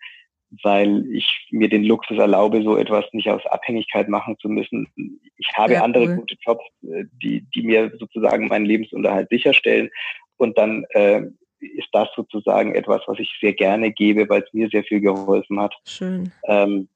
weil 0.63 1.07
ich 1.11 1.49
mir 1.51 1.69
den 1.69 1.85
Luxus 1.85 2.19
erlaube, 2.19 2.63
so 2.63 2.77
etwas 2.77 3.05
nicht 3.13 3.29
aus 3.29 3.45
Abhängigkeit 3.47 4.09
machen 4.09 4.37
zu 4.39 4.49
müssen. 4.49 4.89
Ich 5.37 5.49
habe 5.55 5.75
ja, 5.75 5.83
andere 5.83 6.05
cool. 6.05 6.17
gute 6.17 6.37
Jobs, 6.45 6.65
äh, 6.83 7.05
die, 7.23 7.47
die 7.55 7.63
mir 7.63 7.91
sozusagen 7.99 8.49
meinen 8.49 8.67
Lebensunterhalt 8.67 9.29
sicherstellen. 9.31 9.91
Und 10.37 10.59
dann 10.59 10.85
äh, 10.91 11.23
ist 11.61 11.89
das 11.93 12.09
sozusagen 12.15 12.75
etwas, 12.75 13.03
was 13.07 13.19
ich 13.19 13.31
sehr 13.41 13.55
gerne 13.55 13.93
gebe, 13.93 14.29
weil 14.29 14.43
es 14.43 14.53
mir 14.53 14.69
sehr 14.69 14.85
viel 14.85 15.01
geholfen 15.01 15.61
hat. 15.61 15.75
Schön. 15.87 16.33
Ähm, 16.45 16.89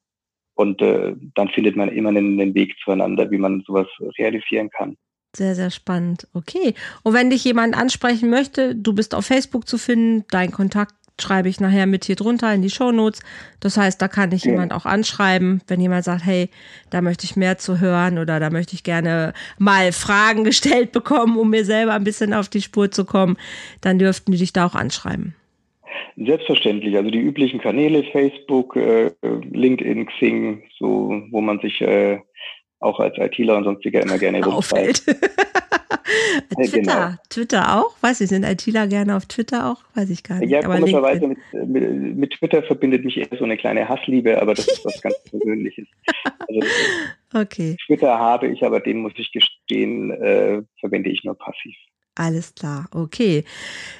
und 0.54 0.80
äh, 0.82 1.14
dann 1.34 1.48
findet 1.48 1.76
man 1.76 1.88
immer 1.90 2.10
einen, 2.10 2.40
einen 2.40 2.54
Weg 2.54 2.74
zueinander, 2.82 3.30
wie 3.30 3.38
man 3.38 3.62
sowas 3.66 3.86
realisieren 4.18 4.70
kann. 4.70 4.96
Sehr, 5.36 5.54
sehr 5.54 5.70
spannend. 5.70 6.26
Okay. 6.32 6.74
Und 7.02 7.12
wenn 7.12 7.28
dich 7.28 7.44
jemand 7.44 7.76
ansprechen 7.76 8.30
möchte, 8.30 8.74
du 8.74 8.94
bist 8.94 9.14
auf 9.14 9.26
Facebook 9.26 9.68
zu 9.68 9.76
finden, 9.76 10.24
dein 10.30 10.50
Kontakt 10.50 10.94
schreibe 11.20 11.48
ich 11.48 11.60
nachher 11.60 11.86
mit 11.86 12.04
hier 12.04 12.16
drunter 12.16 12.52
in 12.52 12.62
die 12.62 12.70
Show 12.70 12.92
Notes. 12.92 13.22
Das 13.60 13.76
heißt, 13.76 14.00
da 14.00 14.08
kann 14.08 14.32
ich 14.32 14.44
ja. 14.44 14.52
jemand 14.52 14.72
auch 14.72 14.86
anschreiben, 14.86 15.62
wenn 15.66 15.80
jemand 15.80 16.04
sagt, 16.04 16.24
hey, 16.24 16.50
da 16.90 17.00
möchte 17.00 17.24
ich 17.24 17.36
mehr 17.36 17.58
zu 17.58 17.80
hören 17.80 18.18
oder 18.18 18.38
da 18.40 18.50
möchte 18.50 18.74
ich 18.74 18.84
gerne 18.84 19.32
mal 19.58 19.92
Fragen 19.92 20.44
gestellt 20.44 20.92
bekommen, 20.92 21.36
um 21.36 21.50
mir 21.50 21.64
selber 21.64 21.94
ein 21.94 22.04
bisschen 22.04 22.34
auf 22.34 22.48
die 22.48 22.62
Spur 22.62 22.90
zu 22.90 23.04
kommen, 23.04 23.36
dann 23.80 23.98
dürften 23.98 24.32
die 24.32 24.38
dich 24.38 24.52
da 24.52 24.66
auch 24.66 24.74
anschreiben. 24.74 25.34
Selbstverständlich, 26.16 26.96
also 26.96 27.10
die 27.10 27.20
üblichen 27.20 27.60
Kanäle, 27.60 28.02
Facebook, 28.04 28.76
äh, 28.76 29.12
LinkedIn, 29.22 30.06
Xing, 30.06 30.62
so, 30.78 31.22
wo 31.30 31.40
man 31.40 31.60
sich 31.60 31.80
äh, 31.80 32.18
auch 32.80 33.00
als 33.00 33.16
ITler 33.18 33.56
und 33.56 33.64
sonstiger 33.64 34.02
immer 34.02 34.18
gerne 34.18 34.46
auffällt. 34.46 35.02
Twitter, 36.54 36.78
genau. 36.78 37.14
Twitter 37.30 37.76
auch? 37.76 37.96
Weiß 38.00 38.20
ich, 38.20 38.28
sind 38.28 38.44
ITler 38.44 38.86
gerne 38.86 39.16
auf 39.16 39.26
Twitter 39.26 39.70
auch? 39.70 39.82
Weiß 39.94 40.10
ich 40.10 40.22
gar 40.22 40.38
nicht. 40.38 40.50
Ja, 40.50 40.60
komischerweise 40.62 41.28
mit, 41.28 41.38
mit, 41.52 42.16
mit, 42.16 42.32
Twitter 42.32 42.62
verbindet 42.62 43.04
mich 43.04 43.16
eher 43.16 43.28
so 43.36 43.44
eine 43.44 43.56
kleine 43.56 43.88
Hassliebe, 43.88 44.40
aber 44.40 44.54
das 44.54 44.66
ist 44.66 44.84
was 44.84 45.00
ganz 45.02 45.16
Persönliches. 45.30 45.86
Also, 46.38 46.60
okay. 47.34 47.76
Twitter 47.86 48.18
habe 48.18 48.48
ich, 48.48 48.62
aber 48.62 48.80
den 48.80 48.98
muss 48.98 49.12
ich 49.16 49.32
gestehen, 49.32 50.10
äh, 50.10 50.62
verwende 50.80 51.10
ich 51.10 51.24
nur 51.24 51.36
passiv. 51.36 51.74
Alles 52.14 52.54
klar, 52.54 52.88
okay. 52.92 53.44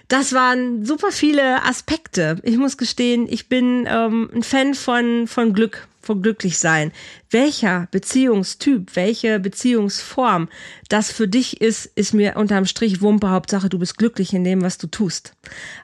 Das 0.09 0.33
waren 0.33 0.87
super 0.87 1.11
viele 1.11 1.63
Aspekte. 1.65 2.41
Ich 2.45 2.57
muss 2.57 2.79
gestehen, 2.79 3.27
ich 3.29 3.49
bin 3.49 3.87
ähm, 3.91 4.31
ein 4.35 4.43
Fan 4.43 4.73
von, 4.73 5.27
von 5.27 5.53
Glück, 5.53 5.87
von 6.07 6.23
Glücklichsein. 6.23 6.93
Welcher 7.31 7.89
Beziehungstyp, 7.91 8.95
welche 8.95 9.41
Beziehungsform 9.41 10.49
das 10.89 11.11
für 11.11 11.29
dich 11.29 11.61
ist, 11.61 11.87
ist 11.97 12.15
mir 12.15 12.37
unterm 12.37 12.65
Strich 12.65 13.03
Wumpe. 13.03 13.31
Hauptsache, 13.31 13.69
du 13.69 13.79
bist 13.79 13.99
glücklich 13.99 14.33
in 14.33 14.45
dem, 14.45 14.63
was 14.63 14.79
du 14.79 14.87
tust. 14.87 15.35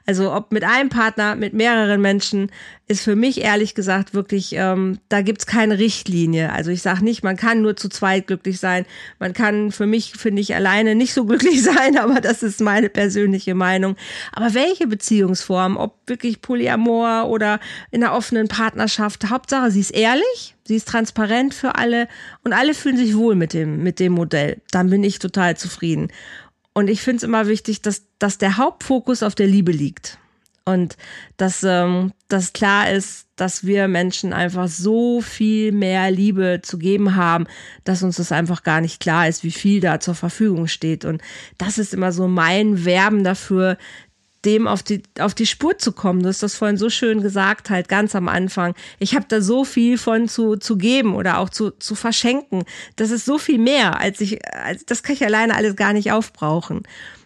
Also 0.05 0.33
ob 0.33 0.51
mit 0.51 0.63
einem 0.63 0.89
Partner, 0.89 1.35
mit 1.35 1.53
mehreren 1.53 2.01
Menschen, 2.01 2.49
ist 2.87 3.03
für 3.03 3.15
mich 3.15 3.41
ehrlich 3.41 3.75
gesagt 3.75 4.13
wirklich, 4.13 4.53
ähm, 4.53 4.99
da 5.09 5.21
gibt's 5.21 5.45
keine 5.45 5.79
Richtlinie. 5.79 6.51
Also 6.51 6.71
ich 6.71 6.81
sage 6.81 7.03
nicht, 7.03 7.23
man 7.23 7.37
kann 7.37 7.61
nur 7.61 7.75
zu 7.75 7.89
zweit 7.89 8.27
glücklich 8.27 8.59
sein. 8.59 8.85
Man 9.19 9.33
kann 9.33 9.71
für 9.71 9.85
mich, 9.85 10.13
finde 10.13 10.41
ich, 10.41 10.55
alleine 10.55 10.95
nicht 10.95 11.13
so 11.13 11.25
glücklich 11.33 11.61
sein, 11.63 11.97
aber 11.97 12.21
das 12.21 12.43
ist 12.43 12.61
meine 12.61 12.89
persönliche 12.89 13.55
Meinung. 13.55 13.95
Aber 14.31 14.53
welche 14.53 14.87
Beziehungsform, 14.87 15.77
ob 15.77 15.97
wirklich 16.07 16.41
Polyamor 16.41 17.29
oder 17.29 17.59
in 17.91 18.03
einer 18.03 18.13
offenen 18.13 18.47
Partnerschaft, 18.47 19.29
Hauptsache, 19.29 19.71
sie 19.71 19.79
ist 19.79 19.91
ehrlich, 19.91 20.12
sie 20.67 20.75
ist 20.75 20.87
transparent 20.87 21.53
für 21.53 21.75
alle 21.75 22.07
und 22.43 22.53
alle 22.53 22.73
fühlen 22.73 22.97
sich 22.97 23.15
wohl 23.15 23.35
mit 23.35 23.53
dem, 23.53 23.83
mit 23.83 23.99
dem 23.99 24.13
Modell. 24.13 24.61
Dann 24.71 24.89
bin 24.89 25.03
ich 25.03 25.19
total 25.19 25.57
zufrieden. 25.57 26.11
und 26.73 26.89
ich 26.89 27.01
finde 27.01 27.17
es 27.17 27.23
immer 27.23 27.47
wichtig, 27.47 27.81
dass, 27.81 28.03
dass 28.19 28.37
der 28.37 28.57
Hauptfokus 28.57 29.23
auf 29.23 29.35
der 29.35 29.47
Liebe 29.47 29.71
liegt. 29.71 30.17
Und 30.65 30.95
dass 31.35 31.63
ähm, 31.63 32.13
das 32.29 32.53
klar 32.53 32.89
ist, 32.89 33.27
dass 33.35 33.65
wir 33.65 33.89
Menschen 33.89 34.31
einfach 34.31 34.69
so 34.69 35.19
viel 35.19 35.73
mehr 35.73 36.09
Liebe 36.09 36.61
zu 36.63 36.77
geben 36.77 37.15
haben, 37.17 37.47
dass 37.83 38.01
uns 38.01 38.15
das 38.15 38.31
einfach 38.31 38.63
gar 38.63 38.79
nicht 38.79 39.01
klar 39.01 39.27
ist, 39.27 39.43
wie 39.43 39.51
viel 39.51 39.81
da 39.81 39.99
zur 39.99 40.15
Verfügung 40.15 40.67
steht. 40.67 41.03
Und 41.03 41.21
das 41.57 41.77
ist 41.77 41.93
immer 41.93 42.13
so 42.13 42.29
mein 42.29 42.85
Werben 42.85 43.25
dafür, 43.25 43.77
dem 44.45 44.67
auf 44.67 44.83
die, 44.83 45.03
auf 45.19 45.33
die 45.33 45.45
Spur 45.45 45.77
zu 45.77 45.91
kommen. 45.91 46.21
Du 46.21 46.29
hast 46.29 46.43
das 46.43 46.55
vorhin 46.55 46.77
so 46.77 46.89
schön 46.89 47.21
gesagt, 47.21 47.69
halt 47.69 47.87
ganz 47.87 48.15
am 48.15 48.27
Anfang. 48.27 48.75
Ich 48.99 49.15
habe 49.15 49.25
da 49.27 49.41
so 49.41 49.63
viel 49.63 49.97
von 49.97 50.27
zu, 50.27 50.57
zu 50.57 50.77
geben 50.77 51.15
oder 51.15 51.39
auch 51.39 51.49
zu, 51.49 51.71
zu 51.71 51.95
verschenken. 51.95 52.63
Das 52.95 53.11
ist 53.11 53.25
so 53.25 53.37
viel 53.37 53.59
mehr, 53.59 53.99
als 53.99 54.21
ich, 54.21 54.39
als, 54.53 54.85
das 54.85 55.03
kann 55.03 55.15
ich 55.15 55.25
alleine 55.25 55.55
alles 55.55 55.75
gar 55.75 55.93
nicht 55.93 56.11
aufbrauchen. 56.11 56.83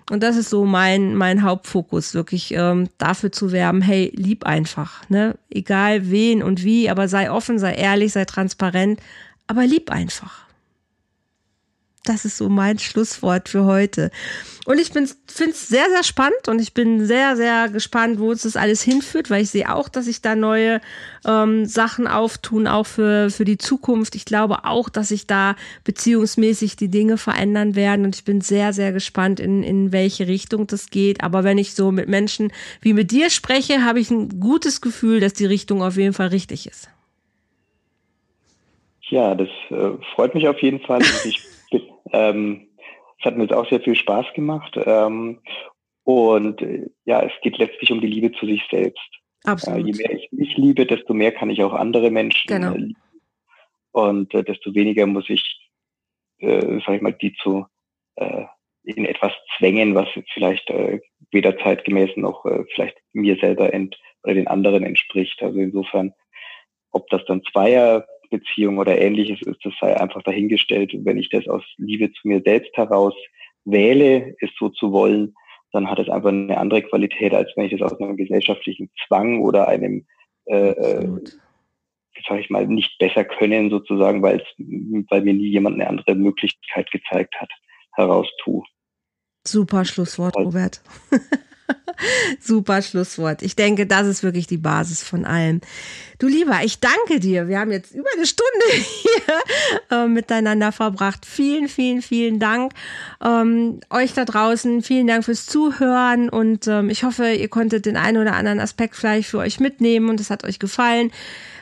Und 0.10 0.24
das 0.24 0.38
ist 0.38 0.50
so 0.50 0.64
mein, 0.64 1.16
mein 1.16 1.44
Hauptfokus, 1.44 2.14
wirklich 2.14 2.54
ähm, 2.54 2.88
dafür 2.98 3.32
zu 3.32 3.52
werben, 3.52 3.82
hey, 3.82 4.14
lieb 4.16 4.46
einfach, 4.46 5.08
ne? 5.10 5.38
Egal 5.50 6.10
wen 6.10 6.42
und 6.42 6.64
wie, 6.64 6.90
aber 6.90 7.10
sei 7.10 7.30
offen, 7.30 7.60
sei 7.60 7.74
ehrlich, 7.74 8.14
sei 8.14 8.24
transparent, 8.24 9.02
aber 9.48 9.66
lieb 9.66 9.92
einfach 9.92 10.47
das 12.08 12.26
ist 12.26 12.38
so 12.38 12.50
mein 12.50 12.80
Schlusswort 12.80 13.50
für 13.50 13.66
heute. 13.66 14.12
Und 14.66 14.80
ich 14.80 14.90
finde 14.90 15.10
es 15.10 15.68
sehr, 15.70 15.86
sehr 15.90 16.04
spannend 16.04 16.50
und 16.50 16.60
ich 16.60 16.74
bin 16.74 17.06
sehr, 17.06 17.38
sehr 17.38 17.70
gespannt, 17.70 18.20
wo 18.20 18.32
uns 18.32 18.42
das 18.42 18.58
alles 18.58 18.82
hinführt, 18.82 19.30
weil 19.30 19.44
ich 19.44 19.50
sehe 19.50 19.74
auch, 19.74 19.88
dass 19.88 20.06
sich 20.06 20.22
da 20.22 20.36
neue 20.36 20.82
ähm, 21.26 21.66
Sachen 21.66 22.06
auftun, 22.06 22.68
auch 22.68 22.86
für, 22.86 23.30
für 23.30 23.46
die 23.46 23.58
Zukunft. 23.58 24.14
Ich 24.16 24.26
glaube 24.26 24.66
auch, 24.66 24.90
dass 24.90 25.08
sich 25.08 25.26
da 25.26 25.56
beziehungsmäßig 25.86 26.76
die 26.76 26.90
Dinge 26.90 27.18
verändern 27.18 27.76
werden 27.76 28.04
und 28.04 28.16
ich 28.16 28.26
bin 28.26 28.42
sehr, 28.42 28.74
sehr 28.74 28.92
gespannt, 28.92 29.40
in, 29.40 29.64
in 29.64 29.94
welche 29.94 30.28
Richtung 30.28 30.68
das 30.68 30.90
geht. 30.90 31.24
Aber 31.24 31.46
wenn 31.46 31.58
ich 31.58 31.74
so 31.74 31.94
mit 31.94 32.10
Menschen 32.10 32.52
wie 32.82 32.92
mit 32.92 33.12
dir 33.12 33.30
spreche, 33.30 33.86
habe 33.86 34.02
ich 34.02 34.12
ein 34.12 34.42
gutes 34.42 34.82
Gefühl, 34.82 35.22
dass 35.22 35.32
die 35.32 35.46
Richtung 35.46 35.82
auf 35.82 35.96
jeden 35.96 36.14
Fall 36.14 36.28
richtig 36.28 36.68
ist. 36.68 36.90
Ja, 39.10 39.34
das 39.34 39.48
äh, 39.70 39.92
freut 40.14 40.36
mich 40.36 40.48
auf 40.50 40.62
jeden 40.62 40.82
Fall. 40.82 41.02
Ich 41.24 41.40
ähm, 42.12 42.68
es 43.20 43.26
hat 43.26 43.36
mir 43.36 43.44
jetzt 43.44 43.54
auch 43.54 43.70
sehr 43.70 43.82
viel 43.82 43.96
Spaß 43.96 44.28
gemacht. 44.36 44.78
Ähm, 44.86 45.40
und 46.04 46.62
äh, 46.62 46.88
ja, 47.06 47.22
es 47.22 47.34
geht 47.42 47.58
letztlich 47.58 47.92
um 47.92 48.02
die 48.02 48.08
Liebe 48.08 48.32
zu 48.32 48.46
sich 48.46 48.64
selbst. 48.70 49.10
Absolut. 49.44 49.80
Äh, 49.80 49.92
je 49.92 49.94
mehr 49.94 50.12
ich 50.12 50.32
mich 50.32 50.58
liebe, 50.58 50.86
desto 50.86 51.14
mehr 51.14 51.32
kann 51.32 51.50
ich 51.50 51.64
auch 51.64 51.74
andere 51.74 52.12
Menschen 52.12 52.48
genau. 52.48 52.74
äh, 52.74 52.78
lieben. 52.78 53.02
Und 53.92 54.34
äh, 54.34 54.44
desto 54.44 54.74
weniger 54.74 55.08
muss 55.08 55.30
ich, 55.30 55.70
äh, 56.40 56.80
sag 56.86 56.96
ich 56.96 57.02
mal, 57.02 57.14
die 57.14 57.34
zu 57.42 57.66
äh, 58.16 58.46
in 58.84 59.06
etwas 59.06 59.34
zwängen, 59.58 59.96
was 59.96 60.08
vielleicht 60.34 60.70
äh, 60.70 61.02
weder 61.32 61.58
zeitgemäß 61.58 62.12
noch 62.16 62.46
äh, 62.46 62.64
vielleicht 62.74 62.98
mir 63.12 63.38
selber 63.38 63.74
ent 63.74 64.00
oder 64.24 64.36
den 64.36 64.48
anderen 64.48 64.84
entspricht. 64.84 65.42
Also 65.42 65.60
insofern, 65.60 66.14
ob 66.92 67.10
das 67.10 67.26
dann 67.26 67.44
Zweier 67.52 68.08
Beziehung 68.30 68.78
oder 68.78 69.00
ähnliches 69.00 69.42
ist, 69.42 69.64
das 69.64 69.74
sei 69.80 70.00
einfach 70.00 70.24
dahingestellt. 70.24 70.94
Und 70.94 71.06
wenn 71.06 71.18
ich 71.18 71.30
das 71.30 71.48
aus 71.48 71.64
Liebe 71.78 72.12
zu 72.12 72.28
mir 72.28 72.42
selbst 72.44 72.76
heraus 72.76 73.14
wähle, 73.66 74.36
es 74.40 74.50
so 74.58 74.70
zu 74.70 74.92
wollen, 74.92 75.36
dann 75.72 75.90
hat 75.90 76.00
es 76.00 76.10
einfach 76.10 76.30
eine 76.30 76.58
andere 76.58 76.82
Qualität, 76.82 77.34
als 77.34 77.52
wenn 77.56 77.66
ich 77.66 77.78
das 77.78 77.82
aus 77.82 78.00
einem 78.00 78.18
gesellschaftlichen 78.18 78.90
Zwang 79.06 79.42
oder 79.42 79.68
einem, 79.68 80.06
äh, 80.46 80.70
äh 80.70 81.20
sag 82.28 82.40
ich 82.40 82.50
mal, 82.50 82.66
nicht 82.68 82.98
besser 82.98 83.24
können 83.24 83.70
sozusagen, 83.70 84.22
weil 84.24 84.38
es, 84.38 84.66
weil 85.10 85.22
mir 85.22 85.34
nie 85.34 85.50
jemand 85.50 85.76
eine 85.76 85.88
andere 85.88 86.16
Möglichkeit 86.16 86.90
gezeigt 86.92 87.36
hat, 87.40 87.50
heraus 87.94 88.28
tue. 88.44 88.64
Super 89.46 89.86
Schlusswort, 89.86 90.36
Robert. 90.36 90.82
Super 92.40 92.82
Schlusswort. 92.82 93.42
Ich 93.42 93.56
denke, 93.56 93.86
das 93.86 94.08
ist 94.08 94.24
wirklich 94.24 94.48
die 94.48 94.58
Basis 94.58 95.04
von 95.04 95.26
allem. 95.26 95.62
Du 96.20 96.28
Lieber, 96.28 96.60
ich 96.64 96.80
danke 96.80 97.20
dir. 97.20 97.48
Wir 97.48 97.60
haben 97.60 97.72
jetzt 97.72 97.94
über 97.94 98.10
eine 98.16 98.26
Stunde 98.26 98.66
hier 98.72 99.98
äh, 99.98 100.08
miteinander 100.08 100.72
verbracht. 100.72 101.26
Vielen, 101.26 101.68
vielen, 101.68 102.02
vielen 102.02 102.40
Dank. 102.40 102.74
Ähm, 103.24 103.80
euch 103.90 104.14
da 104.14 104.26
draußen, 104.26 104.82
vielen 104.82 105.08
Dank 105.08 105.26
fürs 105.26 105.46
Zuhören 105.46 106.30
und 106.30 106.68
ähm, 106.68 106.90
ich 106.90 107.04
hoffe, 107.04 107.32
ihr 107.32 107.50
konntet 107.50 107.86
den 107.86 107.98
einen 107.98 108.18
oder 108.18 108.34
anderen 108.34 108.60
Aspekt 108.60 108.96
vielleicht 108.96 109.30
für 109.30 109.40
euch 109.40 109.60
mitnehmen 109.60 110.10
und 110.10 110.20
es 110.20 110.30
hat 110.30 110.44
euch 110.44 110.60
gefallen. 110.60 111.12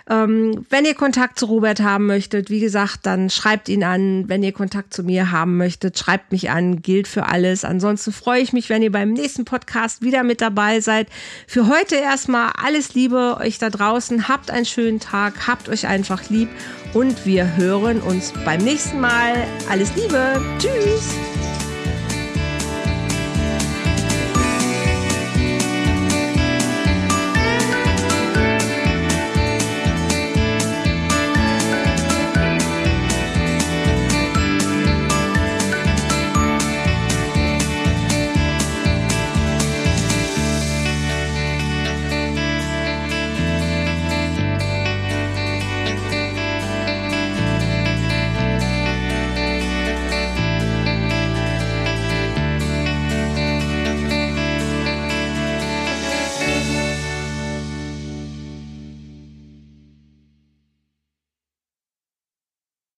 Ähm, 0.07 0.65
wenn 0.69 0.85
ihr 0.85 0.93
Kontakt 0.93 1.39
zu 1.39 1.47
Robert 1.47 1.79
haben 1.79 2.05
möchtet, 2.05 2.49
wie 2.49 2.59
gesagt, 2.59 2.99
dann 3.03 3.29
schreibt 3.29 3.69
ihn 3.69 3.83
an. 3.83 4.25
Wenn 4.27 4.43
ihr 4.43 4.51
Kontakt 4.51 4.93
zu 4.93 5.03
mir 5.03 5.31
haben 5.31 5.57
möchtet, 5.57 5.97
schreibt 5.97 6.31
mich 6.31 6.49
an. 6.51 6.81
Gilt 6.81 7.07
für 7.07 7.25
alles. 7.25 7.65
Ansonsten 7.65 8.11
freue 8.11 8.41
ich 8.41 8.53
mich, 8.53 8.69
wenn 8.69 8.83
ihr 8.83 8.91
beim 8.91 9.13
nächsten 9.13 9.45
Podcast 9.45 10.01
wieder 10.03 10.23
mit 10.23 10.41
dabei 10.41 10.79
seid. 10.79 11.07
Für 11.47 11.67
heute 11.67 11.95
erstmal 11.95 12.51
alles 12.55 12.93
Liebe 12.93 13.37
euch 13.39 13.57
da 13.57 13.69
draußen. 13.69 14.27
Habt 14.27 14.51
einen 14.51 14.65
schönen 14.65 14.99
Tag. 14.99 15.47
Habt 15.47 15.69
euch 15.69 15.87
einfach 15.87 16.29
lieb. 16.29 16.49
Und 16.93 17.25
wir 17.25 17.57
hören 17.57 17.99
uns 18.01 18.31
beim 18.45 18.61
nächsten 18.61 18.99
Mal. 18.99 19.47
Alles 19.69 19.95
Liebe. 19.95 20.41
Tschüss. 20.59 21.54